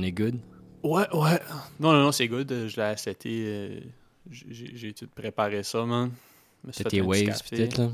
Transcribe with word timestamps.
On 0.00 0.02
est 0.02 0.12
good? 0.12 0.40
Ouais, 0.82 1.06
ouais. 1.14 1.38
Non, 1.78 1.92
non, 1.92 2.04
non, 2.04 2.12
c'est 2.12 2.26
good. 2.26 2.48
Je 2.68 2.76
l'ai 2.76 2.82
accepté. 2.86 3.44
euh, 3.46 3.80
j'ai 4.30 4.94
tout 4.94 5.06
préparé 5.14 5.62
ça, 5.62 5.84
man. 5.84 6.10
T'as 6.72 6.84
tes 6.84 7.02
waves, 7.02 7.38
peut-être, 7.50 7.76
là? 7.78 7.90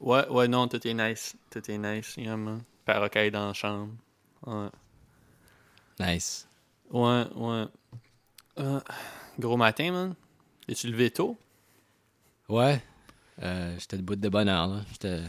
Ouais, 0.00 0.28
ouais, 0.28 0.48
non, 0.48 0.68
tout 0.68 0.86
est 0.86 0.92
nice. 0.92 1.34
Tout 1.50 1.70
est 1.70 1.78
nice, 1.78 2.14
yeah, 2.18 2.36
man. 2.36 2.60
Perroquet 2.84 3.30
dans 3.30 3.46
la 3.46 3.52
chambre. 3.54 3.92
Ouais, 4.46 4.68
Nice. 5.98 6.46
ouais. 6.90 7.24
ouais. 7.34 7.64
Euh, 8.58 8.80
gros 9.38 9.56
matin, 9.56 9.90
man. 9.92 10.14
Es-tu 10.68 10.88
levé 10.88 11.10
tôt? 11.10 11.38
Ouais. 12.50 12.82
Euh, 13.42 13.74
J'étais 13.78 13.96
debout 13.96 14.16
de 14.16 14.28
bonne 14.28 14.48
heure, 14.50 14.66
là. 14.66 14.80
J'étais... 14.92 15.22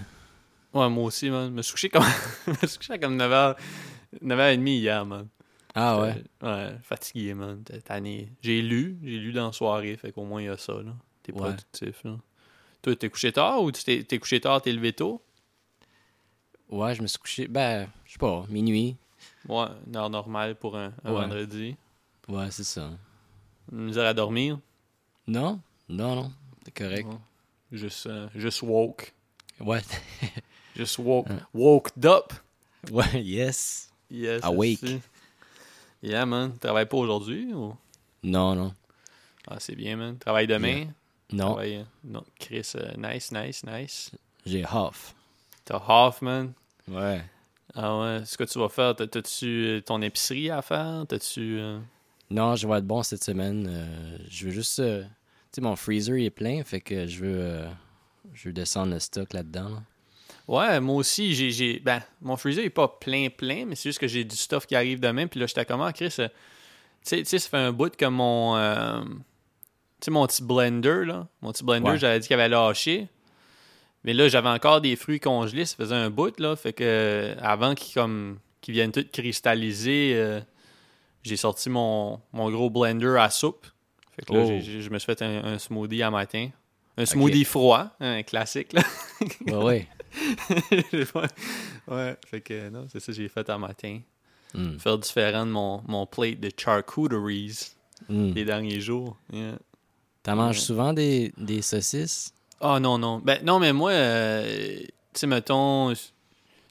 Ouais, 0.74 0.90
moi 0.90 1.06
aussi, 1.06 1.30
man. 1.30 1.48
Je 1.50 1.54
me 1.54 1.62
suis 1.62 1.72
couché 1.72 1.90
comme, 1.90 2.04
je 2.48 2.52
me 2.52 2.68
suis 2.68 2.78
couché 2.80 2.94
à 2.94 2.98
comme 2.98 3.18
9h, 3.18 3.56
9h30 4.22 4.68
hier, 4.68 5.06
man. 5.06 5.28
Ah 5.80 6.02
ouais? 6.02 6.24
Euh, 6.44 6.72
ouais, 6.72 6.78
fatigué, 6.82 7.36
man. 7.36 7.62
T'es 7.64 7.80
tanné. 7.82 8.32
J'ai 8.42 8.64
lu, 8.64 8.98
j'ai 9.04 9.20
lu 9.20 9.32
dans 9.32 9.46
la 9.48 9.54
soirée, 9.54 9.96
fait 9.96 10.12
qu'au 10.12 10.24
moins 10.26 10.42
il 10.42 10.46
y 10.46 10.50
a 10.50 10.58
ça, 10.58 10.74
là. 10.74 10.92
T'es 11.22 11.32
Ouais. 11.34 11.38
productif, 11.40 12.04
là. 12.04 12.18
Toi, 12.82 12.96
t'es 12.96 13.10
couché 13.10 13.32
tard 13.32 13.62
ou 13.62 13.72
t'es 13.72 14.04
t'es 14.04 14.18
couché 14.18 14.42
tard, 14.42 14.60
t'es 14.62 14.72
levé 14.74 14.94
tôt? 14.94 15.22
Ouais, 16.70 16.96
je 16.96 17.02
me 17.04 17.08
suis 17.08 17.20
couché, 17.20 17.48
ben, 17.48 17.88
je 18.06 18.14
sais 18.14 18.18
pas, 18.18 18.46
minuit. 18.50 18.98
Ouais, 19.48 19.68
une 19.86 19.96
heure 19.96 20.10
normale 20.10 20.56
pour 20.56 20.76
un, 20.78 20.94
un 21.04 21.14
Ouais. 21.14 21.22
vendredi. 21.22 21.76
Ouais, 22.28 22.50
c'est 22.52 22.64
ça. 22.64 22.90
Une 23.72 23.86
misère 23.86 24.06
à 24.08 24.14
dormir? 24.14 24.60
Non? 25.28 25.62
Non, 25.90 26.16
non. 26.16 26.32
C'est 26.66 26.74
correct. 26.74 27.08
Ouais. 27.08 27.18
Juste, 27.72 28.08
euh, 28.08 28.28
juste 28.36 28.62
woke. 28.64 29.14
Ouais. 29.60 29.82
Just 30.76 30.98
woke. 31.00 31.28
Ouais. 31.30 31.38
Woked 31.54 32.06
up. 32.06 32.34
Ouais, 32.92 33.22
yes. 33.24 33.92
Yes. 34.10 34.44
Awake. 34.44 34.82
aussi. 34.84 35.00
Yeah, 36.02 36.26
man. 36.26 36.58
Travaille 36.60 36.86
pas 36.86 36.98
aujourd'hui 36.98 37.54
ou? 37.54 37.76
Non, 38.24 38.56
non. 38.56 38.74
Ah, 39.48 39.58
c'est 39.60 39.76
bien, 39.76 39.96
man. 39.96 40.18
Travaille 40.18 40.48
demain? 40.48 40.86
Non, 41.32 41.48
Travaille, 41.48 41.76
euh, 41.78 41.84
Non, 42.04 42.24
Chris, 42.40 42.72
euh, 42.76 42.94
nice, 42.98 43.32
nice, 43.32 43.64
nice. 43.66 44.12
j'ai 44.46 44.64
off. 44.66 45.14
T'as 45.66 45.82
off, 45.88 46.22
man? 46.22 46.54
Ouais. 46.88 47.22
Ah 47.74 48.00
ouais, 48.00 48.22
ce 48.26 48.38
que 48.38 48.44
tu 48.46 48.58
vas 48.60 48.70
faire, 48.70 48.96
t'as- 48.96 49.08
t'as-tu 49.08 49.46
euh, 49.66 49.82
ton 49.82 50.02
épicerie 50.02 50.50
à 50.50 50.62
faire? 50.62 51.06
T'as-tu... 51.08 51.60
euh, 51.60 51.80
Non, 52.30 52.56
je 52.56 52.66
vais 52.68 52.78
être 52.78 52.88
bon 52.88 53.04
cette 53.04 53.24
semaine. 53.24 53.68
Euh, 53.70 54.18
je 54.30 54.46
veux 54.46 54.52
juste... 54.52 54.78
Tu 54.78 54.82
sais, 55.52 55.62
mon 55.62 55.76
freezer, 55.76 56.18
il 56.18 56.26
est 56.26 56.30
plein, 56.30 56.64
fait 56.64 56.80
que 56.82 57.06
je 57.08 57.24
veux... 57.26 57.66
je 58.34 58.48
veux 58.50 58.54
descendre 58.54 58.94
le 58.94 59.00
stock 59.00 59.34
là-dedans. 59.34 59.70
là. 59.70 59.84
Ouais, 60.48 60.80
moi 60.80 60.96
aussi, 60.96 61.34
j'ai... 61.36 61.52
j'ai- 61.52 61.80
Ben, 61.80 62.02
mon 62.22 62.38
freezer 62.38 62.64
est 62.64 62.70
pas 62.70 62.88
plein, 62.88 63.28
plein, 63.30 63.66
mais 63.66 63.76
c'est 63.76 63.90
juste 63.90 64.00
que 64.00 64.08
j'ai 64.08 64.24
du 64.24 64.36
stuff 64.36 64.66
qui 64.66 64.76
arrive 64.76 65.00
demain, 65.00 65.28
puis 65.28 65.40
là, 65.40 65.46
j'étais 65.46 65.66
comment, 65.66 65.92
Chris? 65.92 66.14
euh, 66.20 66.28
Tu 66.30 66.34
sais, 67.04 67.18
tu 67.20 67.26
sais, 67.26 67.40
ça 67.40 67.50
fait 67.50 67.58
un 67.58 67.72
bout 67.74 67.94
que 67.96 68.06
mon... 68.06 68.56
euh, 68.56 69.02
Tu 69.04 70.06
sais, 70.06 70.12
mon 70.12 70.26
petit 70.26 70.44
blender, 70.44 71.04
là. 71.06 71.28
Mon 71.42 71.52
petit 71.52 71.64
blender, 71.66 71.92
Ouais. 71.92 71.98
j'avais 71.98 72.20
dit 72.20 72.28
qu'il 72.28 72.34
avait 72.36 72.48
lâché. 72.50 73.08
Mais 74.04 74.14
là, 74.14 74.30
j'avais 74.30 74.48
encore 74.50 74.80
des 74.80 74.96
fruits 74.96 75.20
congelés, 75.20 75.66
ça 75.66 75.76
faisait 75.76 75.96
un 75.96 76.10
bout, 76.10 76.40
là. 76.40 76.56
Fait 76.56 76.72
que 76.72 76.84
euh, 76.86 77.36
avant 77.42 77.76
qu'ils 77.76 77.94
comme 77.94 78.40
qu'ils 78.62 78.74
viennent 78.74 78.92
tout 78.94 79.06
cristalliser, 79.12 80.14
euh, 80.16 80.40
j'ai 81.24 81.36
sorti 81.36 81.70
mon, 81.70 82.22
mon 82.32 82.50
gros 82.52 82.70
blender 82.70 83.16
à 83.20 83.30
soupe. 83.30 83.66
Fait 84.16 84.24
que 84.26 84.34
là, 84.34 84.46
Oh. 84.46 84.60
je 84.62 84.90
me 84.90 84.98
suis 84.98 85.06
fait 85.06 85.22
un, 85.22 85.44
un 85.44 85.58
smoothie 85.60 86.04
à 86.04 86.10
matin. 86.12 86.50
Un 86.96 87.06
smoothie 87.06 87.44
froid, 87.44 87.90
un 88.00 88.24
classique, 88.24 88.72
là. 88.74 88.82
Ouais, 89.48 89.54
ouais. 89.56 89.88
ouais. 91.88 92.18
fait 92.28 92.42
que 92.42 92.70
non, 92.70 92.88
c'est 92.92 93.00
ça 93.00 93.08
que 93.08 93.14
j'ai 93.14 93.28
fait 93.28 93.50
à 93.50 93.58
matin. 93.58 94.00
Hmm. 94.54 94.78
Faire 94.78 94.98
différent 94.98 95.46
de 95.46 95.52
mon, 95.52 95.82
mon 95.88 96.06
plate 96.06 96.40
de 96.40 96.50
charcuteries 96.56 97.72
Hmm. 98.10 98.32
les 98.36 98.46
derniers 98.46 98.80
jours. 98.80 99.18
Yeah. 99.34 99.58
T'en 100.22 100.36
manges 100.36 100.58
Ouais. 100.58 100.62
souvent 100.62 100.94
des, 100.94 101.34
des 101.36 101.64
saucisses? 101.64 102.32
Ah 102.62 102.80
non, 102.80 103.00
non. 103.00 103.18
Ben 103.20 103.44
non, 103.44 103.58
mais 103.60 103.74
moi, 103.74 103.90
euh, 103.92 104.78
tu 104.80 104.88
sais, 105.16 105.26
mettons. 105.28 105.92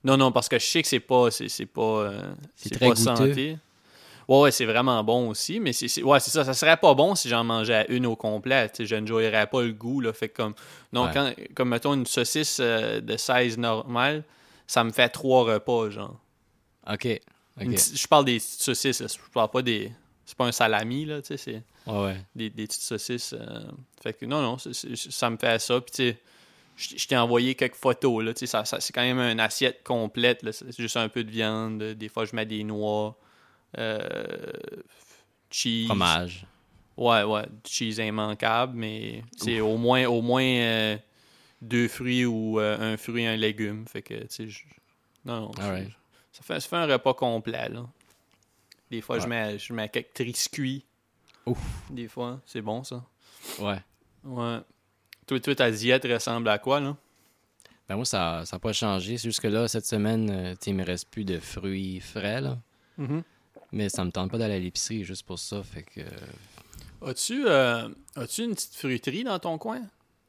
Non, 0.04 0.16
non, 0.16 0.30
parce 0.30 0.48
que 0.48 0.56
je 0.58 0.64
sais 0.64 0.82
que 0.82 0.88
c'est 0.88 1.00
pas. 1.00 1.30
C'est 1.32 1.66
pas. 1.66 1.82
euh, 1.82 2.22
C'est 2.54 2.68
c'est 2.68 2.74
très 2.76 2.86
pas 2.88 2.94
goûteux. 2.94 3.02
santé. 3.16 3.58
Ouais, 4.28 4.40
ouais, 4.40 4.50
c'est 4.50 4.64
vraiment 4.64 5.02
bon 5.04 5.28
aussi, 5.28 5.60
mais 5.60 5.72
c'est 5.72 5.86
c'est- 5.88 6.02
ouais, 6.02 6.18
c'est 6.18 6.30
ça. 6.30 6.44
Ça 6.44 6.52
serait 6.54 6.76
pas 6.76 6.94
bon 6.94 7.14
si 7.14 7.28
j'en 7.28 7.44
mangeais 7.44 7.74
à 7.74 7.90
une 7.90 8.06
au 8.06 8.16
complet. 8.16 8.70
Je 8.78 8.94
n'enjoyerais 8.96 9.46
pas 9.46 9.62
le 9.62 9.72
goût, 9.72 10.00
là. 10.00 10.12
Fait 10.12 10.28
que 10.28 10.36
comme. 10.42 10.54
Non, 10.92 11.04
Ouais. 11.04 11.10
quand, 11.14 11.32
comme 11.54 11.68
mettons 11.68 11.94
une 11.94 12.06
saucisse 12.06 12.58
euh, 12.60 13.00
de 13.00 13.16
size 13.16 13.56
normale, 13.56 14.24
ça 14.66 14.82
me 14.82 14.90
fait 14.90 15.08
trois 15.10 15.44
repas, 15.44 15.90
genre. 15.90 16.16
OK. 16.92 17.20
Je 17.60 18.06
parle 18.08 18.24
des 18.24 18.38
petites 18.38 18.62
saucisses, 18.62 19.00
là. 19.00 19.06
je 19.08 19.30
parle 19.32 19.50
pas 19.50 19.62
des. 19.62 19.92
C'est 20.24 20.36
pas 20.36 20.46
un 20.46 20.52
salami, 20.52 21.04
là, 21.04 21.22
tu 21.22 21.28
sais, 21.28 21.36
c'est 21.36 21.62
Ouais, 21.86 22.04
ouais. 22.06 22.16
des, 22.34 22.50
des 22.50 22.66
petites 22.66 22.82
saucisses. 22.82 23.32
euh, 23.32 23.60
Fait 24.02 24.12
que 24.12 24.26
non, 24.26 24.42
non, 24.42 24.56
ça 24.58 25.30
me 25.30 25.36
fait 25.36 25.60
ça. 25.60 25.80
Puis 25.80 25.92
tu 25.92 26.10
sais, 26.76 26.96
je 26.98 27.06
t'ai 27.06 27.16
envoyé 27.16 27.54
quelques 27.54 27.76
photos, 27.76 28.24
là, 28.24 28.34
tu 28.34 28.40
sais, 28.40 28.46
ça, 28.46 28.64
ça- 28.64 28.80
c'est 28.80 28.92
quand 28.92 29.02
même 29.02 29.20
une 29.20 29.38
assiette 29.38 29.84
complète. 29.84 30.44
C'est 30.50 30.76
juste 30.76 30.96
un 30.96 31.08
peu 31.08 31.22
de 31.22 31.30
viande, 31.30 31.80
des 31.80 32.08
fois 32.08 32.24
je 32.24 32.34
mets 32.34 32.44
des 32.44 32.64
noix, 32.64 33.16
cheese. 35.50 35.86
Fromage. 35.86 36.46
Ouais, 36.96 37.22
ouais, 37.24 37.42
du 37.64 37.70
cheese 37.70 37.98
immanquable, 37.98 38.72
mais 38.74 39.22
c'est 39.36 39.60
au 39.60 39.76
moins, 39.76 40.06
au 40.06 40.22
moins 40.22 40.42
euh, 40.44 40.96
deux 41.60 41.88
fruits 41.88 42.24
ou 42.24 42.58
euh, 42.58 42.94
un 42.94 42.96
fruit 42.96 43.24
et 43.24 43.26
un 43.26 43.36
légume. 43.36 43.86
Fait 43.86 44.00
que, 44.02 44.14
tu 44.14 44.26
sais, 44.30 44.48
je- 44.48 44.64
non, 45.24 45.50
ça, 46.32 46.42
fait, 46.42 46.60
ça 46.60 46.68
fait 46.68 46.76
un 46.76 46.86
repas 46.86 47.12
complet, 47.14 47.68
là. 47.68 47.84
Des 48.90 49.00
fois, 49.02 49.18
je, 49.18 49.26
mets, 49.26 49.58
je 49.58 49.72
mets 49.72 49.88
quelques 49.88 50.14
triscuits. 50.14 50.84
Ouf. 51.44 51.58
Des 51.90 52.08
fois, 52.08 52.40
c'est 52.46 52.62
bon, 52.62 52.82
ça. 52.84 53.04
Ouais. 53.58 53.78
Ouais. 54.24 54.58
Toi, 55.26 55.40
toi, 55.40 55.54
ta 55.54 55.70
diète 55.70 56.04
ressemble 56.04 56.48
à 56.48 56.58
quoi, 56.58 56.80
là? 56.80 56.96
Ben 57.88 57.96
moi, 57.96 58.04
ça 58.04 58.42
n'a 58.50 58.58
pas 58.58 58.72
changé. 58.72 59.18
C'est 59.18 59.28
juste 59.28 59.40
que 59.40 59.48
là, 59.48 59.68
cette 59.68 59.86
semaine, 59.86 60.30
euh, 60.30 60.54
il 60.66 60.74
me 60.74 60.84
reste 60.84 61.08
plus 61.10 61.24
de 61.24 61.38
fruits 61.38 62.00
frais, 62.00 62.40
là. 62.40 62.58
Mais 63.72 63.88
ça 63.88 64.04
me 64.04 64.10
tente 64.10 64.30
pas 64.30 64.38
d'aller 64.38 64.54
à 64.54 64.58
l'épicerie 64.58 65.04
juste 65.04 65.24
pour 65.26 65.38
ça, 65.38 65.62
fait 65.62 65.82
que... 65.82 66.00
As-tu 67.04 67.44
euh, 67.46 67.88
as-tu 68.16 68.44
une 68.44 68.54
petite 68.54 68.74
fruiterie 68.74 69.24
dans 69.24 69.38
ton 69.38 69.58
coin? 69.58 69.80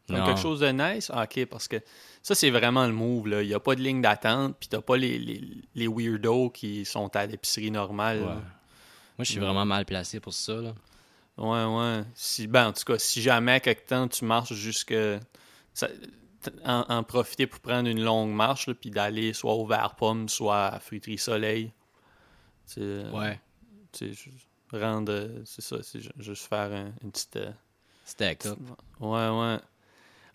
Non. 0.10 0.26
quelque 0.26 0.40
chose 0.40 0.62
de 0.62 0.68
nice? 0.70 1.12
Ah, 1.14 1.24
ok, 1.24 1.46
parce 1.48 1.68
que 1.68 1.78
ça, 2.24 2.34
c'est 2.34 2.50
vraiment 2.50 2.86
le 2.88 2.94
move. 2.94 3.28
là. 3.28 3.42
Il 3.44 3.48
n'y 3.50 3.54
a 3.54 3.60
pas 3.60 3.76
de 3.76 3.82
ligne 3.82 4.02
d'attente, 4.02 4.56
puis 4.60 4.70
t'as 4.70 4.82
pas 4.82 4.96
les, 4.98 5.18
les, 5.20 5.42
les 5.76 5.88
weirdos 5.88 6.50
qui 6.50 6.86
sont 6.86 7.14
à 7.16 7.26
l'épicerie 7.26 7.72
normale. 7.72 8.20
Ouais. 8.20 8.26
Moi, 8.26 8.40
je 9.20 9.24
suis 9.26 9.40
Ouais. 9.40 9.46
vraiment 9.46 9.66
mal 9.66 9.86
placé 9.86 10.20
pour 10.20 10.34
ça, 10.34 10.54
là. 10.56 10.74
Ouais, 11.38 11.64
ouais. 11.66 12.04
Si, 12.16 12.48
ben, 12.48 12.68
en 12.68 12.74
tout 12.74 12.84
cas, 12.86 12.98
si 12.98 13.22
jamais, 13.22 13.60
quelque 13.60 13.86
temps, 13.88 14.08
tu 14.08 14.24
marches 14.26 14.54
jusque. 14.54 14.96
ça- 15.74 15.90
en, 16.64 16.86
en 16.88 17.04
profiter 17.04 17.46
pour 17.48 17.60
prendre 17.60 17.90
une 17.90 18.02
longue 18.02 18.32
marche, 18.32 18.68
là, 18.68 18.74
puis 18.76 18.90
d'aller 18.90 19.34
soit 19.34 19.54
au 19.54 19.66
verre 19.66 19.96
pomme, 19.98 20.30
soit 20.30 20.68
à 20.68 20.80
Fruiterie 20.80 21.18
Soleil. 21.18 21.72
Tu 22.68 22.82
sais, 22.82 23.04
Ouais. 23.14 23.40
tu 23.92 24.14
rendre. 24.74 25.12
euh, 25.12 25.42
C'est 25.46 25.62
ça, 25.62 25.78
c'est 25.82 26.02
ju- 26.02 26.10
juste 26.20 26.48
faire 26.48 26.72
un- 26.74 26.92
une 27.04 27.12
petite. 27.12 27.36
euh, 27.38 27.52
Stack 28.06 28.46
up. 28.46 28.58
Ouais, 29.00 29.10
ouais. 29.10 29.58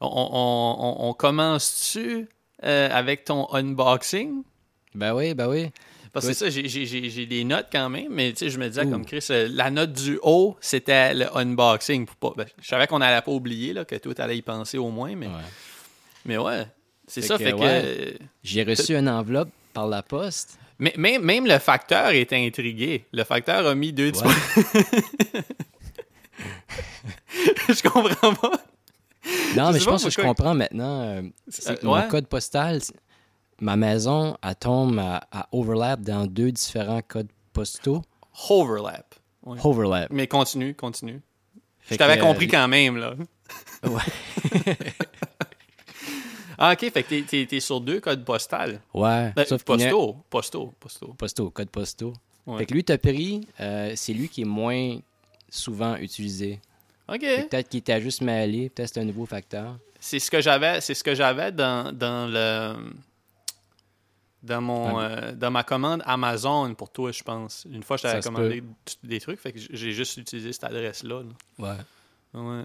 On, 0.01 0.07
on, 0.09 0.77
on, 0.79 1.09
on 1.09 1.15
commence-tu 1.15 2.29
euh, 2.65 2.89
avec 2.91 3.25
ton 3.25 3.47
unboxing? 3.53 4.43
Ben 4.95 5.15
oui, 5.15 5.35
ben 5.35 5.49
oui. 5.49 5.71
Parce 6.13 6.27
que 6.27 6.31
Oui. 6.31 6.35
ça, 6.37 6.51
j'ai- 6.51 7.27
des 7.27 7.45
notes 7.45 7.69
quand 7.73 7.89
même, 7.89 8.09
mais 8.13 8.33
tu 8.33 8.39
sais, 8.41 8.51
je 8.51 8.59
me 8.59 8.69
disais 8.69 8.85
Ouh. 8.85 8.91
comme 8.91 9.07
Chris, 9.07 9.25
euh, 9.31 9.49
la 9.51 9.71
note 9.71 9.93
du 9.95 10.19
haut, 10.23 10.57
c'était 10.61 11.15
le 11.15 11.35
unboxing. 11.37 12.05
Pour 12.07 12.17
pas, 12.35 12.45
ben, 12.45 12.51
je 12.61 12.69
savais 12.69 12.87
qu'on 12.87 13.01
allait 13.01 13.23
pas 13.23 13.31
oublier, 13.33 13.73
là, 13.73 13.85
que 13.87 13.95
toi, 13.97 14.15
t'allais 14.15 14.37
y 14.37 14.43
penser 14.43 14.77
au 14.77 14.91
moins, 14.91 15.15
mais 15.17 15.27
Ouais. 15.29 15.33
mais 16.27 16.37
ouais. 16.39 16.67
C'est 17.07 17.23
ça, 17.23 17.39
que, 17.39 17.45
fait 17.45 17.53
que. 17.53 17.57
ouais. 17.57 17.83
euh, 17.85 18.13
J'ai 18.43 18.63
reçu 18.65 18.95
une 18.95 19.09
enveloppe 19.09 19.51
par 19.73 19.87
la 19.87 20.03
poste. 20.03 20.59
Mais, 20.83 20.93
même, 20.97 21.23
même 21.23 21.47
le 21.47 21.59
facteur 21.59 22.11
est 22.11 22.33
intrigué. 22.33 23.07
Le 23.13 23.25
facteur 23.25 23.67
a 23.67 23.75
mis 23.75 23.93
deux 23.93 24.11
Ouais. 24.13 24.35
Je 27.69 27.89
comprends 27.89 28.35
pas. 28.35 28.51
Non, 29.57 29.69
Je 29.69 29.73
mais 29.75 29.79
je 29.79 29.85
pense 29.85 30.05
que 30.05 30.11
je 30.11 30.21
comprends 30.21 30.55
maintenant. 30.55 31.03
euh, 31.03 31.23
Euh, 31.69 31.71
ouais. 31.71 31.77
Mon 31.83 32.09
code 32.09 32.27
postal, 32.27 32.81
ma 33.61 33.77
maison, 33.77 34.37
elle 34.43 34.57
tombe 34.57 34.99
à, 34.99 35.27
à 35.31 35.49
overlap 35.53 36.01
dans 36.01 36.27
deux 36.27 36.51
différents 36.53 37.03
codes 37.03 37.29
postaux. 37.53 38.03
Overlap. 38.51 39.15
Overlap. 39.45 40.09
Mais 40.11 40.27
continue, 40.27 40.75
continue. 40.75 41.21
Fait 41.81 41.95
je 41.95 41.99
t'avais 41.99 42.19
compris 42.19 42.47
euh, 42.47 42.51
quand 42.51 42.69
même, 42.69 42.97
là. 42.97 43.15
Ouais. 43.85 44.03
Ah, 46.65 46.73
ok, 46.75 46.91
fait 46.93 47.03
que 47.03 47.21
t'es- 47.23 47.45
t'es 47.47 47.61
sur 47.61 47.81
deux 47.81 47.99
codes 48.01 48.25
postales. 48.25 48.81
Ouais. 48.95 49.33
Ben, 49.35 49.45
sauf 49.45 49.63
a- 49.63 49.65
postaux, 49.65 50.17
postaux, 50.31 50.75
postaux. 50.79 51.15
Postaux, 51.19 51.51
code 51.51 51.71
postaux. 51.71 52.13
Ouais. 52.47 52.59
Fait 52.59 52.67
que 52.67 52.75
lui, 52.75 52.85
t'as 52.85 52.99
pris, 52.99 53.47
euh, 53.61 53.93
c'est 53.97 54.13
lui 54.13 54.29
qui 54.29 54.43
est 54.43 54.45
moins 54.47 54.99
souvent 55.51 55.97
utilisé. 55.97 56.61
Ok. 57.09 57.21
Fait 57.21 57.43
que 57.45 57.49
Peut-être 57.49 57.69
qu'il 57.69 57.79
était 57.79 58.01
juste 58.01 58.21
mêlé, 58.21 58.69
peut-être 58.71 58.95
c'est 58.95 59.01
un 59.01 59.05
nouveau 59.05 59.27
facteur. 59.27 59.77
C'est 59.99 60.19
ce 60.21 60.31
que 60.31 60.41
j'avais, 60.41 60.81
c'est 60.81 60.95
ce 60.95 61.03
que 61.05 61.15
j'avais 61.15 61.51
dans, 61.53 61.93
dans 61.93 62.27
le 62.31 62.75
dans, 64.43 64.61
mon, 64.61 64.99
euh, 65.01 65.33
dans 65.33 65.51
ma 65.53 65.63
commande 65.63 66.03
Amazon 66.05 66.75
pour 66.75 66.91
toi, 66.91 67.13
je 67.13 67.23
pense. 67.23 67.65
Une 67.71 67.83
fois, 67.85 67.97
je 67.97 68.03
t'avais 68.03 68.15
commandé 68.35 68.63
des 69.05 69.21
trucs, 69.21 69.39
fait 69.41 69.53
que 69.53 69.59
j'ai 69.59 69.93
juste 69.93 70.17
utilisé 70.17 70.53
cette 70.53 70.65
adresse-là. 70.65 71.23
là. 71.23 71.77
Ouais. 72.35 72.41
Ouais. 72.41 72.65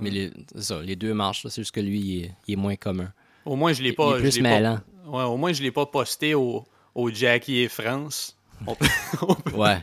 Mais 0.00 0.10
les, 0.10 0.32
ça, 0.56 0.80
les 0.82 0.96
deux 0.96 1.14
marchent, 1.14 1.42
c'est 1.48 1.60
juste 1.62 1.74
que 1.74 1.80
lui, 1.80 2.00
il 2.00 2.24
est, 2.24 2.32
il 2.48 2.52
est 2.54 2.56
moins 2.56 2.76
commun. 2.76 3.12
Au 3.44 3.54
moins, 3.56 3.72
je 3.72 3.82
l'ai 3.82 3.92
pas. 3.92 4.10
il 4.12 4.16
est 4.16 4.20
plus 4.20 4.30
je 4.32 4.36
l'ai 4.38 4.42
pas- 4.42 4.48
mêlant. 4.56 4.80
Ouais, 5.06 5.22
au 5.24 5.36
moins, 5.36 5.52
je 5.52 5.62
l'ai 5.62 5.70
pas 5.70 5.86
posté 5.86 6.34
au, 6.34 6.64
au 6.94 7.10
Jackie 7.10 7.58
et 7.58 7.68
France. 7.68 8.36
On 8.66 8.74
peut, 8.74 8.86
on 9.22 9.34
peut, 9.34 9.50
Ouais. 9.56 9.78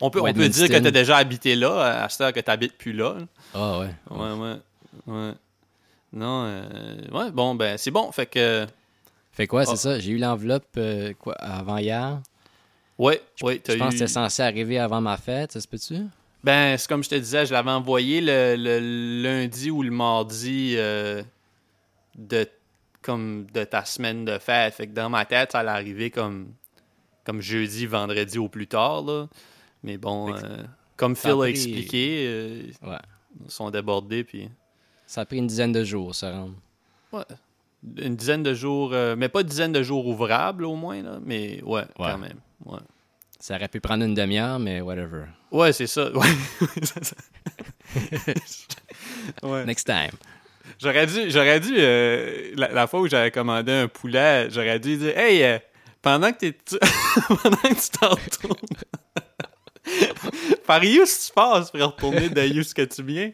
on 0.00 0.10
peut, 0.10 0.20
on 0.20 0.32
peut 0.32 0.48
dire 0.48 0.68
que 0.68 0.78
tu 0.78 0.86
as 0.86 0.90
déjà 0.90 1.16
habité 1.16 1.56
là, 1.56 2.02
à 2.04 2.08
cette 2.08 2.20
heure 2.20 2.32
que 2.32 2.40
tu 2.40 2.50
habites 2.50 2.76
plus 2.76 2.92
là. 2.92 3.16
Ah 3.54 3.78
ouais. 3.80 3.90
Ouais, 4.10 4.32
ouais. 4.32 4.56
ouais. 5.06 5.32
Non, 6.12 6.44
euh, 6.44 7.08
ouais, 7.12 7.30
bon, 7.30 7.54
ben, 7.54 7.78
c'est 7.78 7.90
bon. 7.90 8.10
Fait 8.12 8.26
que, 8.26 8.66
Fait 9.32 9.46
quoi, 9.46 9.64
c'est 9.64 9.72
Ah. 9.72 9.76
ça? 9.76 9.98
J'ai 10.00 10.10
eu 10.12 10.18
l'enveloppe 10.18 10.66
euh, 10.76 11.12
quoi 11.18 11.34
avant 11.34 11.78
hier. 11.78 12.20
ouais, 12.98 13.20
ouais, 13.42 13.58
t'as 13.60 13.74
Je 13.74 13.78
pense 13.78 13.88
que 13.92 13.98
c'était 13.98 14.08
censé 14.08 14.42
arriver 14.42 14.78
avant 14.78 15.00
ma 15.00 15.16
fête, 15.16 15.52
ça 15.52 15.60
se 15.60 15.68
peut-tu? 15.68 15.96
Ben, 16.42 16.76
c'est 16.78 16.88
comme 16.88 17.04
je 17.04 17.10
te 17.10 17.14
disais, 17.16 17.44
je 17.46 17.52
l'avais 17.52 17.70
envoyé 17.70 18.20
le, 18.20 18.54
le 18.56 18.78
lundi 19.22 19.70
ou 19.70 19.82
le 19.82 19.90
mardi 19.90 20.74
euh, 20.78 21.22
de, 22.16 22.46
comme 23.02 23.46
de 23.52 23.64
ta 23.64 23.84
semaine 23.84 24.24
de 24.24 24.38
fête. 24.38 24.74
Fait 24.74 24.86
que 24.86 24.92
dans 24.92 25.10
ma 25.10 25.24
tête, 25.26 25.52
ça 25.52 25.58
allait 25.60 25.68
arriver 25.70 26.10
comme, 26.10 26.52
comme 27.24 27.40
jeudi, 27.42 27.84
vendredi 27.86 28.38
au 28.38 28.48
plus 28.48 28.66
tard. 28.66 29.02
Là. 29.02 29.28
Mais 29.82 29.98
bon, 29.98 30.34
euh, 30.34 30.62
comme 30.96 31.14
Phil 31.14 31.32
a 31.32 31.44
expliqué, 31.44 32.24
euh, 32.26 32.62
Ouais. 32.82 32.96
ils 33.44 33.50
sont 33.50 33.70
débordés. 33.70 34.24
Puis, 34.24 34.48
Ça 35.06 35.20
a 35.22 35.24
pris 35.26 35.36
une 35.38 35.46
dizaine 35.46 35.72
de 35.72 35.84
jours, 35.84 36.14
ça 36.14 36.32
rendre. 36.32 36.54
ouais, 37.12 37.24
une 37.98 38.16
dizaine 38.16 38.42
de 38.42 38.54
jours, 38.54 38.90
mais 39.16 39.28
pas 39.28 39.40
une 39.42 39.46
dizaine 39.46 39.72
de 39.72 39.82
jours 39.82 40.06
ouvrables 40.06 40.64
au 40.64 40.74
moins, 40.74 41.02
là, 41.02 41.18
mais 41.24 41.62
ouais, 41.64 41.84
quand 41.96 42.18
même. 42.18 42.38
Ouais. 42.64 42.78
Ça 43.40 43.56
aurait 43.56 43.68
pu 43.68 43.80
prendre 43.80 44.04
une 44.04 44.14
demi-heure, 44.14 44.58
mais 44.58 44.80
whatever. 44.82 45.24
Ouais, 45.50 45.72
c'est 45.72 45.86
ça. 45.86 46.10
Ouais. 49.42 49.64
Next 49.64 49.84
time. 49.86 50.10
J'aurais 50.78 51.06
dû, 51.06 51.30
j'aurais 51.30 51.58
dû 51.60 51.74
euh, 51.76 52.52
la, 52.56 52.68
la 52.68 52.86
fois 52.86 53.00
où 53.00 53.08
j'avais 53.08 53.30
commandé 53.30 53.72
un 53.72 53.88
poulet, 53.88 54.48
j'aurais 54.50 54.78
dû 54.78 54.96
dire 54.96 55.16
Hey, 55.18 55.42
euh, 55.42 55.58
pendant 56.00 56.32
que 56.32 56.38
t'es 56.38 56.52
tu- 56.64 56.78
pendant 57.42 57.56
que 57.56 57.74
tu 57.74 57.90
t'en 57.98 58.10
retournes 58.10 58.56
par 60.66 60.80
où 60.80 60.84
tu 60.84 61.32
passes 61.34 61.70
pour 61.70 61.80
retourner 61.80 62.28
de 62.28 62.58
où 62.60 62.62
ce 62.62 62.74
que 62.74 62.82
tu 62.82 63.02
viens? 63.02 63.32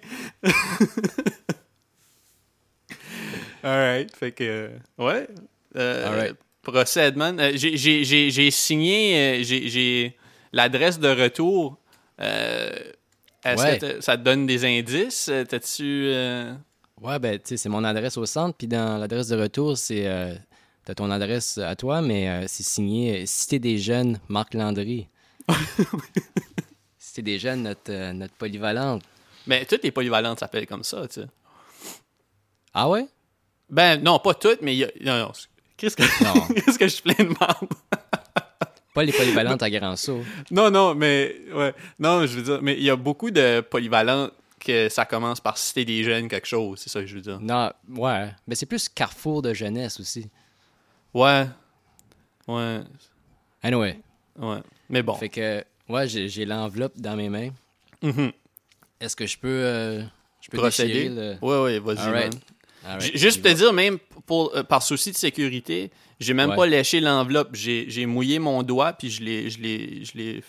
Alright, 3.63 4.15
fait 4.17 4.33
que 4.33 4.45
euh, 4.45 4.79
ouais. 4.99 5.27
Alright. 5.75 6.37
Procède, 6.73 7.17
man. 7.17 7.39
Euh, 7.39 7.53
j'ai- 7.55 8.51
signé, 8.51 9.41
euh, 9.41 9.43
j'ai- 9.45 10.17
l'adresse 10.53 10.99
de 10.99 11.09
retour. 11.09 11.79
Euh, 12.21 12.71
Est-ce 13.45 13.63
Ouais. 13.63 13.79
que 13.79 14.01
ça 14.01 14.17
te 14.17 14.23
donne 14.25 14.45
des 14.47 14.65
indices? 14.65 15.31
T'as-tu. 15.49 15.85
euh, 16.13 16.53
Ouais, 17.01 17.19
ben, 17.21 17.39
tu 17.39 17.51
sais, 17.51 17.57
c'est 17.57 17.69
mon 17.69 17.85
adresse 17.85 18.17
au 18.17 18.27
centre, 18.27 18.57
puis 18.57 18.67
dans 18.67 18.99
l'adresse 18.99 19.29
de 19.29 19.37
retour, 19.41 19.79
c'est. 19.79 20.05
T'as 20.85 20.95
ton 20.95 21.11
adresse 21.11 21.59
à 21.59 21.77
toi, 21.77 22.01
mais 22.03 22.47
c'est 22.49 22.63
signé 22.65 23.25
Cité 23.27 23.59
des 23.61 23.79
Jeunes, 23.79 24.19
Marc 24.29 24.55
Landry. 24.55 25.07
Cité 26.99 27.23
des 27.23 27.39
Jeunes, 27.39 27.63
notre, 27.63 28.13
notre 28.13 28.35
polyvalente. 28.35 29.03
Mais 29.47 29.65
toutes 29.65 29.83
les 29.85 29.91
polyvalentes 29.93 30.41
s'appellent 30.41 30.67
comme 30.67 30.83
ça, 30.85 31.07
tu 31.07 31.21
sais. 31.21 31.27
Ah 32.75 32.89
ouais? 32.89 33.07
Ben, 33.71 34.03
non, 34.03 34.19
pas 34.19 34.35
toutes, 34.35 34.63
mais 34.63 34.75
il 34.75 34.79
y 34.79 34.85
a. 34.85 34.91
Non, 35.05 35.27
non. 35.27 35.33
Qu'est-ce 35.77 35.97
que, 35.97 36.25
Non. 36.25 36.47
qu'est-ce 36.55 36.79
que 36.79 36.87
je 36.87 36.95
suis 36.95 37.03
plein 37.03 37.25
de 37.25 37.35
marde? 37.39 37.69
Pas 38.95 39.05
les 39.05 39.13
polyvalentes 39.13 39.63
à 39.63 39.69
Grand 39.71 39.95
Saut. 39.97 40.23
Non, 40.51 40.71
non, 40.71 40.95
mais. 40.95 41.37
Ouais. 41.55 41.75
Non, 41.99 42.25
je 42.27 42.37
veux 42.39 42.43
dire, 42.43 42.63
mais 42.63 42.75
il 42.75 42.83
y 42.83 42.89
a 42.91 42.97
beaucoup 42.97 43.31
de 43.31 43.61
polyvalentes 43.61 44.33
que 44.59 44.89
ça 44.89 45.05
commence 45.05 45.39
par 45.41 45.59
citer 45.59 45.85
des 45.85 46.03
jeunes 46.03 46.29
quelque 46.29 46.47
chose, 46.47 46.81
c'est 46.81 46.89
ça 46.89 47.01
que 47.01 47.07
je 47.07 47.15
veux 47.15 47.21
dire. 47.21 47.39
Non, 47.41 47.71
ouais. 47.91 48.31
Mais 48.47 48.55
c'est 48.55 48.67
plus 48.67 48.89
carrefour 48.89 49.43
de 49.43 49.53
jeunesse 49.53 50.01
aussi. 50.01 50.29
Ouais. 51.13 51.47
Ouais. 52.49 52.81
Anyway. 53.63 54.01
Ouais. 54.39 54.59
Mais 54.89 55.03
bon. 55.03 55.15
Fait 55.15 55.29
que, 55.29 55.63
ouais, 55.89 56.09
j'ai 56.09 56.45
l'enveloppe 56.47 56.99
dans 56.99 57.17
mes 57.17 57.29
mains. 57.29 57.51
Mhm. 58.03 58.33
Est-ce 59.01 59.15
que 59.15 59.27
je 59.27 59.39
peux, 59.39 59.49
euh, 59.49 60.03
je 60.41 60.49
peux 60.51 60.57
Procéder? 60.57 61.09
le... 61.11 61.37
Ouais, 61.43 61.63
ouais, 61.63 61.79
vas-y. 61.79 62.31
Juste 63.15 63.43
pour 63.43 63.51
te 63.51 63.57
dire, 63.57 63.73
même 63.73 63.99
pour, 64.27 64.53
euh, 64.55 64.63
par 64.63 64.83
souci 64.83 65.11
de 65.11 65.17
sécurité, 65.17 65.91
j'ai 66.21 66.35
même 66.35 66.51
Ouais. 66.51 66.57
pas 66.57 66.67
léché 66.67 67.01
l'enveloppe. 67.01 67.51
J'ai 67.55 68.07
mouillé 68.07 68.39
mon 68.39 68.63
doigt, 68.63 68.93
puis 68.93 69.11
je 69.11 69.23
l'ai. 69.23 69.51
Je 69.51 69.61
l'ai. 69.61 70.05
Je 70.05 70.13
l'ai. 70.17 70.43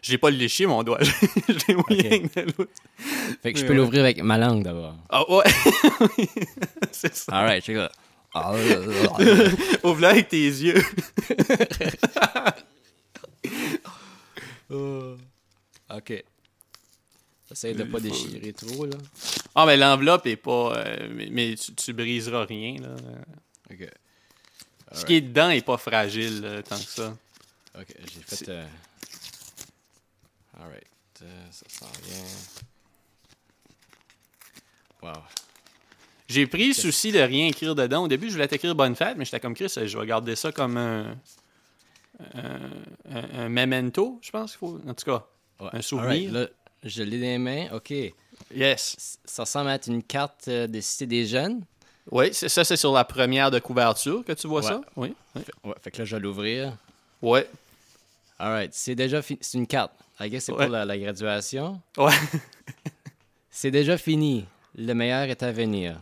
J'ai 0.00 0.18
pas 0.18 0.30
léché 0.30 0.66
mon 0.66 0.82
doigt. 0.82 0.98
je 1.48 1.54
l'ai 1.68 1.74
mouillé 1.74 2.06
avec 2.06 2.34
de 2.34 2.40
l'autre. 2.42 2.72
Fait 3.42 3.52
que 3.52 3.58
je 3.58 3.64
peux 3.64 3.70
ouais. 3.70 3.76
l'ouvrir 3.78 4.02
avec 4.02 4.22
ma 4.22 4.36
langue 4.36 4.64
d'abord. 4.64 4.96
Ah 5.08 5.30
ouais. 5.30 5.44
c'est 6.92 7.14
ça. 7.14 7.32
Alright, 7.32 7.64
check 7.64 7.76
ça. 7.76 7.90
Ouvre-le 9.84 10.06
avec 10.06 10.28
tes 10.28 10.38
yeux. 10.38 10.82
ok. 14.70 16.24
Essaye 17.52 17.74
de 17.74 17.84
pas 17.84 18.00
déchirer 18.00 18.52
trop, 18.52 18.86
là. 18.86 18.96
Ah, 19.54 19.66
mais 19.66 19.76
l'enveloppe 19.76 20.26
est 20.26 20.36
pas. 20.36 20.76
euh, 20.76 21.08
mais 21.14 21.28
mais 21.30 21.54
tu, 21.54 21.74
tu 21.74 21.92
briseras 21.92 22.44
rien, 22.46 22.76
là. 22.80 22.94
Ok. 23.70 23.88
Ce 24.94 25.04
qui 25.06 25.14
est 25.14 25.20
dedans 25.22 25.48
est 25.50 25.64
pas 25.64 25.78
fragile, 25.78 26.42
euh, 26.44 26.62
tant 26.62 26.76
que 26.76 26.82
ça. 26.82 27.16
Ok, 27.78 27.86
j'ai 27.98 28.20
fait... 28.36 28.48
euh, 28.50 28.66
Alright, 30.60 30.84
euh, 31.22 31.46
ça 31.50 31.64
sent 31.68 32.00
bien. 32.04 32.24
Wow. 35.02 35.12
J'ai 36.28 36.46
pris 36.46 36.68
le 36.68 36.74
souci 36.74 37.10
de 37.12 37.18
rien 37.18 37.46
écrire 37.48 37.74
dedans. 37.74 38.04
Au 38.04 38.08
début, 38.08 38.28
je 38.28 38.32
voulais 38.32 38.48
t'écrire 38.48 38.74
bonne 38.74 38.94
fête, 38.96 39.16
mais 39.16 39.24
j'étais 39.24 39.40
comme 39.40 39.54
Chris, 39.54 39.72
je 39.74 39.98
vais 39.98 40.06
garder 40.06 40.36
ça 40.36 40.52
comme 40.52 40.76
un. 40.76 41.16
Un, 42.34 42.70
un- 43.10 43.40
un 43.40 43.48
memento, 43.48 44.20
je 44.22 44.30
pense 44.30 44.52
qu'il 44.52 44.58
faut. 44.58 44.78
En 44.86 44.94
tout 44.94 45.04
cas, 45.04 45.26
Ouais. 45.60 45.68
Un 45.74 45.82
souvenir. 45.82 46.08
Alright, 46.10 46.30
là, 46.32 46.48
je 46.82 47.02
l'ai 47.02 47.18
dans 47.18 47.24
les 47.26 47.38
mains. 47.38 47.66
Ok. 47.72 47.90
yes. 48.54 48.96
C- 48.98 49.18
Ça 49.24 49.42
ressemble 49.44 49.70
à 49.70 49.74
être 49.74 49.86
une 49.88 50.02
carte 50.02 50.46
euh, 50.48 50.66
de 50.66 50.80
Cité 50.80 51.06
des 51.06 51.26
Jeunes. 51.26 51.62
Oui, 52.10 52.30
c'est 52.32 52.48
ça, 52.48 52.64
c'est 52.64 52.76
sur 52.76 52.92
la 52.92 53.04
première 53.04 53.50
de 53.50 53.58
couverture 53.60 54.24
que 54.24 54.32
tu 54.32 54.46
vois 54.48 54.60
Ouais. 54.62 54.66
ça? 54.66 54.80
Oui. 54.96 55.14
oui. 55.36 55.42
Ouais, 55.64 55.74
fait 55.80 55.90
que 55.92 55.98
là, 55.98 56.04
je 56.04 56.16
vais 56.16 56.20
l'ouvrir. 56.22 56.76
Ouais. 57.20 57.48
Alright, 58.38 58.72
c'est 58.74 58.94
déjà 58.96 59.22
fini. 59.22 59.38
C'est 59.40 59.58
une 59.58 59.66
carte. 59.68 59.92
I 60.20 60.28
guess 60.28 60.44
c'est 60.44 60.52
Ouais. 60.52 60.64
pour 60.64 60.72
la, 60.72 60.84
la 60.84 60.98
graduation. 60.98 61.80
Ouais. 61.96 62.12
C'est 63.50 63.70
déjà 63.70 63.98
fini. 63.98 64.46
Le 64.76 64.94
meilleur 64.94 65.24
est 65.24 65.42
à 65.42 65.52
venir. 65.52 66.00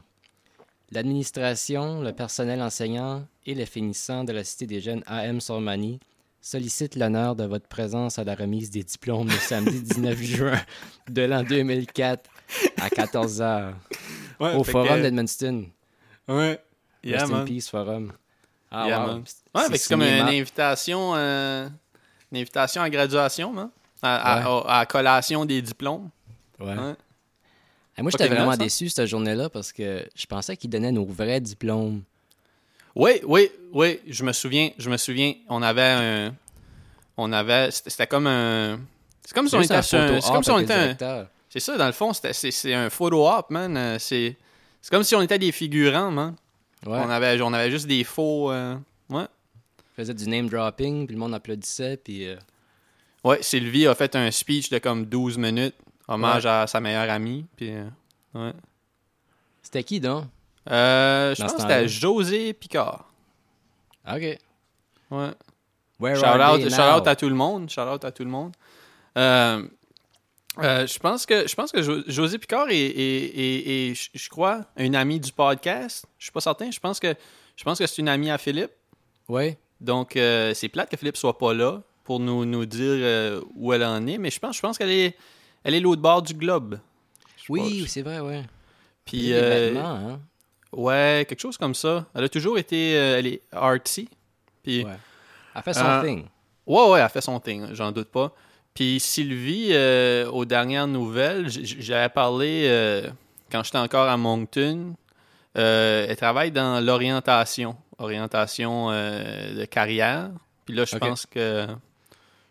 L'administration, 0.93 2.01
le 2.01 2.13
personnel 2.13 2.63
enseignant 2.63 3.25
et 3.47 3.55
les 3.55 3.67
finissants 3.67 4.25
de 4.25 4.33
la 4.33 4.45
Cité 4.45 4.67
des 4.67 4.81
Jeunes 4.81 5.03
AM 5.07 5.41
Sormani 5.41 6.01
sollicitent 6.41 6.97
l'honneur 6.97 7.37
de 7.37 7.45
votre 7.45 7.69
présence 7.69 8.19
à 8.19 8.25
la 8.25 8.35
remise 8.35 8.71
des 8.71 8.83
diplômes 8.83 9.29
le 9.29 9.35
samedi 9.35 9.81
19 9.83 10.23
juin 10.23 10.61
de 11.09 11.23
l'an 11.23 11.43
2004 11.43 12.31
à 12.81 12.89
14h 12.89 13.73
Ouais, 14.41 14.55
au 14.55 14.65
Forum 14.65 14.97
que- 14.97 15.03
d'Edmundston. 15.03 15.67
Ouais. 16.29 16.59
Yeah, 17.05 17.21
Rest 17.21 17.33
in 17.33 17.45
peace, 17.45 17.69
Forum. 17.69 18.13
Ah, 18.71 18.87
Yeah, 18.87 19.07
wow. 19.07 19.15
Ouais, 19.55 19.77
c'est 19.79 19.89
comme 19.89 20.03
une 20.03 20.29
invitation, 20.29 21.13
euh, 21.15 21.69
une 22.33 22.39
invitation 22.39 22.81
à 22.83 22.89
graduation, 22.89 23.53
man. 23.53 23.71
À, 24.03 24.17
à- 24.17 24.47
à- 24.47 24.81
à 24.81 24.87
collation 24.87 25.45
des 25.45 25.61
diplômes. 25.61 26.09
Ouais. 26.59 26.69
Ouais. 26.75 26.95
Et 27.99 28.03
moi, 28.03 28.11
j'étais 28.11 28.29
vraiment 28.29 28.53
hein? 28.53 28.57
déçu 28.57 28.89
cette 28.89 29.07
journée-là 29.07 29.51
parce 29.51 29.73
que 29.73 30.07
je 30.15 30.25
pensais 30.27 30.57
qu'ils 30.57 30.71
donnaient 30.71 30.93
nos 30.93 31.05
vrais 31.05 31.41
diplômes. 31.41 32.03
Oui, 32.95 33.21
oui, 33.25 33.51
oui, 33.73 34.01
je 34.07 34.25
me 34.25 34.33
souviens, 34.33 34.71
je 34.79 34.91
me 34.91 34.97
souviens, 34.97 35.35
on 35.49 35.63
avait 35.63 35.83
un, 35.83 36.35
on 37.17 37.33
avait, 37.33 37.71
c'était 37.71 38.07
comme 38.07 38.27
un, 38.27 38.81
c'est 39.25 39.35
comme 39.35 39.49
si 39.49 39.55
on 39.55 39.61
était 39.61 39.75
un 39.75 39.83
c'est 39.83 40.33
comme 40.33 40.43
si 40.43 40.51
on 40.51 40.59
était 40.59 41.05
un, 41.05 41.29
c'est 41.49 41.61
ça, 41.61 41.77
dans 41.77 41.87
le 41.87 41.93
fond, 41.93 42.13
c'est 42.13 42.75
un 42.75 42.91
photo 42.91 43.29
op, 43.29 43.51
man, 43.51 43.77
euh, 43.77 43.99
c'est, 43.99 44.37
comme 44.91 45.03
si 45.03 45.15
on 45.15 45.23
était 45.23 45.39
des 45.39 45.53
figurants, 45.53 46.11
man. 46.11 46.35
Ouais. 46.87 46.99
On 46.99 47.11
avait, 47.11 47.41
on 47.43 47.53
avait 47.53 47.71
juste 47.71 47.87
des 47.87 48.05
faux, 48.05 48.51
euh, 48.51 48.77
ouais. 49.11 49.27
faisait 49.95 50.15
du 50.15 50.29
name 50.29 50.49
dropping, 50.49 51.07
puis 51.07 51.15
le 51.15 51.21
monde 51.21 51.35
applaudissait, 51.35 51.97
puis 51.97 52.27
euh, 52.27 52.37
Ouais, 53.23 53.43
Sylvie 53.43 53.87
a 53.87 53.95
fait 53.95 54.17
un 54.17 54.31
speech 54.31 54.71
de 54.71 54.79
comme 54.79 55.05
12 55.05 55.37
minutes, 55.37 55.75
hommage 56.09 56.47
à 56.47 56.67
sa 56.67 56.81
meilleure 56.81 57.11
amie, 57.11 57.45
puis, 57.55 57.71
euh, 57.71 57.85
ouais. 58.35 58.53
c'était 59.63 59.85
qui 59.85 60.01
donc? 60.01 60.25
Euh, 60.71 61.35
je 61.35 61.43
pense 61.43 61.53
que 61.55 61.61
c'était 61.63 61.89
José 61.89 62.53
Picard. 62.53 63.09
Ok. 64.09 64.21
Ouais. 65.11 65.31
Where 65.99 66.17
Shout 66.17 66.25
out, 66.55 66.61
shout 66.71 66.81
out 67.01 67.07
à 67.07 67.17
tout 67.17 67.29
le 67.29 67.35
monde. 67.35 67.69
Shout 67.71 67.81
out 67.83 68.05
à 68.05 68.11
tout 68.13 68.25
le 68.25 68.31
monde. 68.31 68.53
Euh, 69.19 69.67
euh, 70.59 70.87
je 70.87 70.99
pense 70.99 71.27
que 71.27 71.47
je 71.49 71.55
pense 71.55 71.73
que 71.73 71.83
Jo- 71.83 72.03
José 72.07 72.39
Picard 72.39 72.69
est, 72.71 72.77
est- 72.77 73.39
est- 73.39 73.91
est, 73.91 74.11
je- 74.15 74.29
crois, 74.31 74.63
une 74.77 74.95
amie 74.97 75.21
du 75.21 75.33
podcast. 75.33 76.07
Je 76.19 76.25
suis 76.25 76.33
pas 76.33 76.41
certain. 76.41 76.71
Je 76.71 76.81
pense 76.81 77.01
que 77.01 77.15
je 77.57 77.65
pense 77.65 77.79
que 77.79 77.87
c'est 77.87 77.99
une 78.01 78.09
amie 78.09 78.31
à 78.31 78.39
Philippe. 78.39 78.71
Ouais. 79.29 79.59
Donc, 79.81 80.17
euh, 80.17 80.55
c'est 80.55 80.69
plate 80.69 80.91
que 80.91 80.97
Philippe 80.97 81.17
soit 81.17 81.37
pas 81.39 81.53
là 81.55 81.83
pour 82.05 82.21
nous, 82.21 82.45
nous 82.45 82.67
dire 82.67 82.81
euh, 83.01 83.41
où 83.55 83.73
elle 83.73 83.85
en 83.85 84.07
est, 84.07 84.19
mais 84.19 84.31
je 84.31 84.39
pense, 84.39 84.57
je 84.57 84.61
pense 84.63 84.77
qu'elle 84.79 84.91
est, 84.91 85.17
elle 85.65 85.75
est 85.75 85.81
l'autre 85.81 86.03
bord 86.03 86.23
du 86.23 86.35
globe. 86.35 86.79
Oui, 87.49 87.85
c'est 87.89 88.03
vrai, 88.03 88.21
ouais. 88.21 88.43
Puis, 89.05 89.33
hein. 89.35 90.21
Ouais, 90.73 91.25
quelque 91.29 91.41
chose 91.41 91.57
comme 91.59 91.75
ça. 91.75 92.07
Elle 92.15 92.25
a 92.25 92.29
toujours 92.29 92.59
été, 92.59 92.97
euh, 92.97 93.19
elle 93.19 93.27
est 93.27 93.43
artsy. 93.53 94.09
Puis, 94.63 94.85
Ouais. 94.85 94.93
Elle 95.55 95.63
fait 95.63 95.75
son 95.75 95.85
Euh, 95.85 96.03
thing. 96.03 96.25
Ouais, 96.67 96.89
ouais, 96.91 97.01
elle 97.01 97.09
fait 97.09 97.21
son 97.21 97.41
thing, 97.41 97.69
j'en 97.73 97.91
doute 97.93 98.09
pas. 98.09 98.33
Puis 98.75 99.01
Sylvie, 99.01 99.71
euh, 99.73 100.31
aux 100.31 100.45
dernières 100.45 100.87
nouvelles, 100.87 101.49
j'avais 101.51 102.09
parlé 102.09 103.03
quand 103.51 103.65
j'étais 103.65 103.79
encore 103.79 104.09
à 104.09 104.17
Moncton. 104.17 104.95
elle 105.55 106.17
travaille 106.17 106.53
dans 106.53 106.81
l'orientation, 106.85 107.77
orientation 107.99 108.91
de 108.91 109.65
carrière. 109.65 110.31
Puis 110.67 110.77
là, 110.77 110.85
je 110.85 110.97
pense 110.97 111.27
que 111.27 111.67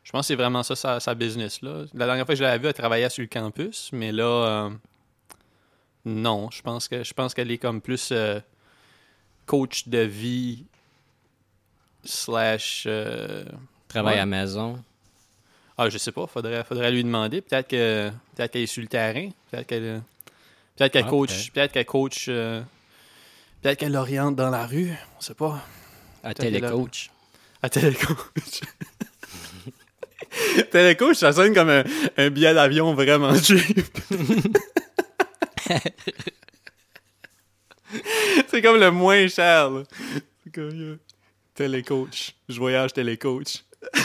je 0.04 0.12
pense 0.12 0.22
que 0.24 0.28
c'est 0.28 0.36
vraiment 0.36 0.64
ça 0.64 0.76
sa, 0.76 1.00
sa 1.00 1.14
business 1.16 1.62
là. 1.62 1.84
La 1.94 2.06
dernière 2.06 2.26
fois 2.26 2.34
que 2.34 2.40
je 2.40 2.44
l'avais 2.44 2.58
vue, 2.58 2.68
elle 2.68 2.74
travaillait 2.74 3.10
sur 3.10 3.22
le 3.22 3.28
campus, 3.28 3.90
mais 3.94 4.12
là, 4.12 4.70
non, 6.06 6.50
je 6.52 6.62
pense 6.62 6.88
que 6.88 7.04
je 7.04 7.14
pense 7.14 7.34
qu'elle 7.34 7.52
est 7.52 7.58
comme 7.58 7.82
plus 7.82 8.10
euh, 8.12 8.40
coach 9.46 9.88
de 9.88 10.00
vie 10.00 10.66
slash 12.04 12.84
euh, 12.88 13.44
Travaille 13.88 14.16
ouais. 14.16 14.22
à 14.22 14.26
maison. 14.26 14.82
ah, 15.78 15.90
je 15.90 15.98
sais 15.98 16.12
pas, 16.12 16.28
faudrait, 16.28 16.64
faudrait 16.64 16.92
lui 16.92 17.04
demander. 17.04 17.42
Peut-être 17.42 17.68
que 17.68 18.10
peut-être 18.36 18.52
qu'elle 18.52 18.62
est 18.64 18.68
sur 18.68 18.82
le 18.82 18.88
terrain. 18.88 19.30
Peut-être 19.52 19.68
qu'elle 19.68 20.02
peut-être 20.76 20.94
qu'elle 20.94 21.06
Ah, 21.06 21.10
coach. 21.10 21.52
peut-être. 21.52 21.72
Qu'elle 21.74 21.86
coach. 21.86 22.26
euh, 22.30 22.62
peut-être 23.62 23.80
qu'elle 23.80 23.96
oriente 23.96 24.36
dans 24.36 24.50
la 24.50 24.66
rue. 24.66 24.94
On 25.18 25.22
sait 25.22 25.34
pas. 25.34 25.64
À 26.24 26.34
télécoach. 26.34 27.10
À 27.62 27.70
télécoach. 27.70 28.18
télécoach, 30.72 31.18
ça 31.18 31.34
sonne 31.34 31.54
comme 31.54 31.70
un, 31.70 31.84
un 32.18 32.30
billet 32.30 32.54
d'avion 32.54 32.94
vraiment 32.94 33.34
cheap. 33.36 33.86
C'est 38.50 38.62
comme 38.62 38.80
le 38.80 38.92
moins 38.92 39.28
cher. 39.28 39.72
là. 39.72 39.84
C'est 40.44 40.54
comme, 40.54 40.70
euh, 40.80 41.00
télécoach. 41.56 42.36
Je 42.48 42.60
voyage 42.60 42.94
télécoach. 42.94 43.64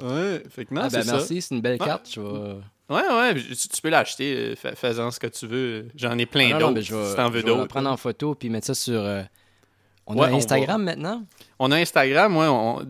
ouais, 0.00 0.42
fait 0.50 0.64
que 0.64 0.74
non, 0.74 0.82
ah, 0.84 0.88
ben 0.88 1.02
c'est 1.02 1.10
merci, 1.12 1.42
c'est 1.42 1.54
une 1.54 1.60
belle 1.60 1.78
carte. 1.78 2.08
Je 2.12 2.20
vais... 2.20 2.56
Ouais, 2.90 3.02
ouais, 3.06 3.34
tu, 3.34 3.54
tu 3.68 3.82
peux 3.82 3.90
l'acheter, 3.90 4.34
euh, 4.34 4.54
fais- 4.56 4.74
fais-en 4.74 5.10
ce 5.10 5.20
que 5.20 5.26
tu 5.26 5.46
veux. 5.46 5.88
J'en 5.94 6.16
ai 6.16 6.24
plein 6.24 6.52
Ah, 6.54 6.58
d'autres. 6.58 6.72
mais 6.72 6.80
je 6.82 6.94
vais, 6.94 7.10
si 7.10 7.16
t'en 7.16 7.28
veux 7.28 7.40
je 7.40 7.44
vais 7.44 7.50
la 7.52 7.56
d'autres. 7.58 7.68
prendre 7.68 7.90
en 7.90 7.98
photo 7.98 8.34
puis 8.34 8.48
mettre 8.48 8.66
ça 8.68 8.74
sur. 8.74 8.98
euh, 9.00 9.22
On 10.06 10.16
Ouais, 10.16 10.28
a 10.28 10.32
on 10.32 10.36
Instagram 10.38 10.82
maintenant? 10.82 11.22
On 11.58 11.70
a 11.70 11.76
Instagram, 11.76 12.34
ouais. 12.34 12.46
on- 12.46 12.82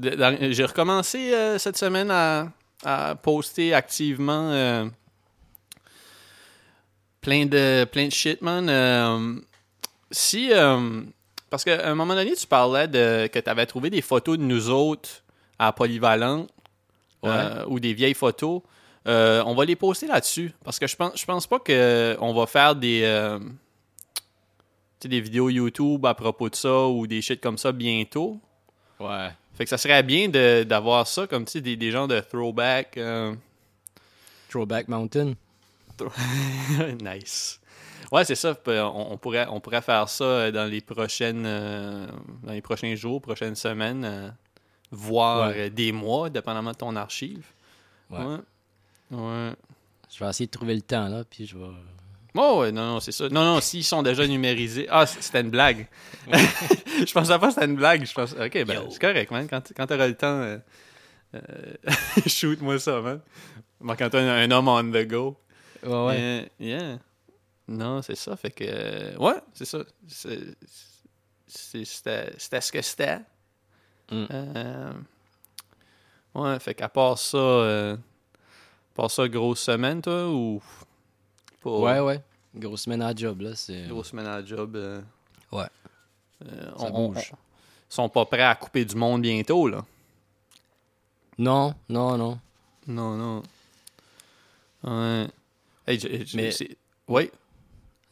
J'ai 0.52 0.64
recommencé 0.64 1.34
euh, 1.34 1.58
cette 1.58 1.76
semaine 1.76 2.12
à, 2.12 2.52
à 2.85 3.14
poster 3.16 3.75
activement 3.75 4.50
euh, 4.50 4.87
plein 7.20 7.47
de 7.47 7.85
plein 7.85 8.06
de 8.06 8.12
shit, 8.12 8.40
man. 8.42 8.68
Euh, 8.68 9.38
si 10.11 10.52
euh, 10.52 11.02
parce 11.50 11.64
qu'à 11.64 11.88
un 11.88 11.94
moment 11.94 12.14
donné, 12.14 12.35
tu 12.35 12.47
parlais 12.47 12.88
de 12.88 13.26
que 13.26 13.38
tu 13.38 13.50
avais 13.50 13.66
trouvé 13.66 13.90
des 13.90 14.02
photos 14.02 14.38
de 14.38 14.42
nous 14.42 14.70
autres 14.70 15.23
à 15.58 15.73
Polyvalente 15.73 16.49
euh, 17.25 17.64
ou 17.66 17.80
des 17.80 17.94
vieilles 17.94 18.14
photos. 18.14 18.62
On 19.06 19.54
va 19.54 19.64
les 19.64 19.76
poster 19.76 20.06
là-dessus 20.06 20.52
parce 20.64 20.78
que 20.78 20.87
je 20.87 20.97
pense 20.97 21.18
je 21.18 21.25
pense 21.25 21.47
pas 21.47 21.58
que 21.58 22.16
on 22.20 22.35
va 22.35 22.47
faire 22.47 22.75
des 22.75 23.02
des 25.00 25.20
vidéos 25.20 25.49
YouTube 25.49 26.04
à 26.06 26.14
propos 26.14 26.49
de 26.50 26.56
ça 26.56 26.87
ou 26.87 27.06
des 27.06 27.23
shit 27.23 27.40
comme 27.40 27.58
ça 27.58 27.73
bientôt. 27.73 28.40
Ouais. 28.99 29.30
Fait 29.58 29.64
que 29.64 29.70
ça 29.70 29.76
serait 29.76 30.02
bien 30.02 30.28
d'avoir 30.64 31.06
ça 31.06 31.26
comme 31.26 31.44
tu 31.44 31.52
sais, 31.52 31.60
des, 31.60 31.76
des 31.76 31.90
gens 31.90 32.06
de 32.06 32.18
throwback. 32.20 32.96
euh, 32.96 33.34
Throwback 34.48 34.88
Mountain. 34.88 35.34
nice. 37.02 37.60
Ouais, 38.12 38.24
c'est 38.24 38.34
ça. 38.36 38.56
On, 38.66 39.08
on 39.10 39.18
pourrait, 39.18 39.46
on 39.50 39.60
pourrait 39.60 39.82
faire 39.82 40.08
ça 40.08 40.24
euh, 40.24 40.50
dans 40.52 40.64
les 40.70 40.80
prochaines 40.80 41.44
euh, 41.44 42.06
dans 42.44 42.52
les 42.52 42.62
prochains 42.62 42.94
jours, 42.94 43.20
prochaines 43.20 43.56
semaines, 43.56 44.04
euh, 44.04 44.30
voire 44.90 45.48
Ouais. 45.50 45.70
des 45.70 45.92
mois, 45.92 46.30
dépendamment 46.30 46.70
de 46.72 46.76
ton 46.76 46.94
archive. 46.96 47.44
Ouais. 48.10 48.18
Ouais. 48.24 48.36
Ouais. 49.10 49.52
Je 50.10 50.24
vais 50.24 50.30
essayer 50.30 50.46
de 50.46 50.50
trouver 50.52 50.74
le 50.74 50.80
temps, 50.82 51.08
là, 51.08 51.24
puis 51.28 51.46
je 51.46 51.58
vais. 51.58 51.64
Oh, 52.40 52.61
ouais, 52.61 52.71
non, 52.71 52.87
non, 52.87 53.00
c'est 53.00 53.11
ça. 53.11 53.28
Non, 53.28 53.42
non, 53.45 53.61
s'ils 53.61 53.83
sont 53.83 54.00
déjà 54.00 54.25
numérisés. 54.25 54.87
Ah, 54.88 55.07
c'était 55.07 55.40
une 55.40 55.50
blague. 55.50 55.88
je 56.30 57.12
pensais 57.12 57.37
pas 57.37 57.49
que 57.49 57.54
c'était 57.54 57.66
une 57.66 57.75
blague. 57.75 58.07
Je 58.07 58.14
pense, 58.14 58.33
ok, 58.33 58.64
ben, 58.64 58.87
c'est 58.90 59.00
correct, 59.00 59.33
man. 59.33 59.49
Quand, 59.49 59.61
quand 59.76 59.88
t'auras 59.88 60.07
le 60.07 60.14
temps, 60.14 60.40
euh, 60.42 60.57
euh, 61.35 61.40
shoot-moi 62.28 62.78
ça, 62.78 63.00
man. 63.00 63.21
Moi, 63.80 63.97
quand 63.97 64.09
t'as 64.11 64.21
un, 64.21 64.49
un 64.49 64.50
homme 64.52 64.68
on 64.68 64.85
the 64.85 65.04
go. 65.04 65.37
Ouais, 65.83 66.07
ouais. 66.07 66.16
Euh, 66.21 66.45
yeah. 66.61 66.99
Non, 67.66 68.02
c'est 68.02 68.14
ça. 68.14 68.37
Fait 68.37 68.52
que. 68.52 68.62
euh, 68.68 69.16
ouais, 69.16 69.40
c'est 69.52 69.64
ça. 69.64 69.78
C'était 70.07 70.54
ce 72.61 72.71
que 72.71 72.83
c'était. 72.83 73.18
Mm. 74.12 74.26
Ouais, 76.37 76.61
fait 76.61 76.75
qu'à 76.75 76.88
part 76.88 77.18
ça. 77.18 77.38
À 77.38 77.97
part 78.95 79.11
ça, 79.11 79.26
grosse 79.26 79.59
semaine, 79.61 80.00
toi, 80.00 80.28
ou? 80.28 80.62
Pas 81.61 81.71
Ouais, 81.71 81.99
ouais. 81.99 82.23
Grosse 82.58 82.82
semaine 82.82 83.02
à 83.02 83.14
job, 83.14 83.40
là. 83.42 83.54
C'est... 83.54 83.86
Grosse 83.88 84.08
semaine 84.08 84.26
à 84.26 84.40
la 84.40 84.44
job. 84.44 84.76
euh, 84.76 85.00
Ouais. 85.52 85.64
euh, 86.44 86.70
Ça 86.78 86.86
on, 86.92 87.08
bouge. 87.10 87.30
on- 87.32 87.36
sont 87.88 88.08
pas 88.08 88.24
prêts 88.26 88.42
à 88.42 88.54
couper 88.54 88.84
du 88.84 88.94
monde 88.96 89.22
bientôt, 89.22 89.68
là. 89.68 89.84
Non, 91.38 91.74
non, 91.88 92.16
non. 92.18 92.38
Non, 92.86 93.16
non. 93.16 93.42
Ouais. 94.82 95.28
Hey, 95.86 95.98
je- 96.00 96.24
je- 96.26 96.36
Mais- 96.36 96.50
c'est- 96.50 96.76
Ouais. 97.06 97.30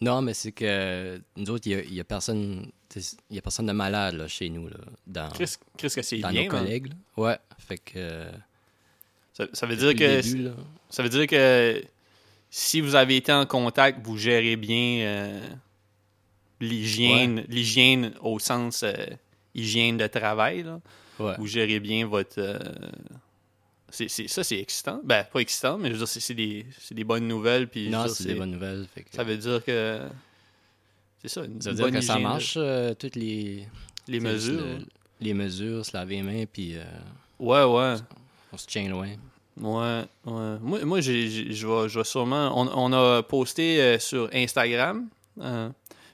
Non, 0.01 0.23
mais 0.23 0.35
c'est 0.35 0.53
que 0.53 1.21
nous 1.37 1.51
autres, 1.51 1.67
il 1.67 1.93
y 1.95 2.01
a, 2.01 2.05
personne. 2.05 2.71
Il 2.95 3.37
y 3.37 3.39
a 3.39 3.43
personne 3.43 3.67
de 3.67 3.73
malade 3.73 4.15
là, 4.15 4.29
chez 4.29 4.49
nous, 4.49 4.69
là, 4.69 4.77
dans, 5.07 5.29
Chris, 5.31 5.55
Chris 5.77 5.89
que 5.95 6.03
c'est 6.03 6.19
dans 6.19 6.31
bien, 6.31 6.45
nos 6.45 6.51
collègues. 6.51 6.89
là. 6.89 6.95
Ouais. 7.17 7.39
Fait 7.59 7.79
que. 7.79 7.93
euh, 7.97 8.31
Ça, 9.33 9.47
ça 9.53 9.67
veut 9.67 9.77
dire 9.77 9.93
que 9.95 10.21
début, 10.23 10.51
ça 10.89 11.03
veut 11.03 11.09
dire 11.11 11.27
que 11.27 11.83
si 12.59 12.81
vous 12.81 12.95
avez 12.95 13.17
été 13.17 13.33
en 13.33 13.45
contact, 13.45 14.01
vous 14.03 14.17
gérez 14.17 14.57
bien 14.57 15.01
euh, 15.01 15.41
l'hygiène, 16.61 17.45
l'hygiène 17.49 18.15
au 18.23 18.39
sens 18.39 18.83
euh, 18.83 18.95
hygiène 19.55 19.99
de 19.99 20.07
travail. 20.07 20.63
Là. 20.63 20.81
ouais. 21.21 21.35
Vous 21.39 21.47
gérez 21.47 21.81
bien 21.81 22.07
votre. 22.07 22.39
euh, 22.39 22.59
c'est, 23.91 24.09
c'est- 24.09 24.29
ça, 24.29 24.43
c'est 24.43 24.59
excitant. 24.59 25.01
Ben, 25.05 25.25
pas 25.25 25.41
excitant, 25.41 25.77
mais 25.77 25.89
je 25.89 25.93
veux 25.93 25.99
dire, 25.99 26.09
c'est, 26.09 26.21
c'est 26.21 26.35
des, 26.95 27.05
bonnes 27.05 27.29
nouvelles. 27.29 27.69
Puis, 27.69 27.91
Non, 27.91 28.09
c'est 28.09 28.25
des 28.29 28.35
bonnes 28.35 28.53
nouvelles. 28.53 28.87
Fait 28.95 29.03
que, 29.03 29.15
Ça 29.15 29.23
veut 29.23 29.37
dire 29.37 29.63
que. 29.63 30.01
C'est 31.23 31.29
ça, 31.29 31.45
une 31.45 31.61
ça 31.61 31.73
veut 31.73 31.77
bonne 31.83 31.91
dire 31.91 32.01
que 32.01 32.07
ça 32.07 32.17
de- 32.17 32.23
marche, 32.23 32.59
toutes 32.99 33.17
les, 33.17 33.67
mesures. 34.09 34.61
le- 34.63 34.79
les 35.21 35.35
mesures, 35.35 35.85
se 35.85 35.93
laver 35.95 36.17
les 36.17 36.23
mains, 36.23 36.45
puis 36.51 36.75
Ouais, 37.39 37.65
ouais. 37.65 37.97
on 38.53 38.57
se 38.57 38.67
tient 38.67 38.89
loin. 38.89 39.09
Ouais, 39.61 40.03
ouais. 40.27 40.57
Moi, 40.61 40.85
moi 40.85 41.01
je 41.01 41.13
vais, 41.99 42.05
sûrement. 42.05 42.53
On, 42.61 42.69
on 42.75 42.93
a 42.93 43.23
posté 43.23 43.81
euh, 43.81 43.99
sur 43.99 44.29
Instagram. 44.35 45.09
euh, 45.41 45.69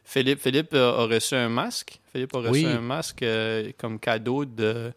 Philippe, 0.04 0.40
Philippe 0.40 0.75
a, 0.75 0.88
a 1.02 1.06
reçu 1.06 1.34
un 1.34 1.49
masque. 1.49 1.99
Philippe 2.12 2.34
a 2.37 2.38
reçu 2.38 2.50
Oui. 2.50 2.66
un 2.66 2.80
masque 2.80 3.22
euh, 3.22 3.70
comme 3.78 3.99
cadeau 3.99 4.44
de 4.44 4.92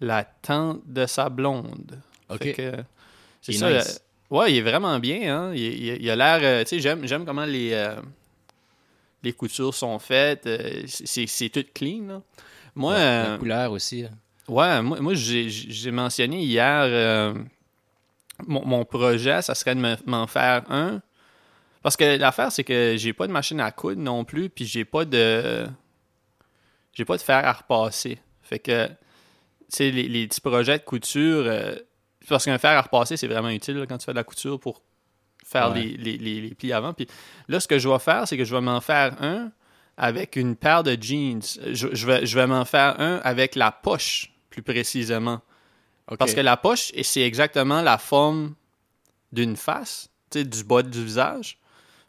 la 0.00 0.24
tante 0.24 0.82
de 0.86 1.06
sa 1.06 1.28
blonde. 1.28 1.98
OK. 2.30 2.60
C'est 3.42 3.52
ça. 3.52 3.70
nice. 3.72 4.00
euh, 4.32 4.36
ouais, 4.36 4.52
il 4.52 4.58
est 4.58 4.62
vraiment 4.62 4.98
bien. 4.98 5.36
Hein? 5.36 5.52
Il, 5.54 5.62
il- 5.62 6.02
il 6.02 6.10
a 6.10 6.16
l'air. 6.16 6.40
euh, 6.42 6.62
tu 6.62 6.70
sais, 6.70 6.80
j'aime, 6.80 7.06
j'aime 7.06 7.24
comment 7.24 7.44
les, 7.44 7.72
euh, 7.72 7.96
les 9.22 9.32
coutures 9.32 9.74
sont 9.74 9.98
faites. 9.98 10.46
euh, 10.46 10.82
c'est, 10.86 11.26
c'est 11.26 11.48
tout 11.48 11.64
clean. 11.74 12.06
là. 12.06 12.22
Moi, 12.74 12.94
Ouais, 12.94 13.00
euh, 13.00 13.32
La 13.32 13.38
couleur 13.38 13.72
aussi. 13.72 14.02
là. 14.02 14.08
Ouais, 14.48 14.82
moi, 14.82 15.00
moi 15.00 15.14
j'ai 15.14 15.48
j'ai 15.48 15.90
mentionné 15.90 16.42
hier 16.42 16.82
euh, 16.84 17.32
mon, 18.46 18.64
mon 18.66 18.84
projet, 18.84 19.42
ça 19.42 19.54
serait 19.54 19.74
de 19.74 19.80
me- 19.80 19.96
m'en 20.06 20.26
faire 20.26 20.64
un. 20.70 21.00
Parce 21.82 21.96
que 21.96 22.16
l'affaire, 22.16 22.50
c'est 22.50 22.64
que 22.64 22.94
j'ai 22.96 23.12
pas 23.12 23.26
de 23.26 23.32
machine 23.32 23.60
à 23.60 23.70
coudre 23.70 24.00
non 24.00 24.24
plus, 24.24 24.48
puis 24.48 24.64
j'ai 24.66 24.84
pas 24.84 25.04
de. 25.04 25.66
J'ai 26.92 27.04
pas 27.04 27.16
de 27.16 27.22
fer 27.22 27.44
à 27.46 27.52
repasser. 27.52 28.18
Fait 28.42 28.58
que, 28.58 28.86
tu 28.86 28.94
sais, 29.68 29.90
les, 29.90 30.08
les 30.08 30.26
petits 30.28 30.40
projets 30.40 30.78
de 30.78 30.84
couture. 30.84 31.44
euh, 31.46 31.74
parce 32.28 32.44
qu'un 32.46 32.56
fer 32.58 32.70
à 32.70 32.80
repasser, 32.82 33.16
c'est 33.18 33.26
vraiment 33.26 33.50
utile 33.50 33.76
là, 33.76 33.86
quand 33.86 33.98
tu 33.98 34.06
fais 34.06 34.12
de 34.12 34.16
la 34.16 34.24
couture 34.24 34.58
pour 34.58 34.80
faire 35.44 35.72
Ouais. 35.72 35.82
les, 35.98 36.16
les- 36.16 36.40
les 36.40 36.54
plis 36.54 36.72
avant. 36.72 36.94
Puis 36.94 37.06
là, 37.48 37.60
ce 37.60 37.68
que 37.68 37.78
je 37.78 37.86
vais 37.88 37.98
faire, 37.98 38.26
c'est 38.26 38.38
que 38.38 38.44
je 38.44 38.54
vais 38.54 38.62
m'en 38.62 38.80
faire 38.80 39.22
un 39.22 39.50
avec 39.98 40.36
une 40.36 40.56
paire 40.56 40.82
de 40.84 40.96
jeans. 40.98 41.42
Je, 41.72 41.88
je 41.92 42.06
vais, 42.06 42.24
je 42.24 42.34
vais 42.38 42.46
m'en 42.46 42.64
faire 42.64 42.98
un 42.98 43.16
avec 43.24 43.54
la 43.56 43.70
poche, 43.70 44.32
plus 44.48 44.62
précisément. 44.62 45.40
Parce 46.18 46.34
que 46.34 46.40
la 46.40 46.56
poche, 46.56 46.92
c'est 47.02 47.22
exactement 47.22 47.82
la 47.82 47.98
forme 47.98 48.54
d'une 49.32 49.56
face, 49.56 50.10
tu 50.30 50.38
sais, 50.40 50.44
du 50.44 50.62
bas 50.64 50.82
du 50.82 51.02
visage. 51.04 51.58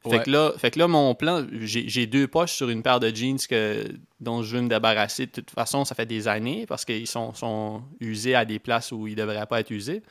Fait, 0.04 0.10
Ouais. 0.10 0.24
que 0.24 0.30
là, 0.30 0.52
fait 0.58 0.70
que 0.70 0.78
là, 0.78 0.88
mon 0.88 1.16
plan, 1.16 1.44
j'ai 1.52 2.06
deux 2.06 2.28
poches 2.28 2.52
sur 2.54 2.70
une 2.70 2.84
paire 2.84 3.00
de 3.00 3.10
jeans 3.10 3.40
que, 3.50 3.86
dont 4.20 4.44
je 4.44 4.56
veux 4.56 4.62
me 4.62 4.70
débarrasser. 4.70 5.26
De 5.26 5.32
toute 5.32 5.50
façon, 5.50 5.84
ça 5.84 5.96
fait 5.96 6.06
des 6.06 6.28
années 6.28 6.66
parce 6.68 6.86
qu'ils 6.86 7.08
sont, 7.08 7.34
sont 7.34 7.82
usés 8.00 8.36
à 8.36 8.46
des 8.46 8.60
places 8.60 8.92
où 8.92 9.08
ils 9.08 9.16
devraient 9.16 9.48
pas 9.48 9.62
être 9.62 9.72
usés. 9.72 10.04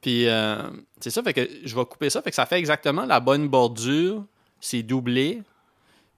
Puis 0.00 0.26
euh, 0.26 0.56
c'est 1.00 1.10
ça, 1.10 1.22
fait 1.22 1.34
que 1.34 1.48
je 1.64 1.76
vais 1.76 1.84
couper 1.84 2.10
ça. 2.10 2.20
Fait 2.22 2.30
que 2.30 2.36
ça 2.36 2.46
fait 2.46 2.58
exactement 2.58 3.04
la 3.06 3.20
bonne 3.20 3.46
bordure. 3.48 4.24
C'est 4.60 4.82
doublé. 4.82 5.42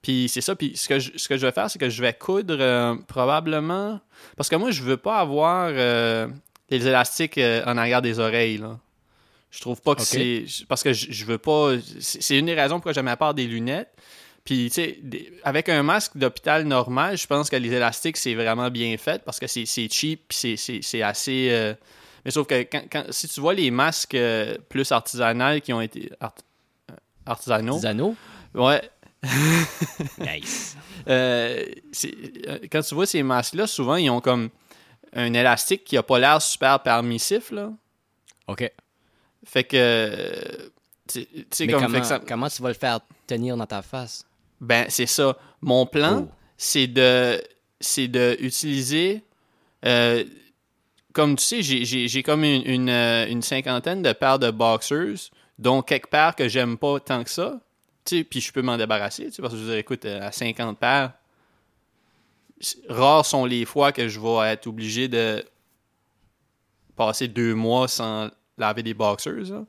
Puis 0.01 0.27
c'est 0.27 0.41
ça. 0.41 0.55
Puis 0.55 0.75
ce 0.75 0.87
que, 0.89 0.97
je, 0.97 1.11
ce 1.15 1.27
que 1.27 1.37
je 1.37 1.45
vais 1.45 1.51
faire, 1.51 1.69
c'est 1.69 1.77
que 1.77 1.89
je 1.89 2.01
vais 2.01 2.13
coudre 2.13 2.57
euh, 2.59 2.95
probablement. 3.07 3.99
Parce 4.35 4.49
que 4.49 4.55
moi, 4.55 4.71
je 4.71 4.81
veux 4.81 4.97
pas 4.97 5.19
avoir 5.19 5.69
euh, 5.71 6.27
les 6.71 6.87
élastiques 6.87 7.37
euh, 7.37 7.63
en 7.65 7.77
arrière 7.77 8.01
des 8.01 8.17
oreilles. 8.19 8.57
Là. 8.57 8.79
Je 9.51 9.59
trouve 9.61 9.79
pas 9.81 9.93
que 9.95 10.01
c'est. 10.01 10.45
Parce 10.67 10.81
que 10.81 10.93
je, 10.93 11.11
je 11.11 11.25
veux 11.25 11.37
pas. 11.37 11.73
C'est 11.99 12.39
une 12.39 12.47
des 12.47 12.55
raisons 12.55 12.75
pourquoi 12.77 12.93
j'aime 12.93 13.13
pas 13.17 13.33
des 13.33 13.45
lunettes. 13.45 13.89
Puis, 14.43 14.69
tu 14.69 14.81
sais, 14.81 14.99
avec 15.43 15.69
un 15.69 15.83
masque 15.83 16.17
d'hôpital 16.17 16.63
normal, 16.63 17.15
je 17.15 17.27
pense 17.27 17.47
que 17.49 17.55
les 17.57 17.71
élastiques, 17.71 18.17
c'est 18.17 18.33
vraiment 18.33 18.71
bien 18.71 18.97
fait 18.97 19.21
parce 19.23 19.39
que 19.39 19.45
c'est 19.45 19.67
c'est 19.67 19.87
cheap 19.91 20.21
puis 20.29 20.57
c'est- 20.57 21.01
assez. 21.03 21.49
euh, 21.51 21.75
Mais 22.25 22.31
sauf 22.31 22.47
que 22.47 22.63
quand, 22.63 22.81
quand- 22.91 23.05
si 23.11 23.27
tu 23.27 23.39
vois 23.39 23.53
les 23.53 23.69
masques 23.69 24.15
euh, 24.15 24.57
plus 24.69 24.91
artisanaux 24.91 25.59
qui 25.59 25.73
ont 25.73 25.81
été. 25.81 26.09
art- 26.19 26.33
artisanaux. 27.25 27.73
Ouais. 28.55 28.81
Nice. 30.19 30.75
Euh, 31.07 31.65
quand 32.71 32.81
tu 32.83 32.93
vois 32.93 33.07
ces 33.07 33.23
masques-là, 33.23 33.65
souvent, 33.65 33.95
ils 33.95 34.07
ont 34.11 34.21
comme 34.21 34.49
un 35.13 35.33
élastique 35.33 35.83
qui 35.83 35.97
a 35.97 36.03
pas 36.03 36.19
l'air 36.19 36.41
super 36.41 36.81
permissif, 36.81 37.51
là. 37.51 37.71
OK. 38.47 38.69
Fait 39.45 39.63
que. 39.63 40.71
tu 41.07 41.25
sais, 41.51 41.67
comme. 41.67 41.81
comment, 41.81 41.93
fait 41.95 42.01
que 42.01 42.07
ça- 42.07 42.19
comment 42.19 42.47
tu 42.49 42.61
vas 42.61 42.69
le 42.69 42.75
faire 42.75 42.99
tenir 43.27 43.57
dans 43.57 43.65
ta 43.65 43.81
face? 43.81 44.25
Ben, 44.59 44.85
c'est 44.89 45.05
ça. 45.07 45.37
Mon 45.61 45.85
plan, 45.85 46.27
Oh. 46.27 46.31
c'est 46.57 46.87
de 46.87 47.41
c'est 47.79 48.07
de 48.07 48.37
utiliser 48.39 49.23
euh, 49.85 50.23
comme 51.13 51.35
tu 51.35 51.43
sais, 51.43 51.61
j'ai- 51.63 52.23
comme 52.23 52.43
une, 52.43 52.61
une, 52.65 52.89
euh, 52.89 53.27
une 53.27 53.41
cinquantaine 53.41 54.01
de 54.03 54.13
paires 54.13 54.37
de 54.39 54.49
boxers, 54.51 55.31
dont 55.59 55.81
quelques 55.81 56.07
paires 56.07 56.35
que 56.35 56.47
j'aime 56.47 56.77
pas 56.77 56.99
tant 56.99 57.23
que 57.23 57.29
ça. 57.29 57.59
Tu 58.05 58.19
sais, 58.19 58.23
puis 58.23 58.39
je 58.39 58.51
peux 58.53 58.61
m'en 58.61 58.77
débarrasser, 58.77 59.25
tu 59.25 59.31
sais, 59.33 59.41
parce 59.41 59.53
que 59.53 59.59
je 59.59 59.63
veux 59.63 59.69
dire, 59.71 59.79
écoute, 59.79 60.05
euh, 60.05 60.21
à 60.27 60.31
50 60.31 60.77
paires, 60.79 61.11
rares 62.89 63.25
sont 63.25 63.45
les 63.45 63.65
fois 63.65 63.91
que 63.91 64.07
je 64.07 64.19
vais 64.19 64.51
être 64.53 64.67
obligé 64.67 65.07
de 65.07 65.43
passer 66.95 67.27
deux 67.27 67.55
mois 67.55 67.87
sans 67.87 68.29
laver 68.57 68.83
des 68.83 68.93
boxers. 68.93 69.49
là. 69.51 69.63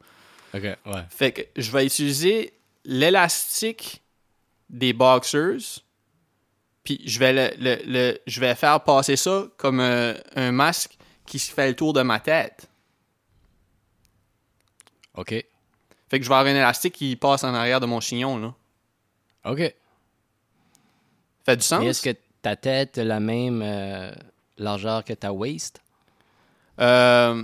OK, 0.55 0.63
ouais. 0.63 0.79
Fait 1.09 1.33
que 1.33 1.43
je 1.61 1.71
vais 1.71 1.87
utiliser 1.87 2.53
l'élastique 2.85 4.03
des 4.69 4.93
boxers, 4.93 5.81
puis 6.85 7.01
je 7.07 7.19
vais 7.19 7.33
le, 7.33 7.51
le- 7.59 7.83
le- 7.87 8.19
je 8.27 8.41
vais 8.41 8.55
faire 8.55 8.83
passer 8.83 9.17
ça 9.17 9.47
comme 9.57 9.81
un, 9.81 10.15
un 10.37 10.53
masque 10.53 10.97
qui 11.27 11.39
se 11.39 11.53
fait 11.53 11.69
le 11.69 11.77
tour 11.77 11.93
de 11.93 12.03
ma 12.03 12.21
tête. 12.21 12.69
OK. 15.15 15.29
Fait 15.31 16.19
que 16.19 16.23
je 16.25 16.29
vais 16.29 16.35
avoir 16.35 16.53
un 16.53 16.57
élastique 16.57 16.95
qui 16.95 17.17
passe 17.17 17.45
en 17.45 17.55
arrière 17.55 17.81
de 17.81 17.87
mon 17.87 18.01
chignon, 18.01 18.39
là. 18.39 18.55
OK. 19.45 19.75
Fait 21.45 21.57
du 21.57 21.63
sens? 21.63 21.81
Mais 21.81 21.87
est-ce 21.89 22.03
que 22.03 22.17
ta 22.43 22.57
tête 22.57 22.99
la 22.99 23.21
même 23.21 23.63
euh, 23.65 24.11
largeur 24.59 25.05
que 25.05 25.13
ta 25.13 25.33
waist? 25.33 25.81
Euh, 26.81 27.43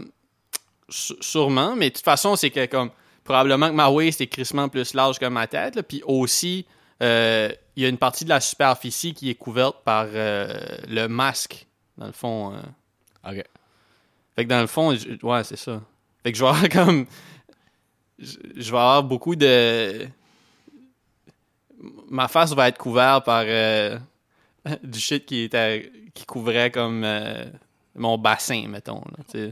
sûrement, 0.88 1.76
mais 1.76 1.90
de 1.90 1.94
toute 1.94 2.04
façon, 2.04 2.36
c'est 2.36 2.50
que 2.50 2.66
comme 2.66 2.90
probablement 3.24 3.68
que 3.68 3.74
ma 3.74 3.90
waist 3.90 4.20
est 4.20 4.26
crissement 4.26 4.68
plus 4.68 4.94
large 4.94 5.18
que 5.18 5.26
ma 5.26 5.46
tête, 5.46 5.76
là, 5.76 5.82
puis 5.82 6.02
aussi 6.06 6.66
euh, 7.02 7.50
il 7.76 7.82
y 7.82 7.86
a 7.86 7.88
une 7.88 7.98
partie 7.98 8.24
de 8.24 8.30
la 8.30 8.40
superficie 8.40 9.14
qui 9.14 9.30
est 9.30 9.34
couverte 9.34 9.76
par 9.84 10.06
le 10.08 11.06
masque, 11.06 11.66
dans 11.96 12.06
le 12.06 12.12
fond. 12.12 12.56
OK. 13.28 13.44
Fait 14.34 14.44
que 14.44 14.48
dans 14.48 14.60
le 14.60 14.66
fond, 14.66 14.94
je- 14.94 15.24
ouais, 15.26 15.44
c'est 15.44 15.56
ça. 15.56 15.80
Fait 16.22 16.32
que 16.32 16.38
je 16.38 16.42
vais 16.44 16.48
avoir 16.48 16.68
comme. 16.72 17.06
Je, 18.18 18.36
je 18.56 18.70
vais 18.72 18.78
avoir 18.78 19.02
beaucoup 19.04 19.36
de. 19.36 20.06
Ma 22.10 22.26
face 22.28 22.52
va 22.54 22.68
être 22.68 22.78
couverte 22.78 23.24
par 23.24 23.44
du 24.82 24.98
shit 24.98 25.26
qui 25.26 25.42
était 25.42 25.90
qui 26.14 26.24
couvrait 26.24 26.70
comme 26.70 27.04
euh, 27.04 27.44
mon 27.94 28.18
bassin, 28.18 28.66
mettons. 28.68 29.02
Là, 29.34 29.50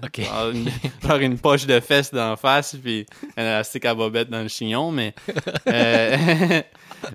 avoir 1.02 1.20
une, 1.20 1.38
poche 1.38 1.66
de 1.66 1.80
fesses 1.80 2.12
la 2.12 2.36
face 2.36 2.76
puis 2.82 3.06
un 3.36 3.42
élastique 3.42 3.84
à 3.84 3.94
bobette 3.94 4.30
dans 4.30 4.42
le 4.42 4.48
chignon, 4.48 4.90
mais. 4.90 5.14
euh, 5.66 6.62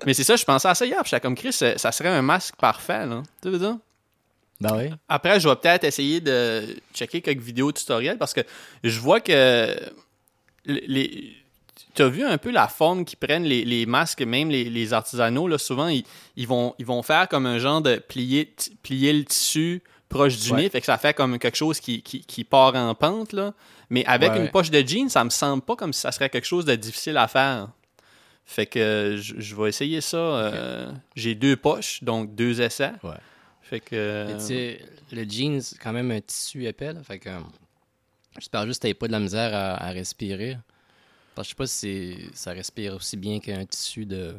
mais 0.06 0.14
c'est 0.14 0.24
ça, 0.24 0.36
je 0.36 0.44
pensais 0.44 0.68
à 0.68 0.74
ça 0.74 0.86
hier, 0.86 0.98
puis 1.00 1.10
j'étais 1.10 1.20
comme 1.20 1.34
Chris, 1.34 1.52
ça 1.52 1.76
ça 1.78 1.92
serait 1.92 2.08
un 2.08 2.22
masque 2.22 2.56
parfait, 2.56 3.06
là. 3.06 3.22
Tu 3.42 3.50
veux 3.50 3.58
dire? 3.58 3.76
Ben 4.60 4.76
oui. 4.76 4.90
Après, 5.08 5.40
je 5.40 5.48
vais 5.48 5.56
peut-être 5.56 5.84
essayer 5.84 6.20
de 6.20 6.76
checker 6.94 7.20
quelques 7.20 7.42
vidéos 7.42 7.72
tutoriels 7.72 8.16
parce 8.16 8.32
que 8.32 8.42
je 8.84 9.00
vois 9.00 9.20
que 9.20 9.74
les, 10.64 11.34
tu 11.94 12.02
as 12.02 12.08
vu 12.08 12.24
un 12.24 12.38
peu 12.38 12.50
la 12.50 12.68
forme 12.68 13.04
qu'ils 13.04 13.18
prennent 13.18 13.44
les, 13.44 13.64
les 13.64 13.86
masques, 13.86 14.22
même 14.22 14.48
les, 14.50 14.64
les 14.64 14.92
artisanaux, 14.92 15.48
là, 15.48 15.58
souvent, 15.58 15.88
ils, 15.88 16.04
ils 16.36 16.46
vont, 16.46 16.74
ils 16.78 16.86
vont 16.86 17.02
faire 17.02 17.28
comme 17.28 17.46
un 17.46 17.58
genre 17.58 17.80
de 17.82 17.96
plier, 17.96 18.54
plier 18.82 19.12
le 19.12 19.24
tissu 19.24 19.82
proche 20.08 20.38
du 20.38 20.52
Ouais. 20.52 20.62
nez, 20.62 20.68
fait 20.68 20.80
que 20.80 20.86
ça 20.86 20.98
fait 20.98 21.14
comme 21.14 21.38
quelque 21.38 21.56
chose 21.56 21.80
qui, 21.80 22.02
qui, 22.02 22.20
qui 22.20 22.44
part 22.44 22.74
en 22.76 22.94
pente, 22.94 23.32
là. 23.32 23.54
Mais 23.90 24.04
avec 24.06 24.30
Ouais, 24.32 24.36
une 24.38 24.42
ouais. 24.44 24.50
poche 24.50 24.70
de 24.70 24.80
jeans, 24.86 25.08
ça 25.08 25.24
me 25.24 25.30
semble 25.30 25.62
pas 25.62 25.74
comme 25.76 25.92
si 25.92 26.00
ça 26.00 26.12
serait 26.12 26.28
quelque 26.30 26.46
chose 26.46 26.64
de 26.64 26.74
difficile 26.74 27.16
à 27.16 27.28
faire. 27.28 27.68
Fait 28.44 28.66
que 28.66 29.16
je, 29.20 29.34
je 29.38 29.54
vais 29.54 29.68
essayer 29.68 30.00
ça. 30.00 30.16
euh, 30.16 30.90
J'ai 31.14 31.34
deux 31.34 31.56
poches, 31.56 32.02
donc 32.02 32.34
deux 32.34 32.60
essais. 32.60 32.92
Fait 33.62 33.80
que... 33.80 34.34
Tu 34.38 34.44
sais, 34.44 34.80
le 35.12 35.24
jeans, 35.24 35.60
c'est 35.60 35.78
quand 35.78 35.92
même 35.92 36.10
un 36.10 36.20
tissu 36.20 36.66
épais, 36.66 36.92
là, 36.92 37.02
fait 37.02 37.18
que 37.18 37.30
j'espère 38.38 38.66
juste 38.66 38.80
que 38.80 38.82
t'avais 38.82 38.94
pas 38.94 39.06
de 39.06 39.12
la 39.12 39.20
misère 39.20 39.54
à, 39.54 39.74
à 39.82 39.90
respirer. 39.90 40.56
Parce 41.34 41.48
que 41.48 41.50
je 41.50 41.50
sais 41.50 41.56
pas 41.56 41.66
si 41.66 42.30
ça 42.34 42.52
respire 42.52 42.94
aussi 42.94 43.16
bien 43.16 43.40
qu'un 43.40 43.64
tissu 43.64 44.04
de... 44.06 44.34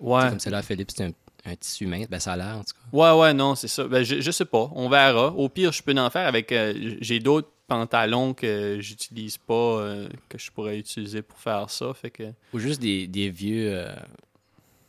Ouais. 0.00 0.28
Comme 0.28 0.38
celle-là, 0.40 0.62
Philippe, 0.62 0.90
c'est 0.94 1.04
un, 1.04 1.10
un 1.44 1.56
tissu 1.56 1.86
mince. 1.86 2.08
Ben, 2.08 2.20
ça 2.20 2.34
a 2.34 2.36
l'air, 2.36 2.56
en 2.58 2.62
tout 2.64 2.74
cas. 2.74 2.96
Ouais, 2.96 3.20
ouais, 3.20 3.34
non, 3.34 3.54
c'est 3.54 3.68
ça. 3.68 3.84
Ben, 3.84 4.02
je, 4.04 4.20
je 4.20 4.30
sais 4.30 4.44
pas. 4.44 4.70
On 4.74 4.88
verra. 4.88 5.28
Au 5.32 5.48
pire, 5.48 5.72
je 5.72 5.82
peux 5.82 5.96
en 5.98 6.10
faire 6.10 6.26
avec. 6.26 6.52
euh, 6.52 6.96
J'ai 7.00 7.18
d'autres 7.18 7.48
pantalons 7.66 8.32
que 8.34 8.78
j'utilise 8.80 9.38
pas, 9.38 9.54
euh, 9.54 10.08
que 10.28 10.38
je 10.38 10.50
pourrais 10.52 10.78
utiliser 10.78 11.22
pour 11.22 11.38
faire 11.38 11.68
ça. 11.70 11.92
Fait 11.94 12.10
que. 12.10 12.24
Ou 12.52 12.58
juste 12.58 12.80
des, 12.80 13.06
des 13.06 13.30
vieux... 13.30 13.70
euh, 13.72 13.94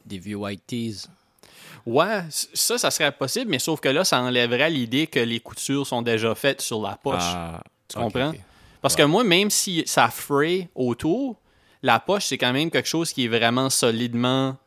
des 0.06 0.20
vieux 0.20 0.36
white 0.38 0.64
tees. 0.68 1.08
Ouais, 1.86 2.24
ça, 2.30 2.78
ça 2.78 2.92
serait 2.92 3.12
possible, 3.12 3.50
mais 3.50 3.60
sauf 3.60 3.80
que 3.80 3.90
là, 3.90 4.04
ça 4.04 4.22
enlèverait 4.22 4.70
l'idée 4.70 5.08
que 5.08 5.20
les 5.20 5.40
coutures 5.40 5.88
sont 5.88 6.02
déjà 6.02 6.36
faites 6.36 6.62
sur 6.62 6.82
la 6.82 6.96
poche. 6.98 7.16
Ah, 7.22 7.64
Tu 7.88 7.98
comprends? 7.98 8.34
Parce 8.82 8.96
que 8.96 9.04
moi, 9.04 9.24
même 9.24 9.50
si 9.50 9.84
ça 9.86 10.08
fray 10.10 10.70
autour, 10.76 11.40
la 11.84 12.00
poche, 12.00 12.26
c'est 12.26 12.38
quand 12.38 12.54
même 12.54 12.72
quelque 12.72 12.88
chose 12.88 13.12
qui 13.14 13.26
est 13.26 13.28
vraiment 13.30 13.70
solidement. 13.70 14.58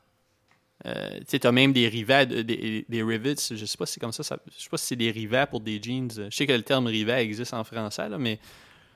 euh, 0.85 1.18
tu 1.20 1.25
sais, 1.29 1.38
t'as 1.38 1.53
même 1.53 1.72
des 1.72 1.87
rivets, 1.87 2.27
de- 2.27 2.42
des, 2.42 2.85
des 2.88 3.03
rivets, 3.05 3.37
je 3.55 3.64
sais 3.66 3.77
pas 3.79 3.87
si 3.87 3.92
c'est 3.94 4.01
comme 4.01 4.11
ça, 4.11 4.25
ça- 4.25 4.38
je 4.57 4.64
sais 4.64 4.68
pas 4.68 4.77
si 4.77 4.87
c'est 4.87 4.96
des 4.96 5.12
rivets 5.12 5.46
pour 5.48 5.61
des 5.61 5.81
jeans. 5.81 6.11
Je 6.11 6.35
sais 6.35 6.44
que 6.44 6.53
le 6.53 6.62
terme 6.62 6.88
rivet 6.88 7.22
existe 7.22 7.55
en 7.55 7.62
français, 7.62 8.09
là, 8.09 8.18
mais 8.18 8.40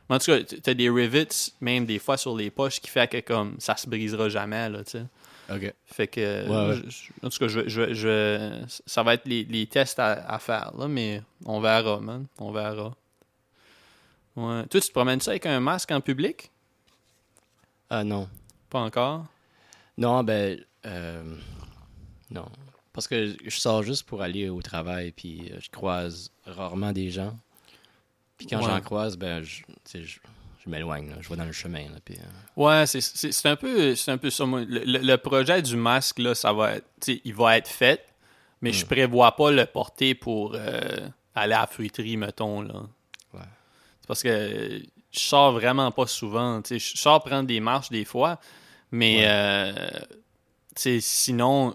en 0.09 0.19
tout 0.19 0.27
cas, 0.33 0.43
t'as 0.43 0.75
des 0.75 0.91
rivets, 0.91 1.29
même 1.61 1.87
des 1.87 2.01
fois 2.01 2.17
sur 2.17 2.37
les 2.37 2.51
poches, 2.51 2.81
qui 2.81 2.91
fait 2.91 3.07
que 3.07 3.21
comme 3.21 3.55
ça 3.61 3.77
se 3.77 3.89
brisera 3.89 4.29
jamais, 4.29 4.69
là, 4.69 4.83
tu 4.83 4.99
sais. 4.99 5.05
OK. 5.49 5.73
Fait 5.85 6.09
que, 6.09 6.49
Ouais, 6.49 6.71
ouais. 6.71 6.81
je- 6.85 6.91
je- 6.91 7.27
en 7.27 7.31
tout 7.31 7.39
cas, 7.39 7.47
je, 7.47 7.69
je, 7.69 7.95
je- 7.95 8.65
ça 8.85 9.05
va 9.05 9.15
être 9.15 9.27
les, 9.27 9.45
les 9.45 9.67
tests 9.69 10.01
à, 10.01 10.29
à 10.29 10.41
faire, 10.41 10.73
là, 10.77 10.89
mais 10.89 11.23
on 11.45 11.61
verra, 11.61 12.01
man. 12.01 12.27
On 12.41 12.51
verra. 12.51 12.97
Ouais. 14.37 14.67
Toi, 14.67 14.81
tu 14.81 14.87
te 14.89 14.93
promènes 14.93 15.21
ça 15.21 15.31
avec 15.33 15.47
un 15.47 15.61
masque 15.61 15.91
en 15.91 16.01
public? 16.01 16.51
Ah, 17.91 18.05
non. 18.05 18.29
Pas 18.71 18.81
encore? 18.81 19.27
Non, 19.97 20.23
ben... 20.25 20.61
euh, 20.85 21.37
non. 22.31 22.47
Parce 22.93 23.09
que 23.09 23.35
je 23.45 23.57
sors 23.59 23.83
juste 23.83 24.05
pour 24.05 24.23
aller 24.23 24.49
au 24.49 24.61
travail, 24.63 25.13
puis 25.13 25.51
euh, 25.53 25.59
je 25.61 25.71
croise 25.71 26.31
rarement 26.47 26.93
des 26.93 27.11
gens. 27.11 27.37
Puis 28.39 28.47
quand 28.47 28.59
Ouais. 28.59 28.65
j'en 28.67 28.81
croise, 28.81 29.17
ben, 29.17 29.43
je, 29.43 29.63
je, 29.95 29.99
je 30.65 30.71
m'éloigne, 30.71 31.15
je 31.21 31.29
vais 31.29 31.37
dans 31.37 31.45
le 31.45 31.53
chemin. 31.53 31.85
Là, 31.85 31.99
puis, 32.05 32.17
euh, 32.17 32.63
Ouais, 32.63 32.87
c'est- 32.87 33.01
c'est 33.01 33.33
c'est 33.33 33.49
un 33.49 33.57
peu 33.57 33.95
c'est 33.95 34.11
un 34.11 34.19
peu 34.19 34.31
ça. 34.31 34.45
moi. 34.45 34.61
Le, 34.63 34.81
le- 34.85 34.99
le 34.99 35.17
projet 35.19 35.63
du 35.63 35.77
masque, 35.77 36.19
là, 36.19 36.35
ça 36.35 36.53
va 36.53 36.77
être, 36.77 37.09
il 37.25 37.35
va 37.35 37.57
être 37.59 37.69
fait, 37.69 38.07
mais 38.61 38.73
je 38.73 38.85
prévois 38.85 39.35
pas 39.37 39.51
le 39.51 39.65
porter 39.67 40.15
pour 40.15 40.55
euh, 40.55 40.81
aller 41.35 41.55
à 41.55 41.61
la 41.61 41.67
fruiterie, 41.67 42.17
mettons. 42.17 42.61
Là. 42.63 42.83
C'est 44.07 44.09
parce 44.09 44.23
que 44.23 44.83
je 45.11 45.19
sors 45.19 45.53
vraiment 45.53 45.91
pas 45.91 46.07
souvent. 46.07 46.63
tu 46.63 46.79
sais, 46.79 46.95
Je 46.95 46.97
sors 46.97 47.23
prendre 47.25 47.47
des 47.49 47.61
marches 47.61 47.91
des 47.91 48.05
fois, 48.05 48.39
mais 48.93 49.17
Ouais. 49.19 49.25
euh, 49.29 49.75
sinon, 51.01 51.75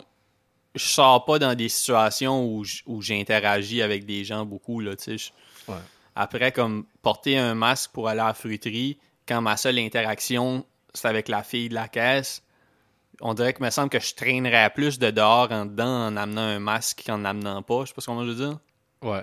je 0.76 0.86
sors 0.86 1.26
pas 1.26 1.40
dans 1.40 1.56
des 1.56 1.70
situations 1.70 2.46
où 2.46 3.02
j'interagis 3.02 3.82
avec 3.82 4.06
des 4.06 4.24
gens 4.24 4.46
beaucoup. 4.46 4.80
Là, 4.80 4.96
tu 4.96 5.04
sais, 5.04 5.18
je- 5.18 5.32
Ouais. 5.72 5.78
Après, 6.16 6.52
comme 6.52 6.86
porter 7.02 7.38
un 7.38 7.54
masque 7.54 7.92
pour 7.92 8.08
aller 8.10 8.20
à 8.20 8.28
la 8.28 8.34
fruiterie, 8.34 8.98
quand 9.28 9.42
ma 9.42 9.56
seule 9.58 9.80
interaction, 9.80 10.66
c'est 10.94 11.08
avec 11.08 11.28
la 11.30 11.44
fille 11.44 11.70
de 11.70 11.74
la 11.76 11.88
caisse, 11.88 12.44
on 13.22 13.34
dirait 13.34 13.54
que 13.54 13.64
me 13.64 13.70
semble 13.70 13.90
que 13.90 14.00
je 14.00 14.14
traînerais 14.16 14.70
plus 14.72 14.98
de 15.00 15.12
dehors 15.12 15.52
en 15.52 15.66
dedans 15.66 16.08
en 16.08 16.18
amenant 16.18 16.42
un 16.42 16.60
masque 16.60 17.04
qu'en 17.06 17.24
amenant 17.24 17.62
pas. 17.62 17.82
Je 17.84 17.90
sais 17.90 17.94
pas 17.94 18.02
comment 18.06 18.26
je 18.26 18.32
veux 18.32 18.48
dire. 18.48 18.60
Ouais. 19.04 19.22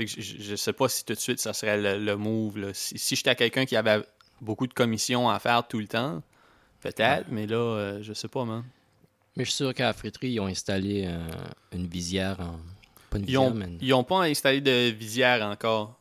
Fait 0.00 0.06
que 0.06 0.22
je, 0.22 0.40
je 0.42 0.56
sais 0.56 0.72
pas 0.72 0.88
si 0.88 1.04
tout 1.04 1.12
de 1.12 1.18
suite 1.18 1.40
ça 1.40 1.52
serait 1.52 1.76
le, 1.76 2.02
le 2.02 2.16
move. 2.16 2.56
Là. 2.58 2.68
Si, 2.72 2.96
si 2.98 3.16
j'étais 3.16 3.36
quelqu'un 3.36 3.66
qui 3.66 3.76
avait 3.76 4.02
beaucoup 4.40 4.66
de 4.66 4.72
commissions 4.72 5.28
à 5.28 5.38
faire 5.38 5.68
tout 5.68 5.78
le 5.78 5.86
temps, 5.88 6.22
peut-être, 6.80 7.26
mais 7.30 7.46
là, 7.46 7.56
euh, 7.58 7.98
je 8.02 8.14
sais 8.14 8.28
pas, 8.28 8.46
man. 8.46 8.64
Mais 9.36 9.44
je 9.44 9.50
suis 9.50 9.58
sûr 9.58 9.74
qu'à 9.74 9.84
la 9.84 9.92
friterie, 9.92 10.30
ils 10.30 10.40
ont 10.40 10.46
installé 10.46 11.04
euh, 11.06 11.28
une 11.72 11.86
visière 11.86 12.40
en. 12.40 12.58
Pas 13.10 13.18
une 13.18 13.24
Ils 13.24 13.26
visière, 13.26 13.42
ont, 13.42 13.50
mais. 13.50 13.68
ils 13.82 13.92
ont 13.92 14.04
pas 14.04 14.22
installé 14.22 14.62
de 14.62 14.88
visière 14.90 15.44
encore. 15.46 16.00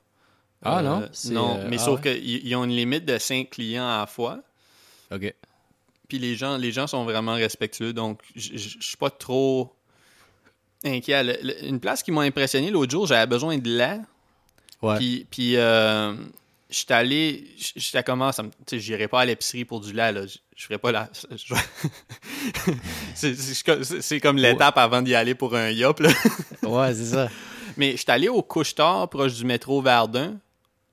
Ah, 0.61 0.79
Euh, 0.79 0.81
non? 0.81 1.09
C'est, 1.11 1.31
Non, 1.33 1.57
euh, 1.57 1.67
mais 1.69 1.75
ah 1.77 1.83
sauf 1.83 2.01
ouais? 2.01 2.17
qu'ils 2.17 2.47
ils 2.47 2.55
ont 2.55 2.63
une 2.63 2.71
limite 2.75 3.03
de 3.03 3.17
5 3.17 3.49
clients 3.49 3.87
à 3.87 3.99
la 3.99 4.07
fois. 4.07 4.41
Ok. 5.11 5.33
Puis 6.07 6.19
les 6.19 6.35
gens, 6.37 6.55
les 6.57 6.71
gens 6.71 6.87
sont 6.87 7.03
vraiment 7.03 7.33
respectueux, 7.33 7.91
donc 7.91 8.21
je 8.35 8.55
je 8.57 8.77
suis 8.79 8.97
pas 8.97 9.09
trop 9.09 9.75
inquiet. 10.83 11.23
Le- 11.23 11.37
le- 11.41 11.65
une 11.65 11.79
place 11.79 12.03
qui 12.03 12.11
m'a 12.11 12.21
impressionné 12.21 12.71
l'autre 12.71 12.91
jour, 12.91 13.05
j'avais 13.07 13.27
besoin 13.27 13.57
de 13.57 13.69
lait. 13.69 13.99
Ouais. 14.81 14.95
Puis, 14.97 15.27
puis 15.29 15.57
euh, 15.57 16.13
j'étais 16.69 16.93
allé, 16.93 17.47
j'étais 17.75 18.03
comment, 18.03 18.31
ça 18.31 18.43
me- 18.43 18.49
tu 18.49 18.55
sais, 18.67 18.79
j'irai 18.79 19.07
pas 19.07 19.21
à 19.21 19.25
l'épicerie 19.25 19.65
pour 19.65 19.81
du 19.81 19.91
lait, 19.93 20.11
là. 20.11 20.21
Je, 20.25 20.65
ferais 20.65 20.77
pas 20.77 20.91
la. 20.91 21.09
c'est, 23.15 24.19
comme 24.19 24.37
l'étape 24.37 24.77
avant 24.77 25.01
d'y 25.01 25.15
aller 25.15 25.35
pour 25.35 25.55
un 25.55 25.69
yop, 25.69 25.99
là. 25.99 26.09
ouais, 26.63 26.93
c'est 26.93 27.05
ça. 27.05 27.29
Mais 27.77 27.95
j'étais 27.97 28.11
allé 28.11 28.27
au 28.29 28.41
couche-tard 28.41 29.09
proche 29.09 29.35
du 29.35 29.45
métro 29.45 29.81
Verdun. 29.81 30.37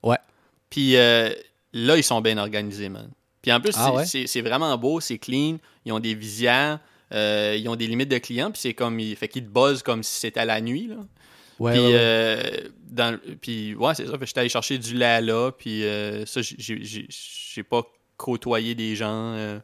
Ouais. 0.02 0.18
Puis 0.70 0.96
euh, 0.96 1.30
là, 1.72 1.96
ils 1.96 2.04
sont 2.04 2.20
bien 2.20 2.38
organisés, 2.38 2.88
man. 2.88 3.08
Puis 3.42 3.52
en 3.52 3.60
plus, 3.60 3.72
Ah 3.76 3.86
c'est- 3.90 3.96
ouais? 3.96 4.06
c'est 4.06 4.26
c'est 4.26 4.40
vraiment 4.40 4.76
beau, 4.76 5.00
c'est 5.00 5.18
clean. 5.18 5.58
Ils 5.84 5.92
ont 5.92 6.00
des 6.00 6.14
visières, 6.14 6.78
euh, 7.12 7.56
ils 7.58 7.68
ont 7.68 7.76
des 7.76 7.86
limites 7.86 8.08
de 8.10 8.18
clients. 8.18 8.50
Puis 8.50 8.60
c'est 8.60 8.74
comme, 8.74 8.98
ils- 9.00 9.16
fait 9.16 9.28
qu'ils 9.28 9.44
te 9.44 9.48
buzzent 9.50 9.82
comme 9.82 10.02
si 10.02 10.18
c'était 10.20 10.44
la 10.44 10.60
nuit, 10.60 10.88
là. 10.88 10.96
Ouais, 11.58 11.72
puis, 11.72 11.80
ouais, 11.80 11.86
ouais. 11.86 11.94
euh, 11.98 12.68
dans, 12.90 13.18
puis 13.40 13.74
ouais, 13.74 13.94
c'est 13.94 14.06
ça. 14.06 14.12
J'étais 14.20 14.40
allé 14.40 14.48
chercher 14.48 14.76
du 14.78 14.94
lait 14.94 15.20
là. 15.22 15.50
Puis 15.52 15.84
euh, 15.84 16.26
ça, 16.26 16.40
j'ai- 16.42 17.62
pas 17.62 17.82
côtoyé 18.16 18.74
des 18.74 18.94
gens. 18.96 19.34
Il 19.36 19.62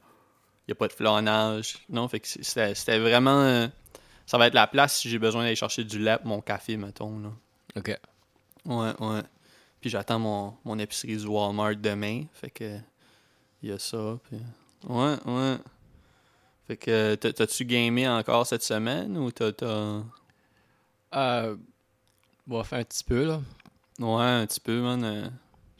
n'y 0.68 0.72
a 0.72 0.74
pas 0.74 0.88
de 0.88 0.92
flânage. 0.92 1.74
Non, 1.90 2.09
fait 2.09 2.20
que 2.20 2.28
c'était 2.28 2.74
c'était 2.74 2.98
vraiment. 2.98 3.40
euh, 3.42 3.66
ça 4.26 4.38
va 4.38 4.46
être 4.46 4.55
la 4.55 4.66
place 4.66 4.96
si 5.00 5.11
j'ai 5.11 5.18
besoin 5.18 5.42
d'aller 5.42 5.57
chercher 5.57 5.85
du 5.85 5.98
lait 5.98 6.16
pour 6.18 6.28
mon 6.28 6.40
café, 6.40 6.76
mettons. 6.76 7.18
Là. 7.18 7.28
Ok. 7.76 7.98
Ouais, 8.64 8.92
ouais. 9.00 9.22
Puis 9.81 9.90
j'attends 9.90 10.20
mon, 10.20 10.55
mon 10.64 10.78
épicerie 10.78 11.16
du 11.16 11.26
Walmart 11.26 11.74
demain. 11.76 12.24
Fait 12.33 12.50
que. 12.50 12.78
Il 13.62 13.68
y 13.70 13.72
a 13.72 13.78
ça. 13.78 14.18
Puis... 14.28 14.38
Ouais, 14.88 15.14
ouais. 15.26 15.57
Fait 16.66 16.77
que. 16.77 17.14
t'as- 17.16 17.33
T'as-tu 17.33 17.64
gamé 17.64 18.09
encore 18.09 18.46
cette 18.46 18.62
semaine 18.62 19.16
ou 19.18 19.31
t'as. 19.31 19.53
Euh, 21.14 21.57
on 22.48 22.57
va 22.57 22.64
faire 22.64 22.79
un 22.81 22.85
petit 22.85 23.05
peu, 23.05 23.25
là. 23.27 23.40
Ouais, 23.98 24.22
un 24.22 24.46
petit 24.46 24.61
peu, 24.61 24.81
man. 24.81 25.05
euh, 25.05 25.29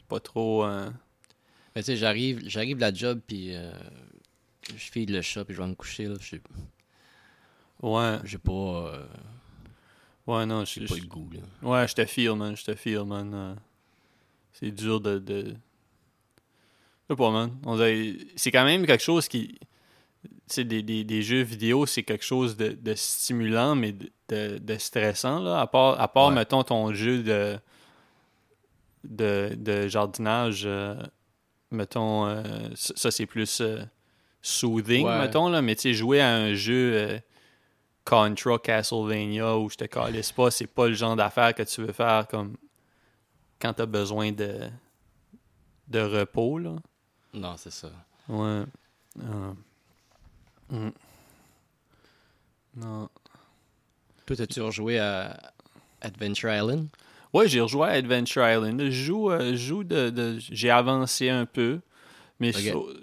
pas 0.07 0.19
trop. 0.19 0.63
euh, 0.65 0.89
Mais 1.75 1.81
tu 1.81 1.87
sais, 1.87 1.97
j'arrive, 1.97 2.41
j'arrive 2.45 2.75
de 2.77 2.81
la 2.81 2.93
job, 2.93 3.19
puis 3.25 3.55
euh, 3.55 3.71
je 4.69 4.91
file 4.91 5.11
le 5.11 5.21
chat, 5.21 5.43
puis 5.43 5.55
je 5.55 5.61
vais 5.61 5.67
me 5.67 5.73
coucher, 5.75 6.05
là. 6.05 6.15
Ouais, 7.81 8.19
j'ai 8.23 8.37
pas, 8.37 8.51
euh, 8.51 9.05
ouais, 10.27 10.45
non. 10.45 10.63
j'ai 10.65 10.81
je- 10.85 10.87
pas 10.93 10.99
le 10.99 11.07
goût, 11.07 11.29
là. 11.33 11.39
Ouais, 11.67 11.87
je 11.87 11.95
te 11.95 12.05
feel, 12.05 12.33
man. 12.35 12.55
Je 12.55 12.63
te 12.63 12.75
feel, 12.75 13.03
man. 13.03 13.31
euh, 13.33 13.55
c'est 14.53 14.71
dur 14.71 15.01
de. 15.01 15.17
de... 15.19 15.55
Je 17.09 17.13
sais 17.13 17.17
pas, 17.17 17.31
man. 17.31 17.57
On 17.65 17.77
C'est 18.35 18.51
quand 18.51 18.63
même 18.65 18.85
quelque 18.85 19.03
chose 19.03 19.27
qui. 19.27 19.47
Tu 19.47 19.65
des, 20.57 20.81
des, 20.83 21.03
des 21.03 21.21
jeux 21.21 21.41
vidéo, 21.41 21.85
c'est 21.85 22.03
quelque 22.03 22.23
chose 22.25 22.55
de, 22.57 22.69
de 22.69 22.93
stimulant, 22.95 23.75
mais 23.75 23.93
de, 24.29 24.57
de, 24.57 24.77
stressant, 24.77 25.39
là. 25.39 25.59
À 25.61 25.67
part, 25.67 25.99
à 25.99 26.07
part 26.07 26.27
Ouais. 26.29 26.35
mettons, 26.35 26.63
ton 26.63 26.93
jeu 26.93 27.23
de. 27.23 27.57
de, 29.03 29.55
de 29.57 29.87
jardinage. 29.87 30.63
euh, 30.65 30.95
mettons. 31.71 32.25
euh, 32.27 32.43
ça, 32.75 32.93
ça, 32.95 33.11
c'est 33.11 33.25
plus. 33.25 33.61
euh, 33.61 33.83
soothing, 34.41 35.05
Ouais. 35.05 35.19
mettons, 35.19 35.47
là. 35.49 35.61
Mais 35.61 35.75
tu 35.75 35.81
sais, 35.83 35.93
jouer 35.93 36.21
à 36.21 36.35
un 36.35 36.53
jeu. 36.53 37.19
Contra 38.05 38.59
Castlevania 38.59 39.57
où 39.57 39.69
je 39.69 39.77
te 39.77 39.85
calisse 39.85 40.33
pas, 40.33 40.51
c'est 40.51 40.67
pas 40.67 40.89
le 40.89 40.93
genre 40.93 41.15
d'affaire 41.15 41.55
que 41.55 41.63
tu 41.63 41.79
veux 41.81 41.93
faire 41.93 42.27
comme 42.27 42.57
quand 43.61 43.71
t'as 43.71 43.85
besoin 43.85 44.33
de 44.33 44.59
de 45.87 45.99
repos 46.01 46.57
là. 46.59 46.75
Non, 47.33 47.55
c'est 47.55 47.71
ça. 47.71 47.89
Ouais. 48.27 48.63
Mm. 50.69 50.89
Non. 52.75 53.09
Toi, 54.25 54.35
t'as-tu 54.35 54.61
rejoué 54.61 54.99
à 54.99 55.53
Adventure 56.01 56.53
Island? 56.53 56.87
Ouais, 57.33 57.47
j'ai 57.47 57.61
rejoué 57.61 57.87
à 57.87 57.91
Adventure 57.91 58.47
Island. 58.47 58.81
Je 58.81 58.89
joue, 58.91 59.31
euh, 59.31 59.51
je 59.51 59.55
joue 59.57 59.83
de, 59.83 60.09
de- 60.09 60.37
j'ai 60.39 60.69
avancé 60.69 61.29
un 61.29 61.45
peu, 61.45 61.79
mais 62.39 62.51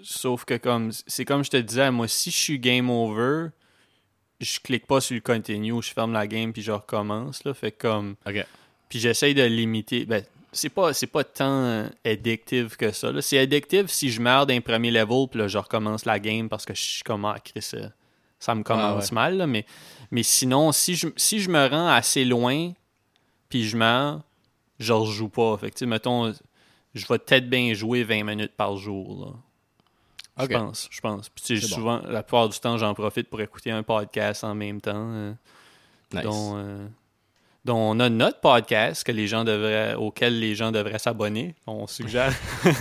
sauf 0.03 0.45
que 0.45 0.55
comme 0.55 0.91
c'est 1.07 1.25
comme 1.25 1.43
je 1.43 1.49
te 1.49 1.57
disais, 1.57 1.91
moi 1.91 2.07
si 2.07 2.31
je 2.31 2.37
suis 2.37 2.59
game 2.59 2.89
over, 2.89 3.47
je 4.39 4.59
clique 4.59 4.87
pas 4.87 5.01
sur 5.01 5.15
le 5.15 5.21
continue, 5.21 5.81
je 5.81 5.91
ferme 5.93 6.13
la 6.13 6.27
game 6.27 6.53
puis 6.53 6.61
je 6.61 6.71
recommence 6.71 7.43
là, 7.43 7.53
fait 7.53 7.71
comme 7.71 8.15
Ok. 8.25 8.45
Puis 8.89 8.99
j'essaye 8.99 9.33
de 9.33 9.43
limiter. 9.43 10.05
Ben, 10.05 10.23
c'est 10.51 10.69
pas, 10.69 10.93
c'est 10.93 11.07
pas 11.07 11.23
tant 11.23 11.63
euh, 11.63 11.87
addictive 12.05 12.75
que 12.75 12.91
ça. 12.91 13.09
C'est 13.21 13.37
addictive 13.37 13.87
si 13.87 14.09
je 14.11 14.21
meurs 14.21 14.45
d'un 14.45 14.61
premier 14.61 14.91
level, 14.91 15.27
puis 15.29 15.39
là, 15.39 15.47
je 15.47 15.57
recommence 15.57 16.05
la 16.05 16.19
game 16.19 16.49
parce 16.49 16.65
que 16.65 16.73
je 16.73 16.81
suis 16.81 17.03
comme, 17.03 17.25
ah, 17.25 17.37
Chris, 17.43 17.69
euh, 17.73 17.87
ça 18.39 18.55
me 18.55 18.63
commence 18.63 19.09
ouais. 19.09 19.15
mal. 19.15 19.37
là. 19.37 19.47
Mais, 19.47 19.65
mais 20.11 20.23
sinon, 20.23 20.71
si 20.71 20.95
je, 20.95 21.07
si 21.15 21.39
je 21.39 21.49
me 21.49 21.67
rends 21.67 21.87
assez 21.87 22.25
loin, 22.25 22.71
puis 23.49 23.63
je 23.65 23.77
meurs, 23.77 24.21
je 24.79 24.93
rejoue 24.93 25.29
pas. 25.29 25.57
Fait 25.57 25.71
que, 25.71 25.85
mettons, 25.85 26.33
je 26.93 27.07
vais 27.07 27.19
peut-être 27.19 27.49
bien 27.49 27.73
jouer 27.73 28.03
20 28.03 28.23
minutes 28.23 28.53
par 28.57 28.75
jour. 28.77 29.25
Là. 29.25 29.33
Je 30.39 30.57
pense, 30.57 30.87
je 30.89 31.01
pense. 31.01 31.29
Puis, 31.29 31.59
bon. 31.61 31.67
souvent, 31.67 32.01
la 32.07 32.23
plupart 32.23 32.49
du 32.49 32.59
temps, 32.59 32.77
j'en 32.77 32.93
profite 32.93 33.29
pour 33.29 33.41
écouter 33.41 33.71
un 33.71 33.83
podcast 33.83 34.43
en 34.43 34.55
même 34.55 34.81
temps. 34.81 35.11
euh, 35.13 35.33
Nice. 36.13 36.23
dont, 36.23 36.57
euh, 36.57 36.87
dont 37.65 37.77
on 37.77 37.99
a 37.99 38.09
notre 38.09 38.39
podcast 38.39 39.03
que 39.03 39.11
les 39.11 39.27
gens 39.27 39.43
devraient, 39.43 39.93
auquel 39.95 40.39
les 40.39 40.55
gens 40.55 40.71
devraient 40.71 40.99
s'abonner. 40.99 41.55
On 41.67 41.87
suggère. 41.87 42.33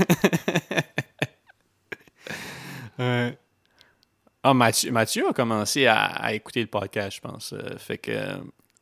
Ah, 4.42 4.54
Mathieu, 4.54 4.90
Mathieu 4.90 5.28
a 5.28 5.32
commencé 5.32 5.86
à, 5.86 6.02
à 6.04 6.32
écouter 6.32 6.60
le 6.62 6.66
podcast, 6.66 7.16
je 7.16 7.20
pense. 7.28 7.52
Euh, 7.52 7.76
fait 7.76 7.98
que. 7.98 8.12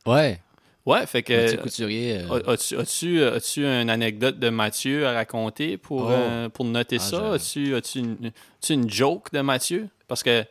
Ouais. 0.05 0.39
Ouais, 0.85 1.05
fait 1.05 1.21
que. 1.21 1.33
Mathieu 1.33 1.57
Couturier. 1.57 2.17
euh, 2.29 2.41
As-tu 2.53 2.77
as-tu, 2.77 3.23
as-tu 3.23 3.65
une 3.65 3.89
anecdote 3.89 4.39
de 4.39 4.49
Mathieu 4.49 5.05
à 5.05 5.11
raconter 5.13 5.77
pour, 5.77 6.05
Oh. 6.07 6.11
euh, 6.11 6.47
pour 6.49 6.63
noter 6.65 6.95
Ah, 6.99 7.03
ça? 7.03 7.33
As-tu 7.33 7.75
as-tu 7.75 7.99
une, 7.99 8.31
une 8.69 8.89
joke 8.89 9.31
de 9.33 9.41
Mathieu? 9.41 9.89
Parce 10.07 10.23
que 10.23 10.45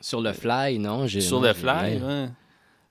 Sur 0.00 0.20
le 0.20 0.32
fly, 0.32 0.78
non? 0.80 1.06
sur 1.06 1.40
non, 1.40 1.46
le 1.46 1.52
fly, 1.54 1.96
ouais. 2.02 2.26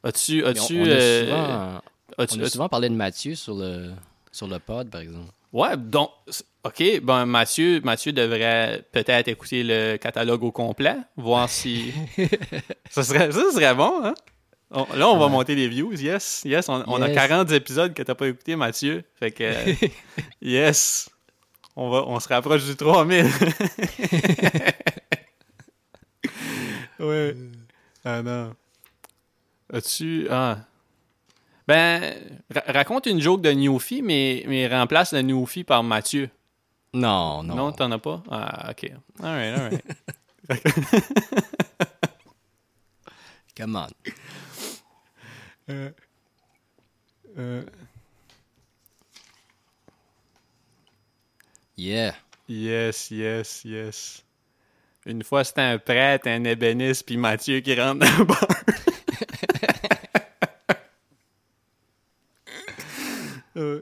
As-tu. 0.03 0.37
Mais 0.37 0.43
on- 0.43 0.51
As-tu 0.51 0.79
on, 0.81 0.85
a 0.85 0.87
euh, 0.89 1.79
on 2.17 2.23
a 2.23 2.49
souvent 2.49 2.69
parlé 2.69 2.89
de 2.89 2.95
Mathieu 2.95 3.35
sur 3.35 3.55
le, 3.55 3.91
sur 4.31 4.47
le 4.47 4.59
pod, 4.59 4.89
par 4.89 5.01
exemple. 5.01 5.31
Ouais, 5.53 5.77
donc, 5.77 6.11
OK, 6.63 6.83
ben 7.01 7.25
Mathieu, 7.25 7.79
Mathieu 7.83 8.11
devrait 8.11 8.83
peut-être 8.91 9.27
écouter 9.29 9.63
le 9.63 9.97
catalogue 9.97 10.43
au 10.43 10.51
complet, 10.51 10.97
voir 11.15 11.49
si... 11.49 11.93
ça, 12.89 13.03
serait, 13.03 13.31
ça 13.31 13.51
serait 13.53 13.73
bon, 13.73 14.03
hein? 14.03 14.13
On- 14.69 14.85
là, 14.95 15.07
on 15.07 15.17
va 15.17 15.29
monter 15.29 15.55
les 15.55 15.69
views, 15.69 15.93
yes, 15.93 16.41
yes. 16.43 16.67
On, 16.67 16.83
on 16.87 17.01
a 17.01 17.07
Yes. 17.07 17.15
40 17.15 17.51
épisodes 17.53 17.93
que 17.93 18.03
t'as 18.03 18.15
pas 18.15 18.27
écouté, 18.27 18.57
Mathieu. 18.57 19.03
Fait 19.15 19.31
que, 19.31 19.53
yes, 20.41 21.09
on, 21.77 21.89
va, 21.89 22.03
on 22.05 22.19
se 22.19 22.27
rapproche 22.27 22.65
du 22.65 22.75
3000. 22.75 23.25
ouais. 26.99 27.35
Ah 28.03 28.21
non. 28.21 28.53
As-tu... 29.71 30.27
Ah... 30.29 30.66
Ben, 31.67 32.15
ra- 32.53 32.63
raconte 32.71 33.07
une 33.07 33.19
joke 33.19 33.41
de 33.41 33.51
Newfie, 33.51 34.01
mais, 34.01 34.43
mais 34.47 34.67
remplace 34.67 35.11
le 35.13 35.21
Newfie 35.21 35.63
par 35.65 35.83
Mathieu. 35.83 36.29
Non, 36.93 37.43
non. 37.43 37.55
Non, 37.55 37.71
t'en 37.73 37.91
as 37.91 37.99
pas? 37.99 38.23
Ah, 38.31 38.71
ok. 38.71 38.91
Alright, 39.21 39.59
alright. 39.59 39.83
Come 43.57 43.75
on. 43.75 43.89
Yeah. 51.75 52.15
yes, 52.47 53.11
yes, 53.11 53.63
yes. 53.65 54.23
Une 55.05 55.23
fois, 55.23 55.43
c'était 55.43 55.61
un 55.61 55.77
prêtre, 55.77 56.27
un 56.27 56.43
ébéniste, 56.43 57.05
puis 57.05 57.17
Mathieu 57.17 57.59
qui 57.61 57.79
rentre 57.79 57.99
dans 58.05 58.17
le 58.17 58.25
bar. 58.25 58.47
Euh, 63.55 63.81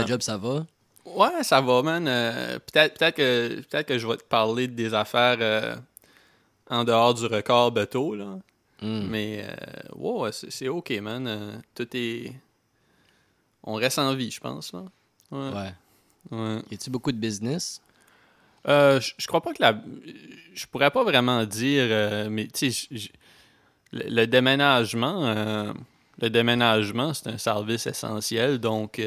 À 0.00 0.06
job, 0.06 0.22
ça 0.22 0.36
va? 0.36 0.66
Ouais, 1.04 1.42
ça 1.42 1.60
va, 1.60 1.82
man. 1.82 2.06
Euh, 2.06 2.58
peut-être 2.58 2.98
peut 2.98 3.10
que, 3.10 3.60
peut 3.70 3.82
que 3.82 3.98
je 3.98 4.06
vais 4.06 4.16
te 4.16 4.24
parler 4.24 4.68
des 4.68 4.94
affaires 4.94 5.38
euh, 5.40 5.74
en 6.68 6.84
dehors 6.84 7.14
du 7.14 7.26
record 7.26 7.72
bateau, 7.72 8.14
là. 8.14 8.38
Hmm. 8.82 9.06
Mais, 9.08 9.44
euh, 9.44 9.94
ouais, 9.96 10.30
c'est 10.32 10.50
c'est 10.50 10.68
OK, 10.68 10.90
man. 11.00 11.26
Euh, 11.26 11.56
tout 11.74 11.88
est... 11.94 12.32
On 13.62 13.74
reste 13.74 13.98
en 13.98 14.14
vie, 14.14 14.30
je 14.30 14.40
pense, 14.40 14.72
là. 14.72 14.84
Ouais. 15.30 15.50
Ouais. 15.50 16.38
ouais. 16.38 16.62
Y 16.70 16.74
a-tu 16.74 16.90
beaucoup 16.90 17.12
de 17.12 17.18
business? 17.18 17.80
Je, 18.66 19.12
je 19.16 19.26
crois 19.26 19.40
pas 19.40 19.52
que 19.52 19.62
la. 19.62 19.74
Je 20.54 20.66
pourrais 20.66 20.90
pas 20.90 21.02
vraiment 21.02 21.44
dire, 21.44 22.30
mais 22.30 22.46
tu 22.46 22.70
sais, 22.70 22.88
le, 23.92 24.04
le 24.08 24.26
déménagement, 24.26 25.74
le 26.20 26.30
déménagement, 26.30 27.14
c'est 27.14 27.28
un 27.28 27.38
service 27.38 27.86
essentiel, 27.86 28.58
donc. 28.58 29.00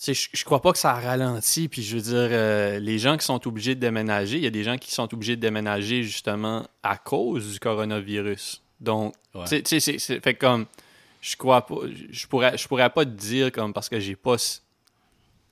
Je, 0.00 0.12
je 0.32 0.44
crois 0.44 0.60
pas 0.62 0.72
que 0.72 0.78
ça 0.78 0.94
ralentit, 0.94 1.68
puis 1.68 1.82
je 1.82 1.96
veux 1.96 2.02
dire, 2.02 2.28
euh, 2.30 2.78
les 2.78 2.98
gens 2.98 3.16
qui 3.16 3.24
sont 3.24 3.46
obligés 3.48 3.74
de 3.74 3.80
déménager, 3.80 4.36
il 4.36 4.44
y 4.44 4.46
a 4.46 4.50
des 4.50 4.62
gens 4.64 4.76
qui 4.78 4.92
sont 4.92 5.12
obligés 5.12 5.34
de 5.36 5.40
déménager 5.40 6.02
justement 6.04 6.64
à 6.82 6.96
cause 6.96 7.52
du 7.52 7.58
coronavirus. 7.58 8.62
Donc, 8.80 9.14
Ouais. 9.34 9.42
tu 9.44 9.48
sais- 9.48 9.62
tu 9.62 9.80
sais, 9.80 9.98
c'est- 9.98 10.20
fait 10.22 10.34
comme, 10.34 10.66
je 11.20 11.34
crois 11.36 11.66
pas, 11.66 11.74
je 12.10 12.26
pourrais, 12.28 12.56
je 12.56 12.68
pourrais 12.68 12.90
pas 12.90 13.04
te 13.04 13.10
dire 13.10 13.50
comme 13.50 13.72
parce 13.72 13.88
que 13.88 13.98
j'ai 13.98 14.14
pas 14.14 14.36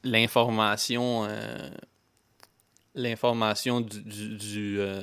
l'information, 0.05 1.27
euh, 1.29 1.69
l'information 2.95 3.81
du, 3.81 4.01
du, 4.03 4.37
du, 4.37 4.77
euh, 4.81 5.03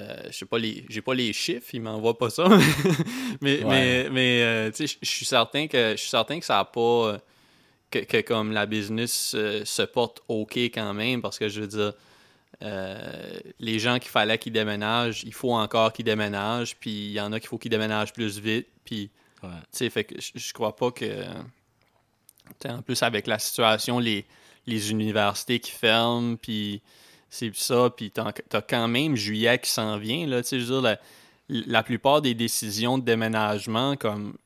euh, 0.00 0.16
je 0.26 0.32
sais 0.32 0.44
pas 0.46 0.58
les, 0.58 0.84
j'ai 0.88 1.00
pas 1.00 1.14
les 1.14 1.32
chiffres, 1.32 1.70
ils 1.72 1.80
m'envoient 1.80 2.18
pas 2.18 2.28
ça, 2.30 2.46
mais 3.40 3.62
Ouais. 3.62 3.64
mais 3.64 4.10
mais 4.10 4.42
euh, 4.42 4.70
tu 4.70 4.86
sais, 4.86 4.98
je- 5.00 5.08
suis 5.08 5.24
certain 5.24 5.66
que 5.66 5.92
je 5.92 6.00
suis 6.00 6.10
certain 6.10 6.38
que 6.38 6.44
ça 6.44 6.58
a 6.58 6.64
pas 6.64 7.18
que, 8.00 8.04
que 8.04 8.20
comme 8.22 8.52
la 8.52 8.66
business 8.66 9.34
euh, 9.34 9.64
se 9.64 9.82
porte 9.82 10.22
ok 10.28 10.56
quand 10.56 10.94
même 10.94 11.22
parce 11.22 11.38
que 11.38 11.48
je 11.48 11.60
veux 11.62 11.66
dire 11.68 11.92
euh, 12.62 13.38
les 13.58 13.78
gens 13.78 13.98
qu'il 13.98 14.10
fallait 14.10 14.38
qu'ils 14.38 14.52
déménagent, 14.52 15.24
il 15.24 15.34
faut 15.34 15.52
encore 15.52 15.92
qu'ils 15.92 16.04
déménagent, 16.04 16.76
puis 16.76 16.90
il 17.06 17.12
y 17.12 17.20
en 17.20 17.32
a 17.32 17.40
qu'il 17.40 17.48
faut 17.48 17.58
qu'ils 17.58 17.70
déménagent 17.70 18.12
plus 18.12 18.38
vite, 18.38 18.68
puis 18.84 19.10
Ouais. 19.42 19.50
tu 19.72 19.78
sais, 19.78 19.90
fait 19.90 20.04
que 20.04 20.14
je, 20.20 20.52
crois 20.54 20.74
pas 20.74 20.90
que. 20.90 21.24
En 22.66 22.82
plus, 22.82 23.02
avec 23.02 23.26
la 23.26 23.38
situation, 23.38 23.98
les, 23.98 24.24
les 24.66 24.90
universités 24.90 25.60
qui 25.60 25.70
ferment, 25.70 26.36
puis 26.36 26.80
c'est 27.28 27.54
ça, 27.54 27.90
puis 27.94 28.10
t'as 28.10 28.32
t'as 28.32 28.62
quand 28.62 28.88
même 28.88 29.16
juillet 29.16 29.58
qui 29.58 29.70
s'en 29.70 29.98
vient, 29.98 30.26
là. 30.26 30.42
Tu 30.42 30.48
sais, 30.50 30.60
je 30.60 30.64
veux 30.64 30.80
dire, 30.80 30.82
la, 30.82 30.98
la 31.66 31.82
plupart 31.82 32.22
des 32.22 32.34
décisions 32.34 32.96
de 32.98 33.04
déménagement, 33.04 33.96
comme. 33.96 34.36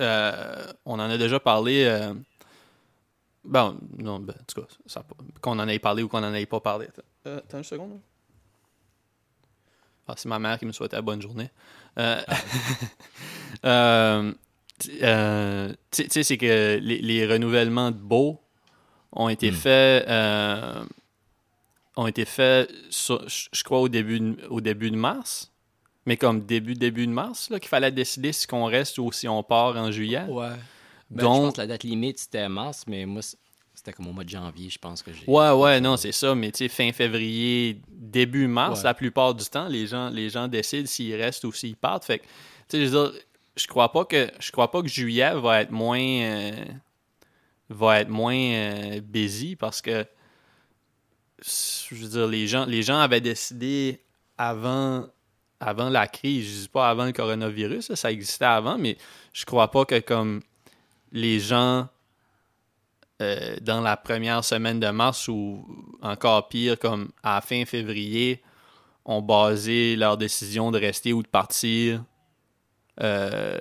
euh, 0.00 0.66
on 0.84 0.94
en 0.94 1.10
a 1.10 1.18
déjà 1.18 1.40
parlé. 1.40 1.84
euh, 1.84 2.12
bon, 3.44 3.78
non, 3.98 4.18
ben, 4.20 4.34
en 4.38 4.44
tout 4.44 4.60
cas, 4.62 5.02
qu'on 5.40 5.58
en 5.58 5.68
ait 5.68 5.78
parlé 5.78 6.02
ou 6.02 6.08
qu'on 6.08 6.22
en 6.24 6.34
ait 6.34 6.46
pas 6.46 6.60
parlé. 6.60 6.86
Attends, 6.86 7.02
euh, 7.26 7.38
attends 7.38 7.58
une 7.58 7.64
seconde. 7.64 8.00
Ah, 10.08 10.14
c'est 10.16 10.28
ma 10.28 10.38
mère 10.38 10.58
qui 10.58 10.66
me 10.66 10.72
souhaitait 10.72 11.00
bonne 11.02 11.22
journée. 11.22 11.50
Euh, 11.98 12.20
t- 14.78 14.98
euh, 15.02 15.72
tu 15.90 16.04
sais- 16.08 16.22
c'est 16.22 16.38
que 16.38 16.78
les, 16.80 16.98
les 17.00 17.26
renouvellements 17.26 17.90
de 17.90 17.96
beaux 17.98 18.40
ont 19.12 19.28
été 19.28 19.50
Mm. 19.50 19.54
faits 19.54 20.08
euh, 20.08 20.84
ont 21.96 22.06
été 22.06 22.24
faits 22.24 22.70
je 22.90 23.62
crois 23.64 23.80
au 23.80 23.88
début 23.88 24.20
de, 24.20 24.46
au 24.48 24.60
début 24.60 24.90
de 24.90 24.96
mars 24.96 25.52
mais 26.06 26.16
comme 26.16 26.40
début 26.46 26.74
début 26.74 27.06
de 27.06 27.12
mars 27.12 27.50
là, 27.50 27.58
qu'il 27.58 27.68
fallait 27.68 27.90
décider 27.90 28.32
si 28.32 28.46
on 28.52 28.64
reste 28.66 28.98
ou 28.98 29.10
si 29.12 29.26
on 29.28 29.42
part 29.42 29.76
en 29.76 29.90
juillet 29.90 30.24
Ouais. 30.28 30.50
Ben, 31.10 31.22
Donc- 31.24 31.34
je 31.34 31.40
pense 31.46 31.54
que 31.54 31.60
la 31.60 31.66
date 31.66 31.84
limite, 31.84 32.18
c'était 32.18 32.48
mars, 32.48 32.84
mais 32.86 33.04
moi, 33.06 33.20
c'était 33.74 33.92
comme 33.92 34.06
au 34.08 34.12
mois 34.12 34.24
de 34.24 34.28
janvier, 34.28 34.70
je 34.70 34.78
pense 34.78 35.02
que 35.02 35.12
j'ai. 35.12 35.24
Ouais, 35.26 35.50
ouais, 35.52 35.80
non, 35.80 35.96
c'est 35.96 36.12
ça. 36.12 36.34
Mais 36.34 36.52
tu 36.52 36.58
sais, 36.58 36.68
fin 36.68 36.92
février, 36.92 37.80
début 37.88 38.46
mars, 38.46 38.78
Ouais. 38.80 38.84
la 38.84 38.94
plupart 38.94 39.34
du 39.34 39.44
temps, 39.46 39.68
les 39.68 39.86
gens, 39.86 40.08
les 40.10 40.28
gens 40.30 40.46
décident 40.48 40.86
s'ils 40.86 41.14
restent 41.16 41.44
ou 41.44 41.52
s'ils 41.52 41.76
partent. 41.76 42.04
Fait 42.04 42.18
que, 42.20 42.24
tu 42.24 42.30
sais, 42.78 42.86
je 42.86 42.90
veux 42.90 43.10
dire, 43.10 43.20
je 43.56 43.66
crois 43.66 43.90
pas 43.92 44.04
que 44.04 44.30
je 44.38 44.52
crois 44.52 44.70
pas 44.70 44.82
que 44.82 44.88
juillet 44.88 45.34
va 45.34 45.62
être 45.62 45.70
moins 45.72 45.98
euh, 46.00 46.64
va 47.68 48.00
être 48.00 48.08
moins 48.08 48.34
euh, 48.36 49.00
busy 49.00 49.56
parce 49.56 49.82
que 49.82 50.06
je 51.42 51.94
veux 51.94 52.08
dire, 52.08 52.26
les 52.26 52.46
gens, 52.46 52.64
les 52.66 52.82
gens 52.82 52.98
avaient 52.98 53.20
décidé 53.20 54.00
avant 54.38 55.06
avant 55.62 55.90
la 55.90 56.06
crise, 56.06 56.46
je 56.56 56.60
dis 56.62 56.68
pas 56.68 56.88
avant 56.88 57.04
le 57.04 57.12
coronavirus, 57.12 57.92
ça 57.94 58.10
existait 58.10 58.46
avant, 58.46 58.78
mais 58.78 58.96
je 59.34 59.44
crois 59.44 59.70
pas 59.70 59.84
que 59.84 59.98
comme 59.98 60.40
les 61.12 61.40
gens 61.40 61.88
euh, 63.20 63.56
dans 63.60 63.82
la 63.82 63.98
première 63.98 64.42
semaine 64.44 64.80
de 64.80 64.88
mars 64.88 65.28
ou 65.28 65.66
encore 66.00 66.48
pire, 66.48 66.78
comme 66.78 67.10
à 67.22 67.34
la 67.34 67.40
fin 67.42 67.66
février, 67.66 68.42
ont 69.04 69.20
basé 69.20 69.94
leur 69.96 70.16
décision 70.16 70.70
de 70.70 70.78
rester 70.78 71.12
ou 71.12 71.22
de 71.22 71.28
partir 71.28 72.02
euh, 73.00 73.60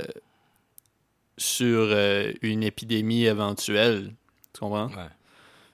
sur 1.38 1.88
euh, 1.91 2.31
une 2.41 2.63
épidémie 2.63 3.25
éventuelle. 3.25 4.13
Tu 4.53 4.62
comprends? 4.62 4.88
Ouais. 4.88 5.09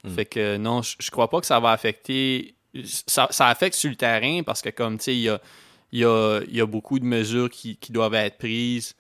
Mm. 0.03 0.15
Fait 0.15 0.25
que 0.25 0.57
non, 0.57 0.81
je, 0.81 0.95
je 0.99 1.11
crois 1.11 1.29
pas 1.29 1.39
que 1.39 1.47
ça 1.47 1.59
va 1.59 1.71
affecter. 1.71 2.55
Ça, 2.83 3.27
ça 3.29 3.49
affecte 3.49 3.75
sur 3.75 3.91
le 3.91 3.95
terrain 3.95 4.41
parce 4.43 4.63
que, 4.63 4.69
comme 4.69 4.97
tu 4.97 5.03
sais, 5.03 5.15
il 5.15 5.21
y 5.21 5.29
a, 5.29 5.39
il 5.91 5.99
y, 5.99 6.05
a, 6.05 6.41
il 6.47 6.55
y 6.55 6.61
a 6.61 6.65
beaucoup 6.65 6.97
de 6.97 7.05
mesures 7.05 7.51
qui, 7.51 7.77
qui 7.77 7.91
doivent 7.91 8.15
être 8.15 8.39
prises 8.39 8.95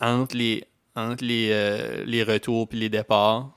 entre 0.00 0.36
les, 0.36 0.67
entre 0.98 1.24
les, 1.24 1.50
euh, 1.52 2.04
les 2.04 2.22
retours 2.22 2.68
puis 2.68 2.78
les 2.78 2.88
départs. 2.88 3.50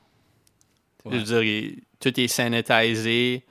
Ouais. 1.05 1.13
Je 1.13 1.17
veux 1.17 1.23
dire, 1.23 1.41
il- 1.43 1.83
tout 1.99 2.19
est 2.19 2.27
sanitisé, 2.27 3.43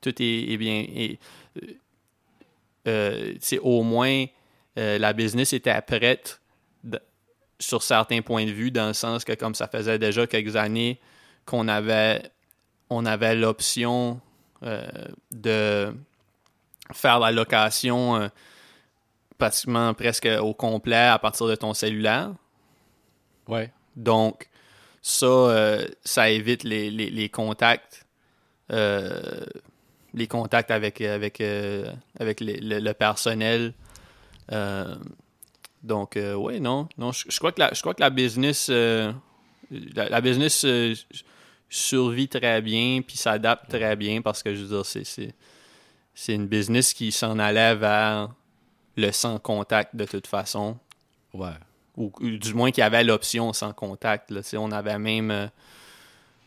tout 0.00 0.14
est, 0.22 0.52
est 0.52 0.56
bien. 0.56 0.84
et, 0.88 1.18
euh, 2.88 3.34
au 3.62 3.82
moins, 3.82 4.24
euh, 4.78 4.98
la 4.98 5.12
business 5.12 5.52
était 5.52 5.80
prête 5.82 6.40
sur 7.58 7.82
certains 7.82 8.22
points 8.22 8.46
de 8.46 8.50
vue, 8.52 8.70
dans 8.70 8.86
le 8.88 8.94
sens 8.94 9.22
que, 9.24 9.32
comme 9.34 9.54
ça 9.54 9.68
faisait 9.68 9.98
déjà 9.98 10.26
quelques 10.26 10.56
années 10.56 10.98
qu'on 11.44 11.68
avait, 11.68 12.22
on 12.88 13.04
avait 13.04 13.34
l'option 13.34 14.18
euh, 14.62 14.86
de 15.30 15.92
faire 16.94 17.18
la 17.18 17.30
location 17.32 18.30
pratiquement 19.36 19.92
presque 19.94 20.28
au 20.40 20.54
complet 20.54 20.96
à 20.96 21.18
partir 21.18 21.46
de 21.46 21.54
ton 21.54 21.74
cellulaire. 21.74 22.32
Ouais. 23.48 23.72
Donc, 23.96 24.48
ça, 25.02 25.26
euh, 25.26 25.86
ça 26.04 26.30
évite 26.30 26.62
les, 26.64 26.90
les, 26.90 27.10
les 27.10 27.28
contacts. 27.28 28.06
euh, 28.70 29.44
les 30.12 30.26
contacts 30.26 30.70
avec, 30.72 31.00
avec, 31.00 31.40
euh, 31.40 31.92
avec 32.18 32.40
les- 32.40 32.58
le, 32.60 32.80
le 32.80 32.94
personnel. 32.94 33.74
Donc, 35.82 36.16
ouais, 36.16 36.60
non. 36.60 36.88
non 36.98 37.12
je, 37.12 37.24
je 37.28 37.38
crois 37.38 37.52
que 37.52 37.60
la, 37.60 37.72
je 37.72 37.80
crois 37.80 37.94
que 37.94 38.00
la 38.00 38.10
business, 38.10 38.68
la, 38.68 39.14
la 39.70 40.20
business 40.20 40.66
survit 41.68 42.28
très 42.28 42.60
bien 42.60 43.00
puis 43.06 43.16
s'adapte 43.16 43.70
très 43.70 43.96
bien 43.96 44.20
parce 44.22 44.42
que, 44.42 44.54
je 44.54 44.62
veux 44.62 44.68
dire, 44.76 44.84
c'est, 44.86 45.04
c'est, 45.04 45.32
c'est 46.14 46.34
une 46.34 46.46
business 46.48 46.92
qui 46.92 47.12
s'en 47.12 47.38
allait 47.38 47.76
vers 47.76 48.28
le 48.96 49.12
sans 49.12 49.38
contact 49.38 49.94
de 49.96 50.04
toute 50.04 50.26
façon 50.26 50.76
Ouais. 51.32 51.54
Ou, 52.00 52.12
ou 52.20 52.30
du 52.30 52.54
moins 52.54 52.70
qu'il 52.70 52.82
y 52.82 52.84
avait 52.84 53.04
l'option 53.04 53.52
sans 53.52 53.72
contact. 53.72 54.30
Là, 54.30 54.40
on 54.58 54.72
avait 54.72 54.98
même. 54.98 55.30
euh, 55.30 55.46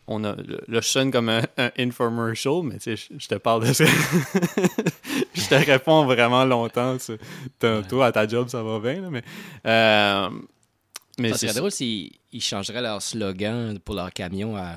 on 0.06 0.22
a, 0.24 0.34
là, 0.36 0.58
je 0.68 0.80
sonne 0.80 1.10
comme 1.10 1.30
un, 1.30 1.42
un 1.56 1.70
infomercial, 1.78 2.62
mais 2.62 2.78
tu 2.78 2.94
sais, 2.94 3.08
je, 3.10 3.18
je 3.18 3.26
te 3.28 3.36
parle 3.36 3.66
de 3.66 3.72
ça. 3.72 3.84
je 5.34 5.48
te 5.48 5.54
réponds 5.54 6.04
vraiment 6.04 6.44
longtemps. 6.44 6.98
sais. 6.98 7.18
Tantôt, 7.58 8.02
à 8.02 8.12
ta 8.12 8.26
job, 8.28 8.48
ça 8.48 8.62
va 8.62 8.78
bien, 8.80 9.00
là, 9.00 9.08
mais. 9.10 9.22
euh, 9.66 10.28
mais 11.18 11.30
Ça 11.30 11.38
serait 11.38 11.54
drôle 11.54 11.70
s'ils 11.70 12.12
ils 12.32 12.42
changeraient 12.42 12.82
leur 12.82 13.00
slogan 13.00 13.78
pour 13.78 13.94
leur 13.94 14.12
camion 14.12 14.56
à 14.56 14.76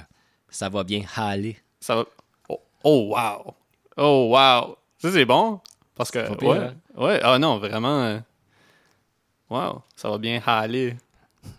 Ça 0.49 0.69
va 0.69 0.83
bien 0.83 1.01
haler. 1.15 1.57
ça 1.79 1.95
va. 1.97 2.05
Oh, 2.49 2.61
oh, 2.83 3.13
wow! 3.15 3.53
Oh, 3.97 4.29
wow! 4.31 4.77
Ça, 4.99 5.11
c'est 5.11 5.25
bon. 5.25 5.59
Parce 5.95 6.11
que. 6.11 6.19
Pire, 6.35 6.47
ouais, 6.47 6.57
hein? 6.57 6.73
ouais, 6.95 7.19
ah 7.23 7.37
non, 7.39 7.57
vraiment. 7.57 8.21
Euh, 9.51 9.55
wow, 9.55 9.81
ça 9.95 10.09
va 10.09 10.17
bien 10.17 10.41
haler. 10.45 10.95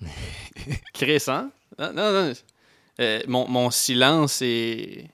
Chris, 0.92 1.24
hein? 1.29 1.51
Non, 1.79 1.92
non, 1.92 2.12
non. 2.12 2.33
Euh, 3.01 3.20
mon, 3.29 3.46
mon 3.48 3.70
silence 3.70 4.42
est. 4.42 5.09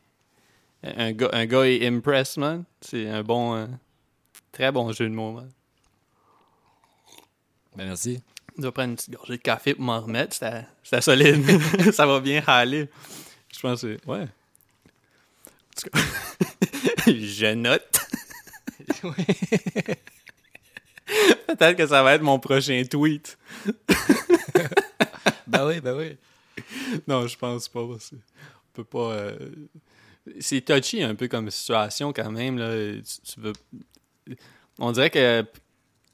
Un 0.82 1.12
gars, 1.12 1.30
un 1.32 1.46
gars 1.46 1.66
est 1.66 1.86
impressed, 1.86 2.36
man. 2.38 2.64
C'est 2.80 3.08
un 3.08 3.22
bon. 3.22 3.54
euh, 3.54 3.66
très 4.52 4.70
bon 4.70 4.92
jeu 4.92 5.08
de 5.08 5.14
mots, 5.14 5.32
man. 5.32 5.50
Ben 7.76 7.86
merci. 7.86 8.22
Je 8.56 8.62
dois 8.62 8.72
prendre 8.72 8.90
une 8.90 8.96
petite 8.96 9.14
gorgée 9.14 9.36
de 9.36 9.42
café 9.42 9.74
pour 9.74 9.84
m'en 9.84 10.00
remettre. 10.00 10.34
C'était 10.34 11.00
solide. 11.00 11.44
ça 11.92 12.06
va 12.06 12.20
bien 12.20 12.42
haler. 12.46 12.88
Je 13.52 13.60
pense 13.60 13.82
que. 13.82 13.98
Ouais. 14.06 14.22
En 14.22 15.80
tout 15.80 15.90
cas, 15.90 16.00
je 17.06 17.54
note. 17.54 18.00
Peut-être 21.46 21.76
que 21.76 21.86
ça 21.86 22.02
va 22.02 22.14
être 22.14 22.22
mon 22.22 22.38
prochain 22.38 22.82
tweet. 22.90 23.38
ben 25.46 25.66
oui, 25.66 25.80
ben 25.80 25.94
oui. 25.96 26.16
non, 27.06 27.26
je 27.26 27.36
pense 27.36 27.68
pas. 27.68 27.80
On 27.80 27.98
peut 28.72 28.84
pas. 28.84 29.12
euh, 29.12 29.38
C'est 30.40 30.60
touchy 30.64 31.02
un 31.02 31.14
peu 31.14 31.28
comme 31.28 31.50
situation 31.50 32.12
quand 32.12 32.30
même. 32.30 32.58
Là. 32.58 32.74
Tu, 32.96 33.02
tu 33.32 33.40
veux... 33.40 33.52
On 34.78 34.92
dirait 34.92 35.10
que 35.10 35.44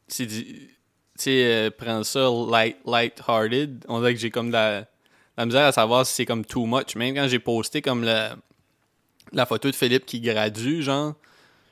c'est. 0.09 0.27
Tu 0.27 0.77
sais, 1.17 1.45
euh, 1.45 1.71
prendre 1.71 2.05
ça 2.05 2.29
light, 2.51 2.77
light-hearted. 2.87 3.85
On 3.89 3.99
dirait 4.01 4.15
que 4.15 4.21
j'ai 4.21 4.31
comme 4.31 4.49
de 4.49 4.53
la, 4.55 4.87
la 5.37 5.47
misère 5.47 5.67
à 5.67 5.73
savoir 5.73 6.07
si 6.07 6.15
c'est 6.15 6.27
comme 6.27 6.45
too 6.45 6.67
much. 6.67 6.97
Même 6.97 7.15
quand 7.15 7.29
j'ai 7.29 7.39
posté 7.39 7.83
comme 7.83 8.05
le, 8.05 8.31
la 9.33 9.47
photo 9.47 9.71
de 9.71 9.77
Philippe 9.77 10.07
qui 10.07 10.21
gradue, 10.21 10.83
genre, 10.83 11.15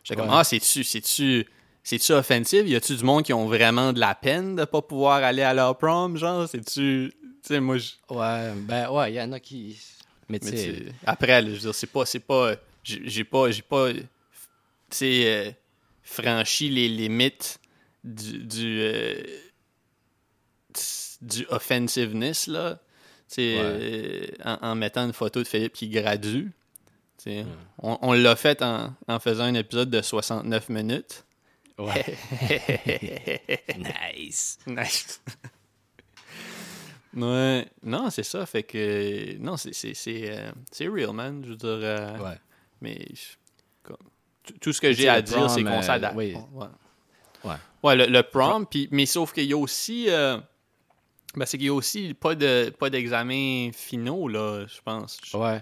j'étais 0.05 0.21
comme, 0.21 0.29
Ouais. 0.31 0.37
ah, 0.38 0.45
c'est-tu, 0.45 0.85
c'est-tu, 0.85 1.47
c'est-tu 1.88 2.12
offensif? 2.12 2.64
Y 2.66 2.77
a-tu 2.77 2.96
du 2.96 3.03
monde 3.03 3.22
qui 3.22 3.33
ont 3.33 3.46
vraiment 3.46 3.94
de 3.94 3.98
la 3.98 4.14
peine 4.14 4.57
de 4.57 4.66
pas 4.66 4.83
pouvoir 4.83 5.24
aller 5.24 5.40
à 5.40 5.55
leur 5.55 5.79
prom, 5.79 6.18
genre? 6.18 6.46
C'est-tu. 6.46 7.14
Tu 7.14 7.14
sais, 7.40 7.61
moi, 7.61 7.79
je. 7.79 7.92
Ouais, 8.11 8.53
ben 8.55 8.90
ouais, 8.90 9.11
il 9.11 9.14
y 9.14 9.20
en 9.22 9.33
a 9.33 9.40
qui. 9.40 9.81
Mais 10.29 10.38
tu 10.38 10.51
Mais 10.51 10.92
après, 11.07 11.40
là, 11.40 11.48
je 11.48 11.55
veux 11.55 11.59
dire, 11.61 11.74
c'est 11.74 11.87
pas, 11.87 12.05
c'est 12.05 12.20
pas, 12.20 12.57
j'ai 12.85 13.24
pas, 13.24 13.51
j'ai 13.51 13.62
pas, 13.62 13.90
tu 13.94 14.03
sais, 14.90 15.22
euh, 15.24 15.51
franchi 16.03 16.68
les 16.68 16.90
limites 16.90 17.59
du, 18.05 18.38
du, 18.40 18.81
euh, 18.83 19.22
du 21.22 21.46
offensiveness, 21.48 22.48
là, 22.48 22.74
tu 23.31 23.37
sais, 23.37 23.57
euh, 23.59 24.27
en, 24.44 24.59
en 24.61 24.74
mettant 24.74 25.07
une 25.07 25.14
photo 25.14 25.42
de 25.42 25.48
Philippe 25.48 25.72
qui 25.72 25.88
gradue. 25.88 26.53
Tu 27.16 27.31
sais, 27.31 27.46
On, 27.79 27.96
on 28.03 28.12
l'a 28.12 28.37
fait 28.37 28.61
en, 28.61 28.92
en 29.07 29.18
faisant 29.20 29.44
un 29.44 29.55
épisode 29.55 29.88
de 29.88 30.03
69 30.03 30.68
minutes. 30.68 31.24
Ouais. 31.79 32.05
nice. 34.17 34.59
Nice. 34.67 35.21
ouais, 37.14 37.67
non, 37.83 38.11
c'est 38.11 38.23
ça. 38.23 38.45
Fait 38.47 38.62
que, 38.62 39.37
non, 39.38 39.57
c'est, 39.57 39.73
c'est, 39.75 39.95
c'est, 39.95 40.31
euh, 40.31 40.51
c'est 40.71 40.88
real, 40.88 41.12
man. 41.12 41.43
Je 41.45 41.51
veux 41.51 41.57
dire, 41.57 41.69
euh, 41.69 42.19
Ouais. 42.19 42.37
mais 42.81 43.07
comme- 43.83 43.97
tout- 44.61 44.73
ce 44.73 44.81
que 44.81 44.93
j'ai 44.93 45.09
à 45.09 45.23
dire, 45.23 45.51
c'est 45.51 45.62
qu'on 45.62 45.71
euh, 45.71 45.83
s'adapte. 45.83 46.17
oui. 46.17 46.35
Ouais. 46.53 46.67
Ouais. 47.45 47.55
Ouais, 47.85 47.95
le, 47.97 48.07
le 48.07 48.23
prom, 48.25 48.67
puis, 48.67 48.88
mais 48.91 49.07
sauf 49.07 49.33
qu'il 49.33 49.45
y 49.45 49.53
a 49.53 49.57
aussi, 49.57 50.07
euh, 50.09 50.38
ben, 51.37 51.47
c'est 51.47 51.57
qu'il 51.59 51.69
y 51.69 51.71
a 51.71 51.75
aussi 51.75 52.12
pas 52.14 52.35
de 52.35 52.71
pas 52.77 52.91
d'examen 52.91 53.71
finaux, 53.73 54.27
là, 54.29 54.67
je 54.67 54.81
pense. 54.85 55.21
Ouais. 55.35 55.61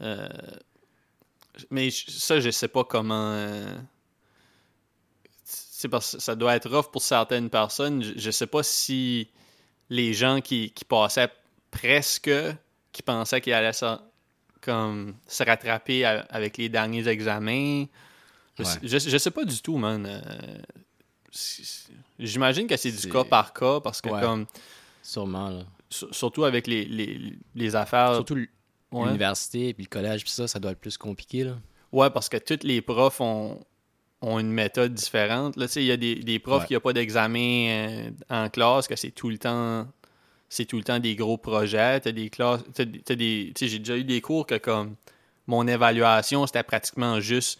euh, 0.00 0.28
mais 1.70 1.90
ça, 1.90 2.38
je 2.40 2.50
sais 2.50 2.68
pas 2.68 2.84
comment. 2.84 3.34
Parce 5.88 6.16
que 6.16 6.22
ça 6.22 6.34
doit 6.34 6.54
être 6.56 6.68
rough 6.70 6.90
pour 6.90 7.02
certaines 7.02 7.50
personnes. 7.50 8.02
Je, 8.02 8.12
je 8.18 8.30
sais 8.30 8.46
pas 8.46 8.62
si 8.62 9.28
les 9.90 10.14
gens 10.14 10.40
qui, 10.40 10.70
qui 10.70 10.84
passaient 10.84 11.30
presque, 11.70 12.30
qui 12.92 13.02
pensaient 13.02 13.40
qu'ils 13.40 13.52
allaient 13.52 13.72
se, 13.72 13.96
comme, 14.60 15.14
se 15.26 15.42
rattraper 15.44 16.04
avec 16.04 16.56
les 16.58 16.68
derniers 16.68 17.06
examens. 17.08 17.84
Je, 18.58 18.62
Ouais. 18.64 18.68
sais- 18.68 18.80
je, 18.82 19.08
je 19.10 19.18
sais 19.18 19.30
pas 19.30 19.44
du 19.44 19.60
tout, 19.62 19.76
man. 19.78 20.04
Euh, 20.06 20.58
J'imagine 22.18 22.66
que 22.66 22.76
c'est 22.76 22.92
du 22.92 23.08
cas 23.08 23.24
par 23.24 23.52
cas 23.52 23.80
parce 23.80 24.00
que, 24.00 24.10
Ouais. 24.10 24.20
comme, 24.20 24.46
Sûrement, 25.02 25.48
là. 25.48 25.62
sur- 25.90 26.14
surtout 26.14 26.44
avec 26.44 26.66
les, 26.66 26.84
les, 26.84 27.32
les 27.54 27.76
affaires. 27.76 28.14
Surtout 28.14 28.36
l- 28.36 28.48
ouais. 28.92 29.06
l'université 29.06 29.72
puis 29.74 29.84
le 29.84 29.88
collège 29.88 30.22
puis 30.22 30.30
ça, 30.30 30.46
ça 30.46 30.58
doit 30.60 30.72
être 30.72 30.80
plus 30.80 30.96
compliqué, 30.98 31.44
là. 31.44 31.56
Ouais, 31.90 32.10
parce 32.10 32.28
que 32.28 32.36
tous 32.36 32.64
les 32.66 32.80
profs 32.82 33.20
ont, 33.20 33.60
ont 34.22 34.38
une 34.38 34.52
méthode 34.52 34.94
différente. 34.94 35.54
Il 35.76 35.82
y 35.82 35.90
a 35.92 35.96
des, 35.96 36.14
des 36.16 36.38
profs 36.38 36.62
Ouais. 36.62 36.66
qui 36.68 36.74
n'ont 36.74 36.80
pas 36.80 36.92
d'examen 36.92 37.66
euh, 37.68 38.10
en 38.30 38.48
classe, 38.48 38.86
que 38.88 38.96
c'est 38.96 39.10
tout 39.10 39.28
le 39.28 39.38
temps 39.38 39.86
c'est 40.48 40.66
tout 40.66 40.76
le 40.76 40.84
temps 40.84 40.98
des 40.98 41.14
gros 41.16 41.38
projets. 41.38 41.98
T'as 42.00 42.12
des 42.12 42.28
classes. 42.28 42.60
T'as, 42.74 42.84
t'as 43.04 43.14
des. 43.14 43.52
J'ai 43.58 43.78
déjà 43.78 43.96
eu 43.96 44.04
des 44.04 44.20
cours 44.20 44.46
que 44.46 44.56
comme 44.58 44.96
mon 45.46 45.66
évaluation, 45.66 46.46
c'était 46.46 46.62
pratiquement 46.62 47.20
juste 47.20 47.58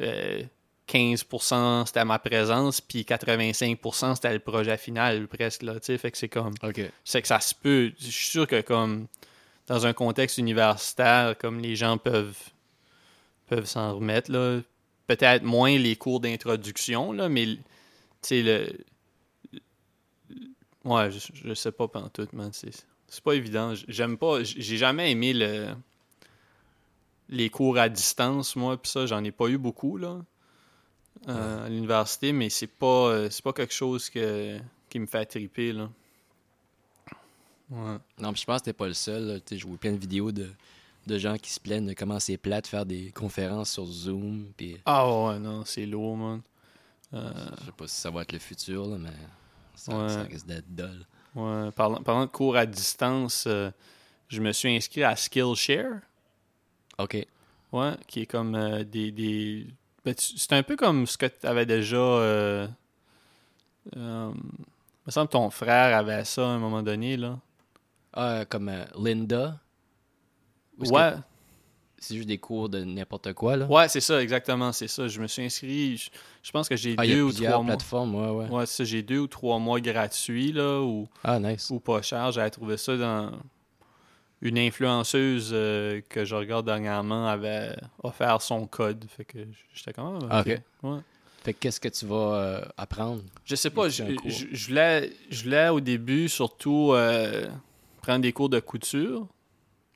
euh, 0.00 0.42
15% 0.88 1.86
c'était 1.86 2.04
ma 2.04 2.18
présence, 2.18 2.80
puis 2.80 3.02
85% 3.02 4.16
c'était 4.16 4.32
le 4.32 4.38
projet 4.40 4.76
final 4.76 5.28
presque 5.28 5.62
là. 5.62 5.74
Fait 5.80 6.10
que 6.10 6.18
c'est 6.18 6.28
comme 6.28 6.54
c'est 7.04 7.22
que 7.22 7.28
ça 7.28 7.40
se 7.40 7.54
peut. 7.54 7.92
Je 7.98 8.10
suis 8.10 8.26
sûr 8.30 8.46
que 8.46 8.60
comme 8.62 9.06
dans 9.66 9.86
un 9.86 9.92
contexte 9.92 10.38
universitaire, 10.38 11.36
comme 11.38 11.60
les 11.60 11.76
gens 11.76 11.98
peuvent 11.98 12.36
peuvent 13.48 13.66
s'en 13.66 13.94
remettre 13.96 14.30
là, 14.32 14.60
peut-être 15.08 15.42
moins 15.42 15.76
les 15.76 15.96
cours 15.96 16.20
d'introduction 16.20 17.12
là, 17.12 17.28
mais 17.28 17.46
tu 17.46 17.60
sais 18.22 18.42
le 18.42 18.68
ouais, 20.84 21.10
je, 21.10 21.18
je 21.34 21.54
sais 21.54 21.72
pas 21.72 21.88
pantoute, 21.88 22.32
man, 22.32 22.50
c'est 22.52 22.70
c'est 23.08 23.24
pas 23.24 23.34
évident. 23.34 23.74
J'aime 23.88 24.18
pas 24.18 24.42
j'ai 24.44 24.76
jamais 24.76 25.10
aimé 25.10 25.32
le 25.32 25.68
les 27.30 27.50
cours 27.50 27.78
à 27.78 27.88
distance 27.88 28.56
moi, 28.56 28.80
puis 28.80 28.90
ça 28.90 29.06
j'en 29.06 29.22
ai 29.24 29.32
pas 29.32 29.48
eu 29.48 29.58
beaucoup 29.58 29.96
là. 29.98 30.20
euh, 31.28 31.66
à 31.66 31.68
l'université, 31.68 32.32
mais 32.32 32.50
c'est 32.50 32.66
pas 32.68 33.08
euh, 33.10 33.30
c'est 33.30 33.42
pas 33.44 33.52
quelque 33.52 33.74
chose 33.74 34.10
que, 34.10 34.58
qui 34.90 34.98
me 35.00 35.06
fait 35.06 35.26
triper 35.26 35.72
là. 35.72 35.90
Ouais. 37.70 37.96
Non, 38.18 38.32
puis 38.32 38.40
je 38.42 38.46
pense 38.46 38.60
que 38.60 38.66
t'es 38.66 38.72
pas 38.72 38.86
le 38.88 38.94
seul. 38.94 39.24
là. 39.26 39.40
Tu 39.40 39.54
sais, 39.54 39.58
Je 39.58 39.66
vois 39.66 39.76
plein 39.76 39.92
de 39.92 39.98
vidéos 39.98 40.32
de, 40.32 40.50
de 41.08 41.18
gens 41.18 41.36
qui 41.36 41.50
se 41.50 41.58
plaignent 41.58 41.86
de 41.86 41.94
comment 41.94 42.20
c'est 42.20 42.36
plat 42.36 42.60
de 42.60 42.66
faire 42.68 42.86
des 42.86 43.10
conférences 43.10 43.72
sur 43.72 43.86
Zoom. 43.86 44.52
Puis 44.56 44.76
Ah 44.84 45.08
ouais, 45.08 45.38
non, 45.40 45.64
c'est 45.64 45.86
lourd, 45.86 46.16
man. 46.16 46.40
Euh, 47.14 47.32
je 47.60 47.64
sais 47.66 47.72
pas 47.72 47.86
si 47.88 47.94
ça 47.96 48.10
va 48.10 48.22
être 48.22 48.32
le 48.32 48.38
futur, 48.38 48.86
là, 48.86 48.96
mais 48.98 49.10
ça, 49.74 49.96
Ouais. 49.98 50.08
ça 50.08 50.22
risque 50.22 50.46
d'être 50.46 50.68
dol. 50.74 51.04
ouais. 51.34 51.70
Parlant, 51.72 52.02
parlant 52.02 52.26
de 52.26 52.30
cours 52.30 52.56
à 52.56 52.66
distance, 52.66 53.44
euh, 53.46 53.70
je 54.28 54.40
me 54.40 54.52
suis 54.52 54.74
inscrit 54.76 55.02
à 55.02 55.16
Skillshare, 55.16 56.00
OK. 56.98 57.26
ouais, 57.72 57.92
qui 58.06 58.20
est 58.20 58.26
comme 58.26 58.54
euh, 58.54 58.84
des... 58.84 59.10
des... 59.10 59.66
ben, 60.04 60.14
c'est 60.16 60.52
un 60.52 60.62
peu 60.62 60.76
comme 60.76 61.06
ce 61.06 61.16
que 61.16 61.26
tu 61.26 61.46
avais 61.46 61.64
déjà... 61.66 61.96
Euh... 61.96 62.68
euh, 63.96 64.32
il 64.34 65.06
me 65.06 65.10
semble 65.12 65.28
que 65.28 65.32
ton 65.32 65.48
frère 65.48 65.96
avait 65.96 66.24
ça 66.26 66.42
à 66.42 66.50
un 66.50 66.58
moment 66.58 66.82
donné, 66.82 67.16
là. 67.16 67.38
Ah, 68.12 68.44
comme 68.46 68.68
euh, 68.68 68.84
Linda. 68.98 69.58
Ouais, 70.78 71.12
que 71.12 71.16
C'est 71.98 72.14
juste 72.16 72.28
des 72.28 72.38
cours 72.38 72.68
de 72.68 72.84
n'importe 72.84 73.32
quoi, 73.32 73.56
là. 73.56 73.66
ouais, 73.66 73.88
c'est 73.88 74.00
ça, 74.00 74.22
exactement, 74.22 74.70
c'est 74.72 74.86
ça. 74.88 75.08
Je 75.08 75.20
me 75.20 75.26
suis 75.26 75.44
inscrit, 75.44 75.96
je, 75.96 76.10
je 76.42 76.50
pense 76.52 76.68
que 76.68 76.76
j'ai 76.76 76.94
Ah, 76.96 77.06
deux 77.06 77.22
ou 77.22 77.32
trois 77.32 77.62
mois. 77.62 77.76
ouais, 77.76 78.30
ouais. 78.44 78.48
Ouais, 78.50 78.66
c'est 78.66 78.76
ça, 78.76 78.84
j'ai 78.84 79.02
deux 79.02 79.18
ou 79.18 79.26
trois 79.26 79.58
mois 79.58 79.80
gratuits, 79.80 80.52
là, 80.52 80.80
ou... 80.80 81.08
Ah, 81.24 81.38
nice. 81.40 81.68
ou 81.70 81.80
pas 81.80 82.00
cher. 82.02 82.30
J'avais 82.30 82.50
trouvé 82.50 82.76
ça 82.76 82.96
dans 82.96 83.32
une 84.40 84.58
influenceuse 84.58 85.50
euh, 85.52 86.00
que 86.08 86.24
je 86.24 86.36
regarde 86.36 86.64
dernièrement 86.66 87.26
avait 87.26 87.74
offert 88.04 88.40
son 88.40 88.66
code. 88.68 89.04
Fait 89.08 89.24
que 89.24 89.38
j'étais 89.74 89.92
quand 89.92 90.12
même. 90.12 90.28
Ah, 90.30 90.42
ok. 90.46 90.60
Ouais. 90.84 90.98
Fait 91.42 91.54
que 91.54 91.58
qu'est-ce 91.60 91.80
que 91.80 91.88
tu 91.88 92.06
vas 92.06 92.14
euh, 92.34 92.64
apprendre? 92.76 93.22
Je 93.44 93.56
sais 93.56 93.70
pas, 93.70 93.88
je 93.88 94.04
voulais, 94.66 95.12
je 95.30 95.42
voulais 95.44 95.68
au 95.70 95.80
début 95.80 96.28
surtout 96.28 96.92
euh, 96.92 97.46
prendre 98.02 98.20
des 98.22 98.32
cours 98.32 98.48
de 98.48 98.60
couture. 98.60 99.26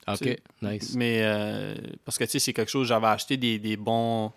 OK, 0.08 0.36
nice. 0.62 0.94
Mais 0.96 1.20
euh, 1.22 1.74
parce 2.04 2.18
que 2.18 2.24
tu 2.24 2.30
sais, 2.30 2.38
c'est 2.38 2.52
quelque 2.52 2.70
chose, 2.70 2.88
j'avais 2.88 3.06
acheté 3.06 3.36
des, 3.36 3.58
des 3.58 3.76
bons 3.76 4.32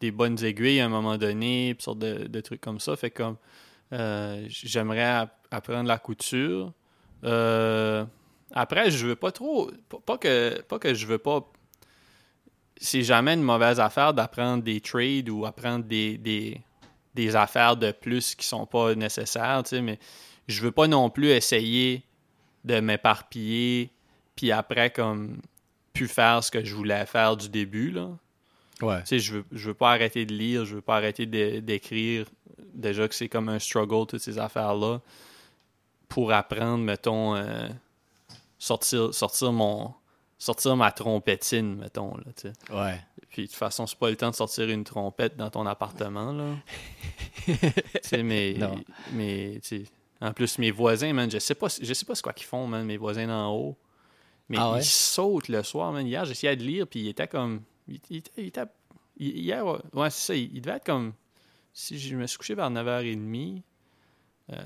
des 0.00 0.10
bonnes 0.10 0.42
aiguilles 0.44 0.80
à 0.80 0.86
un 0.86 0.90
moment 0.90 1.16
donné, 1.16 1.74
puis 1.74 1.82
sortes 1.84 2.00
de, 2.00 2.26
de 2.26 2.40
trucs 2.40 2.60
comme 2.60 2.80
ça. 2.80 2.96
Fait 2.96 3.10
que 3.10 3.22
comme 3.22 3.36
euh, 3.92 4.44
j'aimerais 4.48 5.02
app- 5.04 5.46
apprendre 5.50 5.88
la 5.88 5.98
couture. 5.98 6.72
Euh, 7.24 8.04
après, 8.52 8.90
je 8.90 9.06
veux 9.06 9.16
pas 9.16 9.32
trop. 9.32 9.70
Pas, 9.88 9.98
pas 10.04 10.18
que 10.18 10.60
pas 10.62 10.78
que 10.78 10.92
je 10.92 11.06
veux 11.06 11.18
pas. 11.18 11.50
C'est 12.78 13.02
jamais 13.02 13.34
une 13.34 13.42
mauvaise 13.42 13.80
affaire 13.80 14.12
d'apprendre 14.12 14.62
des 14.62 14.80
trades 14.80 15.30
ou 15.30 15.46
apprendre 15.46 15.86
des, 15.86 16.18
des, 16.18 16.60
des 17.14 17.34
affaires 17.34 17.76
de 17.76 17.90
plus 17.90 18.34
qui 18.34 18.46
sont 18.46 18.66
pas 18.66 18.94
nécessaires, 18.94 19.62
tu 19.62 19.70
sais, 19.70 19.80
mais 19.80 19.98
je 20.46 20.60
veux 20.60 20.72
pas 20.72 20.86
non 20.86 21.08
plus 21.08 21.28
essayer 21.28 22.02
de 22.64 22.80
m'éparpiller 22.80 23.90
puis 24.36 24.52
après 24.52 24.90
comme 24.90 25.40
pu 25.92 26.06
faire 26.06 26.44
ce 26.44 26.50
que 26.50 26.64
je 26.64 26.74
voulais 26.74 27.04
faire 27.06 27.36
du 27.36 27.48
début 27.48 27.90
là. 27.90 28.10
Ouais. 28.82 29.00
Tu 29.00 29.06
sais, 29.06 29.18
je 29.18 29.34
veux 29.34 29.44
je 29.52 29.68
veux 29.68 29.74
pas 29.74 29.90
arrêter 29.92 30.26
de 30.26 30.34
lire, 30.34 30.64
je 30.66 30.76
veux 30.76 30.80
pas 30.82 30.96
arrêter 30.96 31.26
d'écrire. 31.26 32.26
Déjà 32.74 33.08
que 33.08 33.14
c'est 33.14 33.28
comme 33.28 33.48
un 33.48 33.58
struggle 33.58 34.06
toutes 34.06 34.20
ces 34.20 34.38
affaires 34.38 34.74
là 34.74 35.00
pour 36.08 36.32
apprendre 36.32 36.84
mettons 36.84 37.34
euh, 37.34 37.68
sortir 38.58 39.12
sortir 39.14 39.52
mon 39.52 39.94
sortir 40.38 40.76
ma 40.76 40.92
trompetine 40.92 41.76
mettons 41.76 42.16
là, 42.18 42.24
tu 42.36 42.48
sais. 42.48 42.52
Ouais. 42.74 43.00
Puis 43.30 43.42
de 43.42 43.46
toute 43.48 43.56
façon, 43.56 43.86
c'est 43.86 43.98
pas 43.98 44.08
le 44.08 44.16
temps 44.16 44.30
de 44.30 44.34
sortir 44.34 44.68
une 44.70 44.84
trompette 44.84 45.36
dans 45.36 45.50
ton 45.50 45.66
appartement, 45.66 46.32
là. 46.32 46.54
tu 47.44 47.52
sais, 48.02 48.22
mais, 48.22 48.54
Non. 48.54 48.76
mais 49.12 49.58
tu 49.62 49.84
sais, 49.84 49.84
en 50.22 50.32
plus, 50.32 50.56
mes 50.58 50.70
voisins, 50.70 51.12
man, 51.12 51.30
je 51.30 51.38
sais 51.38 51.54
pas, 51.54 51.66
je 51.68 51.92
sais 51.92 52.06
pas 52.06 52.14
ce 52.14 52.22
qu'ils 52.22 52.46
font, 52.46 52.66
man, 52.66 52.86
mes 52.86 52.96
voisins 52.96 53.26
d'en 53.26 53.52
haut. 53.52 53.76
Mais 54.48 54.56
Ah 54.60 54.72
ouais? 54.72 54.80
ils 54.80 54.84
sautent 54.84 55.48
le 55.48 55.62
soir, 55.62 55.92
man. 55.92 56.06
Hier, 56.06 56.24
j'essayais 56.24 56.56
de 56.56 56.62
lire, 56.62 56.86
puis 56.86 57.00
il 57.00 57.08
était 57.08 57.26
comme. 57.28 57.62
Il, 57.88 57.98
il 58.10 58.16
était- 58.18 58.30
il 58.36 58.46
était- 58.46 58.62
il- 59.16 59.38
hier, 59.38 59.64
ouais, 59.66 60.10
c'est 60.10 60.26
ça, 60.26 60.34
il, 60.34 60.54
il 60.54 60.60
devait 60.60 60.76
être 60.76 60.86
comme. 60.86 61.12
Si 61.72 61.98
je 61.98 62.16
me 62.16 62.26
suis 62.26 62.38
couché 62.38 62.54
vers 62.54 62.70
9h30, 62.70 63.62
euh, 64.52 64.56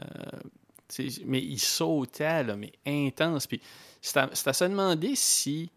Mais 1.24 1.40
il 1.40 1.58
sautait, 1.60 2.42
là, 2.42 2.56
mais 2.56 2.72
intense. 2.86 3.46
Puis 3.46 3.60
c'est 4.02 4.16
à, 4.18 4.34
se 4.34 4.64
demander 4.64 5.14
si, 5.14 5.70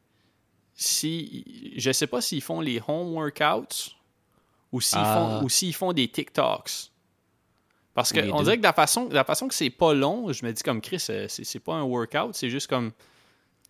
si. 0.76 1.74
Je 1.78 1.92
sais 1.92 2.08
pas 2.08 2.20
s'ils 2.22 2.42
font 2.42 2.62
les 2.62 2.82
home 2.88 3.14
workouts 3.14 3.92
ou 4.72 4.82
s'ils 4.82 4.98
Ah. 5.02 5.40
font, 5.40 5.46
ou 5.46 5.50
s'ils 5.50 5.74
font 5.76 5.94
des 5.94 6.08
TikToks. 6.08 6.90
Parce 7.94 8.12
qu'on 8.12 8.42
dirait 8.42 8.56
que 8.56 8.62
de 8.62 8.68
la 8.68 8.74
façon, 8.74 9.06
de 9.06 9.14
la 9.14 9.24
façon 9.24 9.48
que 9.48 9.54
c'est 9.54 9.70
pas 9.70 9.94
long, 9.94 10.32
je 10.34 10.44
me 10.44 10.52
dis 10.52 10.64
comme 10.64 10.82
Chris, 10.82 11.06
euh, 11.12 11.28
c'est 11.30 11.44
c'est 11.44 11.60
pas 11.60 11.76
un 11.76 11.84
workout, 11.84 12.34
c'est 12.34 12.50
juste 12.50 12.66
comme 12.68 12.92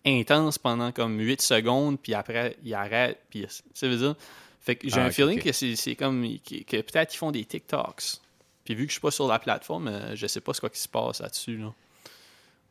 intense 0.05 0.57
pendant 0.57 0.91
comme 0.91 1.19
8 1.19 1.41
secondes, 1.41 1.99
puis 1.99 2.13
après, 2.13 2.57
il 2.63 2.73
arrête, 2.73 3.19
puis 3.29 3.45
ça 3.73 3.87
veut 3.87 3.97
dire. 3.97 4.15
Fait 4.61 4.75
que 4.75 4.87
j'ai 4.89 4.99
Ah, 4.99 5.05
un 5.05 5.11
feeling 5.11 5.41
que 5.41 5.51
c'est 5.51 5.75
c'est 5.75 5.95
comme 5.95 6.23
que, 6.39 6.63
que 6.63 6.81
peut-être 6.81 7.13
ils 7.13 7.17
font 7.17 7.31
des 7.31 7.43
TikToks. 7.43 8.19
Puis 8.63 8.75
vu 8.75 8.83
que 8.85 8.89
je 8.89 8.93
suis 8.93 9.01
pas 9.01 9.11
sur 9.11 9.27
la 9.27 9.37
plateforme, 9.39 9.89
euh, 9.89 10.15
je 10.15 10.25
sais 10.25 10.39
pas 10.39 10.53
ce 10.53 10.61
quoi 10.61 10.69
qui 10.69 10.79
se 10.79 10.87
passe 10.87 11.19
là-dessus. 11.19 11.57
Là. 11.57 11.73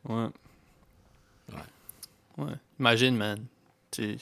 Ouais. 0.05 0.29
Ouais. 1.51 2.43
Ouais. 2.45 2.53
Imagine, 2.79 3.15
man. 3.15 3.45
Euh, 3.99 4.15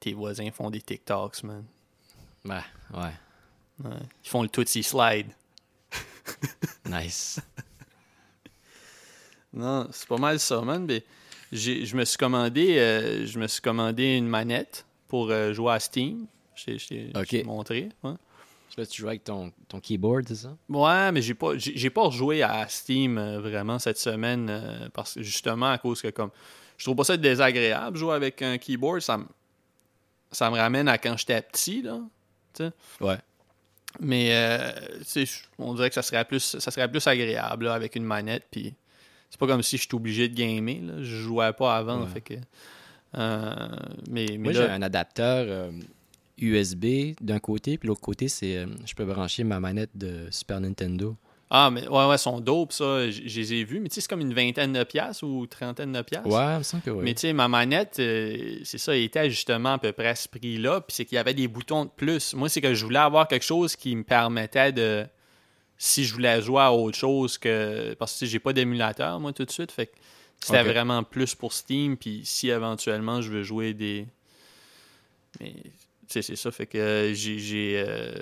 tes 0.00 0.12
voisins 0.14 0.50
font 0.50 0.68
des 0.68 0.82
TikToks, 0.82 1.44
man. 1.44 1.64
Ouais. 2.44 2.60
Ouais. 2.92 3.12
Ils 4.24 4.28
font 4.28 4.42
le 4.42 4.48
Tootsie 4.48 4.82
Slide. 4.82 5.28
Nice. 6.86 7.40
Non, 9.52 9.88
c'est 9.92 10.08
pas 10.08 10.16
mal 10.16 10.40
ça, 10.40 10.60
man. 10.62 10.84
Mais 10.86 11.04
je 11.52 11.96
me 11.96 12.04
suis 12.04 12.16
commandé, 12.18 12.78
euh, 12.78 13.26
je 13.26 13.38
me 13.38 13.46
suis 13.46 13.60
commandé 13.60 14.16
une 14.16 14.26
manette 14.28 14.86
pour 15.08 15.30
euh, 15.30 15.52
jouer 15.52 15.72
à 15.74 15.80
Steam. 15.80 16.26
Je 16.54 16.76
t'ai- 17.24 17.44
montré. 17.44 17.88
Ouais. 18.02 18.12
Là, 18.78 18.86
tu 18.86 19.02
joues 19.02 19.08
avec 19.08 19.24
ton, 19.24 19.52
ton 19.68 19.80
keyboard, 19.80 20.26
c'est 20.28 20.34
ça? 20.34 20.56
Ouais, 20.68 21.12
mais 21.12 21.20
j'ai 21.20 21.34
pas 21.34 21.58
j'ai 21.58 21.90
pas 21.90 22.02
rejoué 22.04 22.42
à 22.42 22.66
Steam 22.68 23.18
euh, 23.18 23.38
vraiment 23.38 23.78
cette 23.78 23.98
semaine 23.98 24.48
euh, 24.48 24.88
parce 24.94 25.14
que 25.14 25.22
justement 25.22 25.70
à 25.70 25.76
cause 25.76 26.00
que 26.00 26.08
comme 26.08 26.30
je 26.78 26.84
trouve 26.84 26.96
pas 26.96 27.04
ça 27.04 27.18
désagréable 27.18 27.98
jouer 27.98 28.14
avec 28.14 28.40
un 28.40 28.56
keyboard, 28.56 29.00
ça 29.00 29.18
me 29.18 29.26
ça 30.30 30.50
me 30.50 30.56
ramène 30.56 30.88
à 30.88 30.96
quand 30.96 31.18
j'étais 31.18 31.42
petit 31.42 31.82
là. 31.82 32.00
Ouais. 33.00 33.18
Mais 34.00 34.30
euh, 34.32 34.70
on 35.58 35.74
dirait 35.74 35.90
que 35.90 35.94
ça 35.94 36.02
serait 36.02 36.24
plus 36.24 36.56
ça 36.58 36.70
serait 36.70 36.90
plus 36.90 37.06
agréable 37.06 37.66
là, 37.66 37.74
avec 37.74 37.94
une 37.94 38.04
manette 38.04 38.44
puis 38.50 38.72
c'est 39.32 39.40
pas 39.40 39.46
comme 39.48 39.62
si 39.62 39.78
j'étais 39.78 39.94
obligé 39.94 40.28
de 40.28 40.34
gamer 40.34 40.76
là, 40.82 40.92
je 41.02 41.16
jouais 41.16 41.52
pas 41.54 41.74
avant 41.76 42.02
Ouais. 42.02 42.06
fait 42.08 42.20
que 42.20 42.34
euh, 43.18 43.56
mais 44.10 44.26
mais 44.32 44.38
Moi, 44.38 44.52
là- 44.52 44.66
j'ai 44.66 44.72
un 44.72 44.82
adapteur 44.82 45.44
euh, 45.48 45.70
USB 46.38 47.14
d'un 47.20 47.38
côté, 47.38 47.76
puis 47.78 47.88
l'autre 47.88 48.00
côté, 48.00 48.28
c'est 48.28 48.56
euh, 48.58 48.66
je 48.86 48.94
peux 48.94 49.04
brancher 49.04 49.44
ma 49.44 49.60
manette 49.60 49.90
de 49.94 50.26
Super 50.30 50.60
Nintendo. 50.60 51.16
Ah, 51.54 51.70
mais 51.70 51.86
ouais, 51.86 52.06
ouais, 52.06 52.16
son 52.16 52.40
dope, 52.40 52.72
ça, 52.72 53.10
je 53.10 53.20
les 53.20 53.52
ai 53.52 53.64
vus. 53.64 53.78
Mais 53.80 53.90
tu 53.90 53.96
sais, 53.96 54.00
c'est 54.00 54.08
comme 54.08 54.22
une 54.22 54.32
vingtaine 54.32 54.72
de 54.72 54.84
piastres 54.84 55.24
ou 55.24 55.46
trentaine 55.46 55.92
de 55.92 56.00
piastres. 56.00 56.26
Ouais, 56.30 56.56
me 56.56 56.62
semble 56.62 56.82
que 56.82 56.88
oui. 56.88 57.04
Mais 57.04 57.12
tu 57.12 57.20
sais, 57.20 57.34
ma 57.34 57.46
manette, 57.46 57.96
euh, 57.98 58.56
c'est 58.64 58.78
ça, 58.78 58.96
elle 58.96 59.02
était 59.02 59.28
justement 59.28 59.74
à 59.74 59.78
peu 59.78 59.92
près 59.92 60.08
à 60.08 60.14
ce 60.14 60.28
prix-là. 60.28 60.80
Puis 60.80 60.94
c'est 60.96 61.04
qu'il 61.04 61.16
y 61.16 61.18
avait 61.18 61.34
des 61.34 61.48
boutons 61.48 61.84
de 61.84 61.90
plus. 61.94 62.32
Moi, 62.32 62.48
c'est 62.48 62.62
que 62.62 62.72
je 62.72 62.82
voulais 62.82 62.98
avoir 63.00 63.28
quelque 63.28 63.42
chose 63.44 63.76
qui 63.76 63.94
me 63.94 64.02
permettait 64.02 64.72
de. 64.72 65.04
Si 65.84 66.04
je 66.04 66.12
voulais 66.14 66.40
jouer 66.40 66.60
à 66.62 66.72
autre 66.72 66.96
chose 66.96 67.38
que. 67.38 67.94
Parce 67.94 68.20
que 68.20 68.24
j'ai 68.26 68.38
pas 68.38 68.52
d'émulateur, 68.52 69.18
moi, 69.18 69.32
tout 69.32 69.44
de 69.44 69.50
suite. 69.50 69.72
Fait 69.72 69.86
que 69.86 69.92
c'était 70.38 70.58
vraiment 70.62 71.02
plus 71.02 71.34
pour 71.34 71.52
Steam. 71.52 71.96
Puis 71.96 72.20
si 72.24 72.50
éventuellement 72.50 73.20
je 73.20 73.30
veux 73.32 73.42
jouer 73.42 73.74
des. 73.74 74.06
Mais 75.40 75.52
tu 75.54 75.72
sais, 76.08 76.22
c'est 76.22 76.36
ça. 76.36 76.50
Fait 76.52 76.66
que 76.66 76.78
euh, 76.78 77.14
j'ai. 77.14 77.38
J'ai 77.40 77.84
euh, 77.86 78.12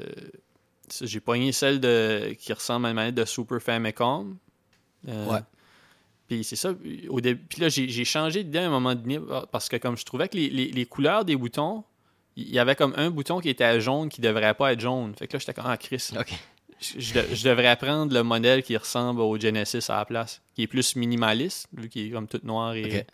ça, 0.88 1.04
j'ai 1.06 1.20
pogné 1.20 1.52
celle 1.52 1.80
de, 1.80 2.34
qui 2.38 2.52
ressemble 2.52 2.86
à 2.86 2.90
une 2.90 2.94
manette 2.96 3.14
de 3.14 3.24
Super 3.26 3.60
Famicom. 3.60 4.36
Euh, 5.08 5.26
Ouais. 5.26 5.40
puis 6.28 6.42
c'est 6.44 6.56
ça. 6.56 6.74
Au 7.10 7.20
début, 7.20 7.42
puis 7.48 7.60
là, 7.60 7.68
j'ai 7.68 8.04
changé 8.04 8.42
d'idée 8.42 8.58
à 8.60 8.66
un 8.66 8.70
moment 8.70 8.94
donné 8.94 9.20
parce 9.52 9.68
que 9.68 9.76
comme 9.76 9.96
je 9.98 10.04
trouvais 10.04 10.28
que 10.28 10.36
les, 10.36 10.48
les- 10.50 10.70
les 10.72 10.86
couleurs 10.86 11.24
des 11.26 11.36
boutons, 11.36 11.84
il 12.36 12.48
y 12.50 12.58
avait 12.58 12.74
comme 12.74 12.94
un 12.96 13.10
bouton 13.10 13.38
qui 13.40 13.50
était 13.50 13.80
jaune 13.80 14.08
qui 14.08 14.20
devrait 14.20 14.54
pas 14.54 14.72
être 14.72 14.80
jaune. 14.80 15.14
Fait 15.14 15.26
que 15.28 15.34
là, 15.34 15.38
j'étais 15.38 15.52
comme, 15.54 15.66
ah, 15.68 15.76
Chris. 15.76 16.10
Je, 16.80 16.98
je 17.00 17.14
de- 17.14 17.34
je 17.34 17.48
devrais 17.48 17.76
prendre 17.76 18.12
le 18.12 18.22
modèle 18.22 18.62
qui 18.62 18.76
ressemble 18.76 19.20
au 19.20 19.38
Genesis 19.38 19.90
à 19.90 19.96
la 19.96 20.04
place, 20.04 20.40
qui 20.54 20.62
est 20.62 20.66
plus 20.66 20.96
minimaliste, 20.96 21.68
vu 21.72 21.88
qu'il 21.88 22.06
est 22.06 22.10
comme 22.10 22.26
tout 22.28 22.40
noir. 22.42 22.74
Et... 22.74 23.06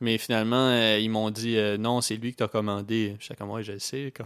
Mais 0.00 0.18
finalement, 0.18 0.68
euh, 0.68 0.98
ils 0.98 1.08
m'ont 1.08 1.30
dit, 1.30 1.56
euh, 1.56 1.78
non, 1.78 2.02
c'est 2.02 2.16
lui 2.16 2.32
que 2.32 2.38
t'as 2.38 2.48
commandé. 2.48 3.16
J'étais 3.18 3.34
comme, 3.34 3.50
ouais, 3.50 3.62
je 3.62 3.72
le 3.72 3.78
sais. 3.78 4.12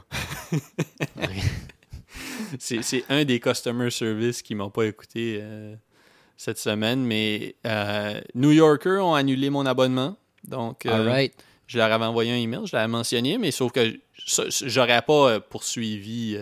C'est 2.58 3.04
un 3.08 3.24
des 3.24 3.38
customer 3.38 3.90
service 3.90 4.42
qui 4.42 4.56
m'ont 4.56 4.70
pas 4.70 4.84
écouté 4.86 5.38
euh, 5.40 5.76
cette 6.36 6.58
semaine, 6.58 7.04
mais 7.04 7.54
New 8.34 8.50
Yorker 8.50 8.98
ont 9.02 9.14
annulé 9.14 9.50
mon 9.50 9.64
abonnement. 9.66 10.16
Donc, 10.42 10.86
All 10.86 11.06
right. 11.06 11.32
je 11.68 11.78
leur 11.78 11.92
avais 11.92 12.06
envoyé 12.06 12.32
un 12.32 12.36
email, 12.36 12.62
je 12.64 12.74
l'avais 12.74 12.88
mentionné, 12.88 13.38
mais 13.38 13.52
sauf 13.52 13.70
que 13.70 13.96
j'aurais 14.66 15.02
pas 15.02 15.38
poursuivi. 15.38 16.36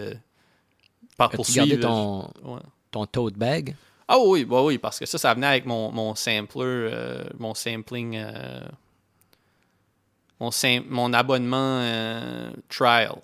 Par 1.18 1.34
As-tu 1.34 1.52
gardé 1.52 1.78
ton, 1.78 2.30
Ouais. 2.42 2.60
ton 2.90 3.04
tote 3.04 3.34
bag? 3.34 3.76
Ah 4.08 4.18
oui, 4.18 4.46
bah 4.46 4.62
oui, 4.62 4.78
parce 4.78 4.98
que 4.98 5.04
ça, 5.04 5.18
ça 5.18 5.34
venait 5.34 5.46
avec 5.48 5.66
mon, 5.66 5.92
mon 5.92 6.14
sampler, 6.14 6.64
euh, 6.64 7.24
mon 7.38 7.52
sampling, 7.52 8.16
euh, 8.16 8.60
mon, 10.40 10.50
sam- 10.50 10.84
mon 10.88 11.12
abonnement 11.12 11.80
euh, 11.82 12.50
trial. 12.70 13.16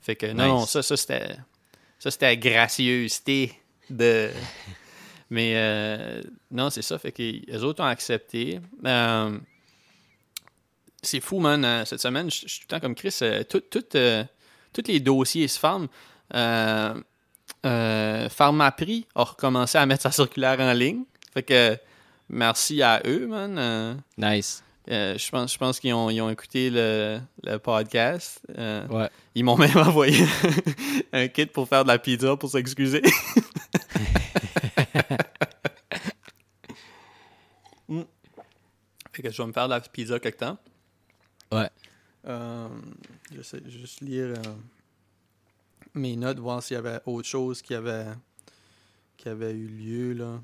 Fait 0.00 0.16
que 0.16 0.26
non, 0.26 0.44
Nice. 0.44 0.48
non, 0.60 0.66
ça, 0.66 0.82
ça 0.82 0.96
c'était, 0.96 1.36
ça 1.98 2.10
c'était 2.10 2.36
gracieuseté 2.38 3.52
de. 3.90 4.30
Mais 5.30 5.52
euh, 5.56 6.22
non, 6.50 6.70
c'est 6.70 6.80
ça, 6.80 6.98
fait 6.98 7.12
que 7.12 7.22
les 7.22 7.62
autres 7.62 7.82
ont 7.82 7.86
accepté. 7.86 8.60
Euh, 8.86 9.38
c'est 11.02 11.20
fou, 11.20 11.38
man. 11.38 11.84
Cette 11.84 12.00
semaine, 12.00 12.30
je 12.30 12.42
je 12.42 12.48
suis 12.48 12.60
tout 12.60 12.66
le 12.70 12.76
temps 12.76 12.80
comme 12.80 12.94
Chris. 12.94 13.14
euh, 13.22 13.44
tout, 13.44 13.60
tout, 13.60 13.84
euh, 13.94 14.24
tous 14.72 14.84
les 14.86 15.00
dossiers 15.00 15.46
se 15.48 15.58
ferment. 15.58 15.88
Euh, 16.34 16.94
euh, 17.66 18.28
Pharmaprix 18.28 19.06
a 19.14 19.24
recommencé 19.24 19.78
à 19.78 19.86
mettre 19.86 20.02
sa 20.02 20.10
circulaire 20.12 20.60
en 20.60 20.72
ligne. 20.72 21.04
Fait 21.34 21.42
que 21.42 21.76
merci 22.28 22.82
à 22.82 23.00
eux, 23.06 23.26
man. 23.26 23.56
Euh, 23.58 23.94
Nice. 24.16 24.62
euh, 24.90 25.16
je 25.18 25.30
pense, 25.30 25.52
je 25.52 25.58
pense 25.58 25.80
qu'ils 25.80 25.92
ont, 25.94 26.10
ils 26.10 26.20
ont 26.20 26.30
écouté 26.30 26.70
le, 26.70 27.20
le 27.44 27.56
podcast. 27.58 28.40
Ouais. 28.56 29.08
Ils 29.34 29.44
m'ont 29.44 29.56
même 29.58 29.76
envoyé 29.76 30.24
un 31.12 31.28
kit 31.28 31.46
pour 31.46 31.68
faire 31.68 31.82
de 31.84 31.88
la 31.88 31.98
pizza 31.98 32.36
pour 32.36 32.50
s'excuser. 32.50 33.02
Mm. 37.88 38.02
Fait 39.12 39.22
que 39.22 39.30
je 39.30 39.40
vais 39.42 39.48
me 39.48 39.52
faire 39.52 39.66
de 39.66 39.70
la 39.74 39.80
pizza 39.80 40.18
quelque 40.20 40.38
temps. 40.38 40.58
Ouais. 41.50 41.70
J'essaie 43.34 43.60
de 43.60 43.70
juste 43.70 44.00
lire 44.02 44.34
mes 45.98 46.16
notes, 46.16 46.38
voir 46.38 46.62
s'il 46.62 46.74
y 46.76 46.78
avait 46.78 47.00
autre 47.06 47.28
chose 47.28 47.60
qui 47.62 47.74
avait, 47.74 48.06
qui 49.16 49.28
avait 49.28 49.52
eu 49.52 49.66
lieu. 49.66 50.12
Là. 50.14 50.40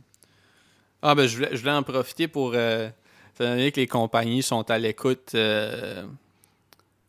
Ah, 1.03 1.15
ben, 1.15 1.27
je 1.27 1.37
voulais, 1.37 1.51
je 1.53 1.59
voulais 1.59 1.73
en 1.73 1.83
profiter 1.83 2.29
pour. 2.29 2.53
Euh, 2.55 2.89
étant 3.35 3.45
donné 3.45 3.73
que 3.73 3.81
les 3.81 3.87
compagnies 3.89 4.43
sont 4.43 4.69
à 4.71 4.79
l'écoute 4.79 5.33
euh, 5.35 6.05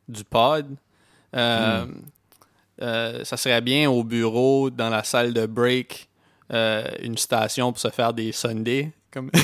du 0.07 0.23
pod, 0.23 0.75
euh, 1.35 1.85
euh, 2.81 3.23
ça 3.23 3.37
serait 3.37 3.61
bien 3.61 3.89
au 3.89 4.03
bureau, 4.03 4.69
dans 4.69 4.89
la 4.89 5.03
salle 5.03 5.33
de 5.33 5.45
break, 5.45 6.09
une 6.49 7.17
station 7.17 7.71
pour 7.71 7.79
se 7.79 7.89
faire 7.89 8.13
des 8.13 8.31
Sundays. 8.31 8.91
Comme... 9.11 9.29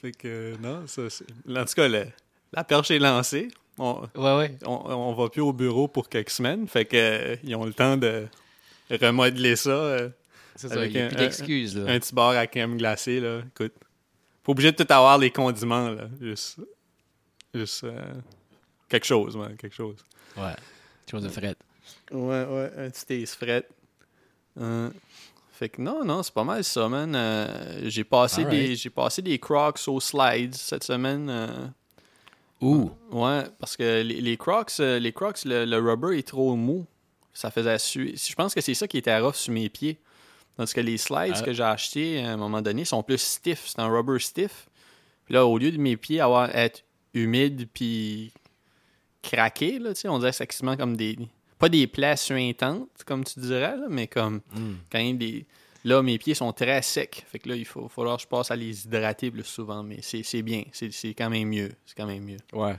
Fait 0.00 0.12
que, 0.12 0.56
non, 0.60 0.86
ça. 0.86 1.02
En 1.48 1.64
tout 1.64 1.74
cas, 1.74 1.88
le- 1.88 2.06
la 2.54 2.64
perche 2.64 2.90
est 2.90 2.98
lancée. 2.98 3.48
On, 3.78 4.02
Ouais, 4.14 4.36
ouais. 4.36 4.56
on, 4.66 4.70
on 4.92 5.14
va 5.14 5.28
plus 5.28 5.40
au 5.42 5.52
bureau 5.52 5.88
pour 5.88 6.08
quelques 6.08 6.30
semaines. 6.30 6.66
Fait 6.68 6.84
que 6.84 6.96
euh, 6.96 7.36
ils 7.42 7.54
ont 7.56 7.64
le 7.64 7.72
temps 7.74 7.96
de 7.96 8.26
remodeler 8.90 9.56
ça. 9.56 9.70
euh, 9.70 10.08
C'est 10.54 10.68
ça, 10.68 10.84
il 10.86 10.96
a 10.98 11.06
un- 11.06 11.08
plus 11.08 11.16
d'excuses. 11.16 11.78
un 11.78 11.98
petit 11.98 12.14
bar 12.14 12.30
à 12.30 12.46
crème 12.46 12.76
glacée, 12.76 13.18
là. 13.20 13.40
Écoute. 13.54 13.72
Pas 14.44 14.52
obligé 14.52 14.72
de 14.72 14.82
tout 14.84 14.92
avoir 14.92 15.18
les 15.18 15.30
condiments, 15.30 15.88
là. 15.90 16.04
Juste. 16.20 16.60
Juste. 17.52 17.84
euh, 17.84 18.12
quelque 18.88 19.06
chose, 19.06 19.36
man. 19.36 19.56
Quelque 19.56 19.74
chose. 19.74 19.96
Ouais. 20.36 20.52
Quelque 21.06 21.10
chose 21.10 21.22
de 21.24 21.28
fret. 21.28 21.56
Ouais, 22.12 22.44
ouais. 22.44 22.70
Un 22.78 22.90
petit 22.90 23.06
taste 23.06 23.34
fret. 23.36 23.66
Euh, 24.60 24.90
fait 25.52 25.68
que 25.68 25.80
non, 25.82 26.04
non, 26.04 26.22
c'est 26.22 26.32
pas 26.34 26.44
mal 26.44 26.62
ça, 26.62 26.88
man. 26.88 27.12
Euh, 27.16 27.80
j'ai 27.88 28.04
passé 28.04 28.44
des 28.44 28.76
j'ai 28.76 28.90
passé 28.90 29.20
des 29.22 29.38
crocs 29.38 29.80
aux 29.88 30.00
slides 30.00 30.54
cette 30.54 30.84
semaine. 30.84 31.72
Ouh. 32.60 32.90
Ouais, 33.10 33.42
parce 33.58 33.76
que 33.76 34.02
les, 34.02 34.20
les 34.20 34.36
Crocs, 34.36 34.72
euh, 34.80 34.98
les 34.98 35.12
Crocs, 35.12 35.44
le, 35.44 35.64
le 35.64 35.78
rubber 35.78 36.18
est 36.18 36.26
trop 36.26 36.54
mou. 36.56 36.86
Ça 37.32 37.50
faisait 37.50 37.78
suer. 37.78 38.14
Je 38.16 38.34
pense 38.34 38.54
que 38.54 38.60
c'est 38.60 38.74
ça 38.74 38.86
qui 38.86 38.98
était 38.98 39.18
rough 39.18 39.34
sur 39.34 39.52
mes 39.52 39.68
pieds. 39.68 39.98
Parce 40.56 40.72
que 40.72 40.80
les 40.80 40.98
slides 40.98 41.34
Ah. 41.36 41.42
que 41.42 41.52
j'ai 41.52 41.64
achetés 41.64 42.22
à 42.24 42.30
un 42.32 42.36
moment 42.36 42.62
donné 42.62 42.84
sont 42.84 43.02
plus 43.02 43.18
stiff. 43.20 43.64
C'est 43.66 43.80
un 43.80 43.88
rubber 43.88 44.20
stiff. 44.20 44.68
Puis 45.24 45.34
là, 45.34 45.44
au 45.46 45.58
lieu 45.58 45.72
de 45.72 45.78
mes 45.78 45.96
pieds 45.96 46.20
avoir 46.20 46.54
être 46.54 46.84
humides 47.12 47.66
puis 47.74 48.32
craqués, 49.22 49.78
là, 49.78 49.94
tu 49.94 50.02
sais, 50.02 50.08
on 50.08 50.18
dirait 50.18 50.30
que 50.32 50.36
c'est 50.54 50.76
comme 50.76 50.96
des. 50.96 51.16
Pas 51.16 51.24
pas 51.58 51.68
des 51.68 51.86
plaies 51.86 52.16
suintantes, 52.16 52.88
comme 53.06 53.24
tu 53.24 53.40
dirais, 53.40 53.76
là, 53.76 53.86
mais 53.88 54.06
comme 54.06 54.40
Mm. 54.54 54.74
quand 54.92 54.98
même 54.98 55.18
des. 55.18 55.46
Là, 55.84 56.02
mes 56.02 56.16
pieds 56.18 56.34
sont 56.34 56.52
très 56.52 56.80
secs. 56.82 57.24
Fait 57.26 57.38
que 57.38 57.48
là, 57.48 57.56
il 57.56 57.66
faut 57.66 57.88
falloir 57.88 58.16
que 58.16 58.22
je 58.22 58.26
passe 58.28 58.50
à 58.50 58.56
les 58.56 58.86
hydrater 58.86 59.30
plus 59.30 59.44
souvent. 59.44 59.82
Mais 59.82 59.98
c'est 60.02 60.22
c'est 60.22 60.42
bien. 60.42 60.62
C'est 60.72 60.90
c'est 60.92 61.12
quand 61.14 61.28
même 61.30 61.48
mieux. 61.48 61.72
C'est 61.84 61.94
quand 61.96 62.06
même 62.06 62.24
mieux. 62.24 62.38
Ouais. 62.52 62.76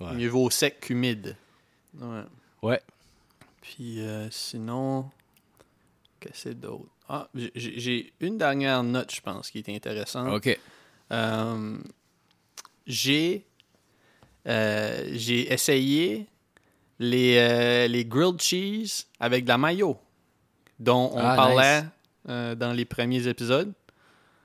Ouais. 0.00 0.12
Mieux 0.14 0.28
vaut 0.28 0.48
sec 0.50 0.80
qu'humide. 0.80 1.36
Ouais. 2.00 2.22
Ouais. 2.62 2.80
Puis 3.60 4.00
euh, 4.00 4.28
sinon, 4.30 5.10
qu'est-ce 6.20 6.32
que 6.32 6.38
c'est 6.50 6.60
d'autre? 6.60 6.86
Ah, 7.08 7.28
j'ai- 7.54 8.12
une 8.20 8.36
dernière 8.38 8.82
note, 8.82 9.14
je 9.14 9.20
pense, 9.20 9.50
qui 9.50 9.58
est 9.58 9.68
intéressante. 9.68 10.28
OK. 10.34 10.58
Euh, 11.12 11.78
j'ai 12.86 13.46
euh, 14.48 15.08
j'ai 15.12 15.52
essayé 15.52 16.26
les, 16.98 17.86
les 17.88 18.04
grilled 18.04 18.40
cheese 18.40 19.04
avec 19.20 19.44
de 19.44 19.48
la 19.48 19.58
mayo, 19.58 19.98
dont 20.78 21.10
on 21.12 21.18
Ah, 21.18 21.36
parlait 21.36 21.82
nice. 21.82 21.90
Euh, 22.28 22.54
dans 22.54 22.72
les 22.72 22.84
premiers 22.84 23.26
épisodes. 23.26 23.72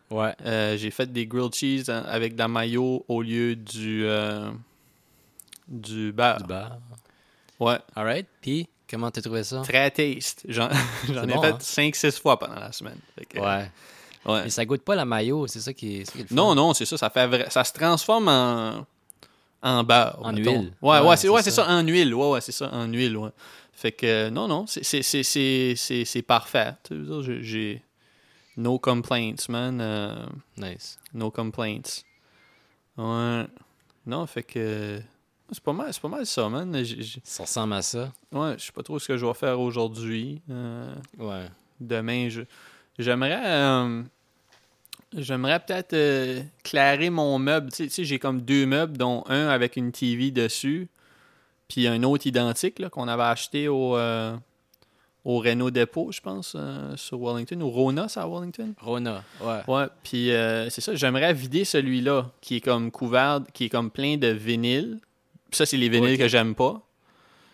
Ouais. 0.10 0.36
Euh, 0.46 0.76
j'ai 0.78 0.92
fait 0.92 1.12
des 1.12 1.26
grilled 1.26 1.54
cheese 1.56 1.90
hein, 1.90 2.04
avec 2.08 2.34
de 2.34 2.40
la 2.40 2.48
mayo 2.48 3.06
au 3.08 3.22
lieu 3.22 3.56
du, 3.56 4.04
euh, 4.06 4.52
du 5.68 6.12
beurre. 6.12 6.38
Du 6.40 6.44
bar. 6.48 6.78
Ouais, 7.60 7.78
Alright. 7.96 8.28
Puis, 8.42 8.68
comment 8.90 9.10
t'as 9.12 9.22
trouvé 9.22 9.44
ça? 9.44 9.62
très 9.62 9.90
taste. 9.92 10.44
J'en 10.48 10.68
j'en 11.08 11.24
ai 11.28 11.34
bon, 11.34 11.42
fait 11.42 11.52
hein? 11.54 11.58
5-6 11.92 12.20
fois 12.22 12.38
pendant 12.40 12.56
la 12.60 12.72
semaine. 12.72 12.98
Que, 13.30 13.40
Ouais. 13.40 13.72
ouais. 14.26 14.44
Mais 14.44 14.50
ça 14.50 14.66
goûte 14.66 14.82
pas 14.82 14.96
la 14.96 15.06
mayo, 15.06 15.48
c'est 15.48 15.60
ça 15.60 15.74
qui 15.74 15.98
est, 16.02 16.06
c'est 16.06 16.06
ça 16.06 16.12
qui 16.14 16.20
est 16.20 16.22
le 16.24 16.28
fun. 16.30 16.36
Non, 16.36 16.56
non, 16.56 16.74
c'est 16.74 16.86
ça. 16.86 16.98
Ça, 16.98 17.10
fait 17.10 17.28
vrai- 17.28 17.50
ça 17.50 17.64
se 17.64 17.72
transforme 17.74 18.28
en, 18.28 18.86
en 19.62 19.84
beurre. 19.84 20.18
En 20.22 20.34
mettons. 20.34 20.52
huile. 20.62 20.74
Ouais, 20.82 21.00
ouais, 21.00 21.08
Ouais, 21.08 21.16
c'est 21.16 21.22
c'est 21.24 21.30
ouais, 21.30 21.44
c'est 21.44 21.52
ça. 21.52 21.66
ça. 21.66 21.72
en 21.72 21.84
huile. 21.88 22.14
Ouais, 22.14 22.30
ouais, 22.32 22.42
c'est 22.42 22.52
ça, 22.52 22.70
en 22.74 22.88
huile, 22.88 23.16
ouais. 23.18 23.30
Fait 23.82 23.92
que, 23.92 24.30
non, 24.30 24.48
non, 24.48 24.68
c'est- 24.68 26.22
parfait. 26.22 26.74
J'ai- 27.42 27.82
no 28.56 28.78
complaints, 28.78 29.50
man. 29.50 29.80
euh, 29.82 30.24
Nice. 30.56 31.00
no 31.16 31.32
complaints. 31.32 32.04
Ouais. 32.96 33.48
Non, 34.06 34.28
fait 34.28 34.44
que. 34.44 35.02
C'est 35.52 35.64
pas 35.64 35.74
mal, 35.74 35.92
c'est 35.92 36.02
pas 36.02 36.08
mal 36.10 36.26
ça, 36.28 36.48
man. 36.48 36.84
Ça 37.24 37.44
ressemble 37.44 37.74
à 37.74 37.82
ça. 37.82 38.14
Ouais, 38.32 38.54
je 38.60 38.66
sais 38.66 38.72
pas 38.72 38.84
trop 38.84 39.00
ce 39.00 39.08
que 39.08 39.18
je 39.18 39.26
vais 39.26 39.34
faire 39.34 39.60
aujourd'hui. 39.60 40.42
Euh, 40.52 40.94
Ouais. 41.18 41.48
demain, 41.80 42.30
je 42.30 42.42
j'aimerais 43.00 43.42
euh, 43.44 44.04
j'aimerais 45.18 45.60
peut-être 45.60 46.46
clairer 46.64 47.10
mon 47.10 47.40
meuble. 47.40 47.72
Tu 47.72 47.90
sais, 47.90 48.04
j'ai 48.06 48.20
comme 48.20 48.42
deux 48.42 48.66
meubles, 48.68 48.96
dont 48.96 49.24
un 49.28 49.48
avec 49.48 49.76
une 49.76 49.92
TV 49.92 50.30
dessus, 50.30 50.88
puis 51.72 51.88
un 51.88 52.04
autre 52.04 52.28
identique 52.28 52.86
qu'on 52.90 53.08
avait 53.08 53.24
acheté 53.24 53.70
au 53.70 53.96
euh, 53.96 54.36
au 55.24 55.38
Renault 55.38 55.72
Dépôt, 55.72 56.12
je 56.12 56.20
pense, 56.20 56.54
euh, 56.58 56.98
sur 56.98 57.22
Wellington, 57.22 57.62
ou 57.62 57.70
Rona, 57.70 58.10
c'est 58.10 58.20
à 58.20 58.28
Wellington? 58.28 58.74
Rona. 58.82 59.24
Ouais. 59.40 59.62
Ouais, 59.68 59.86
puis 60.04 60.32
euh, 60.32 60.70
c'est 60.70 60.82
ça, 60.82 60.96
j'aimerais 60.96 61.34
vider 61.34 61.64
celui-là 61.64 62.30
qui 62.42 62.58
est 62.58 62.62
comme 62.62 62.92
couvert, 62.92 63.40
qui 63.54 63.66
est 63.66 63.70
comme 63.70 63.90
plein 63.90 64.18
de 64.18 64.28
vinyles. 64.28 65.00
Ça, 65.52 65.66
c'est 65.66 65.78
les 65.78 65.88
vinyles 65.88 66.18
que 66.18 66.28
j'aime 66.28 66.56
pas. 66.56 66.82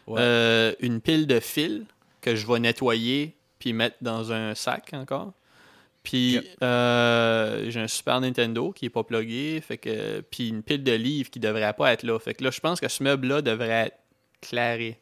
Ouais. 0.08 0.76
Une 0.80 1.00
pile 1.00 1.28
de 1.28 1.40
fils 1.40 1.84
que 2.22 2.36
je 2.36 2.48
vais 2.48 2.60
nettoyer 2.60 3.36
puis 3.60 3.74
mettre 3.74 3.98
dans 4.02 4.32
un 4.32 4.56
sac 4.56 4.92
encore. 4.94 5.34
Puis 6.08 6.40
euh, 6.64 7.70
j'ai 7.70 7.82
un 7.82 7.88
Super 7.88 8.22
Nintendo 8.22 8.72
qui 8.72 8.86
est 8.86 8.90
pas 8.90 9.04
plugué, 9.04 9.60
fait 9.60 9.78
que 9.78 10.22
puis 10.22 10.48
une 10.48 10.64
pile 10.64 10.82
de 10.82 10.94
livres 10.94 11.30
qui 11.30 11.42
devrait 11.42 11.74
pas 11.74 11.92
être 11.92 12.04
là. 12.04 12.18
Fait 12.18 12.34
que 12.34 12.46
là, 12.46 12.50
je 12.50 12.62
pense 12.62 12.80
que 12.80 12.88
ce 12.88 13.04
meuble-là 13.04 13.42
devrait 13.42 13.88
être 13.88 13.98
claré. 14.42 15.00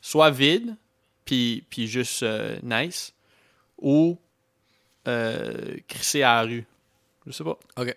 Soit 0.00 0.30
vide, 0.30 0.76
puis, 1.24 1.64
puis 1.68 1.86
juste 1.86 2.22
euh, 2.22 2.58
nice, 2.62 3.12
ou 3.80 4.16
euh, 5.06 5.76
crissé 5.88 6.22
à 6.22 6.36
la 6.36 6.42
rue. 6.42 6.66
Je 7.26 7.32
sais 7.32 7.44
pas. 7.44 7.58
OK. 7.76 7.96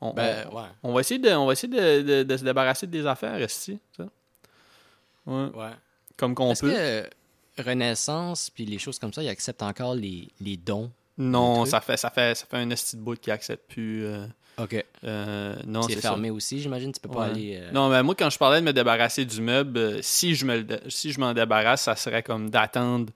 On, 0.00 0.12
Ben, 0.12 0.46
on- 0.50 0.56
ouais. 0.56 0.68
on 0.82 0.92
va 0.92 1.00
essayer 1.00 1.18
de, 1.20 1.30
on 1.30 1.46
va 1.46 1.52
essayer 1.52 1.72
de, 1.72 2.02
de- 2.02 2.22
de 2.24 2.36
se 2.36 2.44
débarrasser 2.44 2.86
des 2.86 3.06
affaires, 3.06 3.40
ici. 3.40 3.78
Ça. 3.96 4.04
Ouais. 5.26 5.46
Ouais. 5.54 5.70
Comme 6.16 6.34
qu'on 6.34 6.52
Est-ce 6.52 6.60
peut. 6.60 6.72
que 7.56 7.62
Renaissance 7.62 8.50
puis 8.50 8.66
les 8.66 8.78
choses 8.78 8.98
comme 8.98 9.12
ça, 9.12 9.22
ils 9.22 9.28
acceptent 9.28 9.62
encore 9.62 9.94
les, 9.94 10.28
les 10.40 10.56
dons? 10.56 10.90
Non, 11.18 11.64
ça 11.64 11.80
fait, 11.80 11.96
ça 11.96 12.10
fait, 12.10 12.36
ça 12.36 12.46
fait 12.46 12.56
un 12.56 12.70
esti 12.70 12.96
de 12.96 13.02
bout 13.02 13.18
qui 13.18 13.30
accepte 13.30 13.70
plus. 13.70 14.04
euh, 14.04 14.26
OK. 14.58 14.84
euh, 15.04 15.56
non, 15.66 15.82
c'est 15.82 16.00
fermé 16.00 16.30
aussi, 16.30 16.60
j'imagine. 16.60 16.92
Tu 16.92 17.00
peux 17.00 17.08
pas 17.08 17.20
Ouais. 17.20 17.26
aller... 17.30 17.58
euh, 17.60 17.70
Non, 17.72 17.88
mais 17.88 18.02
moi, 18.02 18.14
quand 18.16 18.30
je 18.30 18.38
parlais 18.38 18.60
de 18.60 18.64
me 18.66 18.72
débarrasser 18.72 19.24
du 19.24 19.40
meuble, 19.40 20.02
si 20.02 20.34
je 20.34 20.44
me 20.44 20.64
si 20.88 21.12
je 21.12 21.20
m'en 21.20 21.32
débarrasse, 21.34 21.82
ça 21.82 21.94
serait 21.96 22.22
comme 22.22 22.50
d'attendre 22.50 23.12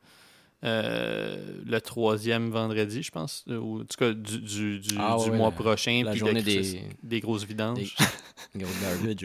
le 0.63 1.79
troisième 1.79 2.51
vendredi, 2.51 3.03
je 3.03 3.11
pense, 3.13 3.45
ou 3.49 3.81
en 3.81 3.85
tout 3.85 3.97
cas 3.97 4.13
du, 4.13 4.39
du, 4.41 4.79
du, 4.81 4.95
Ah 4.99 5.17
du 5.23 5.31
ouais, 5.31 5.37
mois 5.37 5.53
prochain, 5.53 6.03
la 6.05 6.11
puis 6.11 6.19
journée 6.21 6.43
des- 6.43 6.83
des 7.03 7.21
grosses 7.21 7.45
vidanges. 7.45 7.95
des. 8.55 8.65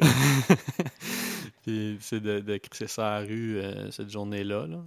Puis 1.64 1.98
c'est 2.02 2.20
de, 2.20 2.40
de 2.40 2.58
crisser 2.58 2.88
ça 2.88 3.16
à 3.16 3.22
la 3.22 3.28
rue 3.28 3.62
cette 3.92 4.10
journée-là. 4.12 4.68
là. 4.68 4.78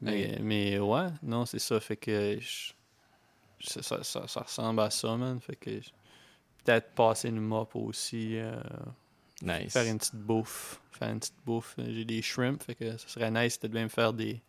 Mais, 0.00 0.38
mais 0.42 0.78
ouais, 0.78 1.06
non, 1.22 1.46
c'est 1.46 1.58
ça. 1.60 1.78
Fait 1.80 1.96
que 1.96 2.38
je- 2.40 2.72
ça, 3.62 3.82
ça, 3.82 4.02
ça- 4.04 4.26
ça 4.28 4.40
ressemble 4.42 4.80
à 4.80 4.90
ça, 4.90 5.16
man. 5.16 5.40
Fait 5.40 5.56
que 5.56 5.70
peut-être 6.64 6.90
passer 6.94 7.28
une 7.28 7.40
mop 7.40 7.74
aussi. 7.76 8.36
euh, 8.36 8.60
nice. 9.42 9.72
faire 9.72 9.90
une 9.90 9.98
petite 9.98 10.14
bouffe. 10.16 10.80
Faire 10.92 11.08
une 11.10 11.18
petite 11.20 11.34
bouffe. 11.44 11.74
J'ai 11.78 12.04
des 12.04 12.22
shrimp, 12.22 12.62
fait 12.62 12.74
que 12.74 12.96
ça 12.98 13.08
serait 13.08 13.30
nice 13.30 13.58
de 13.60 13.68
même 13.68 13.88
faire 13.88 14.12
des, 14.12 14.40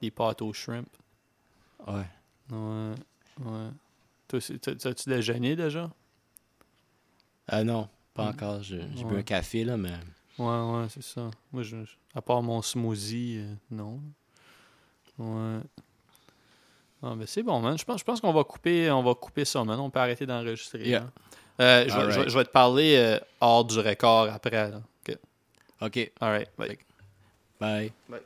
des 0.00 0.10
pâtes 0.10 0.42
aux 0.42 0.52
shrimp. 0.52 0.88
Ouais. 1.86 2.06
Ouais, 2.50 2.94
ouais. 3.40 3.70
Toi, 4.28 4.40
t'as-tu 4.60 5.08
déjeuné 5.08 5.56
déjà? 5.56 5.90
Ah 7.46 7.64
non, 7.64 7.88
pas 8.14 8.28
encore. 8.30 8.62
Je- 8.62 8.76
J'ai 8.94 9.04
bu 9.04 9.14
Ouais. 9.14 9.18
un 9.20 9.22
café, 9.22 9.64
là, 9.64 9.76
mais... 9.76 9.92
Ouais, 10.38 10.46
ouais, 10.46 10.86
c'est 10.90 11.02
ça. 11.02 11.30
Moi, 11.52 11.62
je- 11.62 11.76
à 12.14 12.20
part 12.22 12.42
mon 12.42 12.60
smoothie, 12.62 13.38
euh, 13.38 13.54
non. 13.70 14.00
Ouais. 15.18 15.60
Ah, 17.02 17.14
ben 17.14 17.26
c'est 17.26 17.42
bon, 17.42 17.60
man. 17.60 17.78
Je 17.78 17.84
pense, 17.84 18.00
je 18.00 18.04
pense 18.04 18.20
qu'on 18.20 18.32
va 18.32 18.42
couper, 18.44 18.90
on 18.90 19.02
va 19.02 19.14
couper 19.14 19.44
ça, 19.44 19.62
man. 19.64 19.78
On 19.78 19.88
peut 19.90 20.00
arrêter 20.00 20.26
d'enregistrer. 20.26 20.80
Yeah. 20.88 21.00
là. 21.00 21.06
Euh, 21.60 21.82
je, 21.82 21.86
vais- 21.86 21.92
Alright. 21.92 22.14
je 22.14 22.20
vais- 22.24 22.28
je 22.30 22.38
vais 22.38 22.44
te 22.44 22.50
parler 22.50 22.96
euh, 22.96 23.18
hors 23.40 23.64
du 23.64 23.78
record 23.78 24.28
après. 24.32 24.70
Là. 24.70 24.80
OK. 25.08 25.16
OK. 25.82 26.12
All 26.20 26.30
right. 26.30 26.48
Bye. 26.58 26.78
Bye. 27.60 27.92
Bye. 28.08 28.20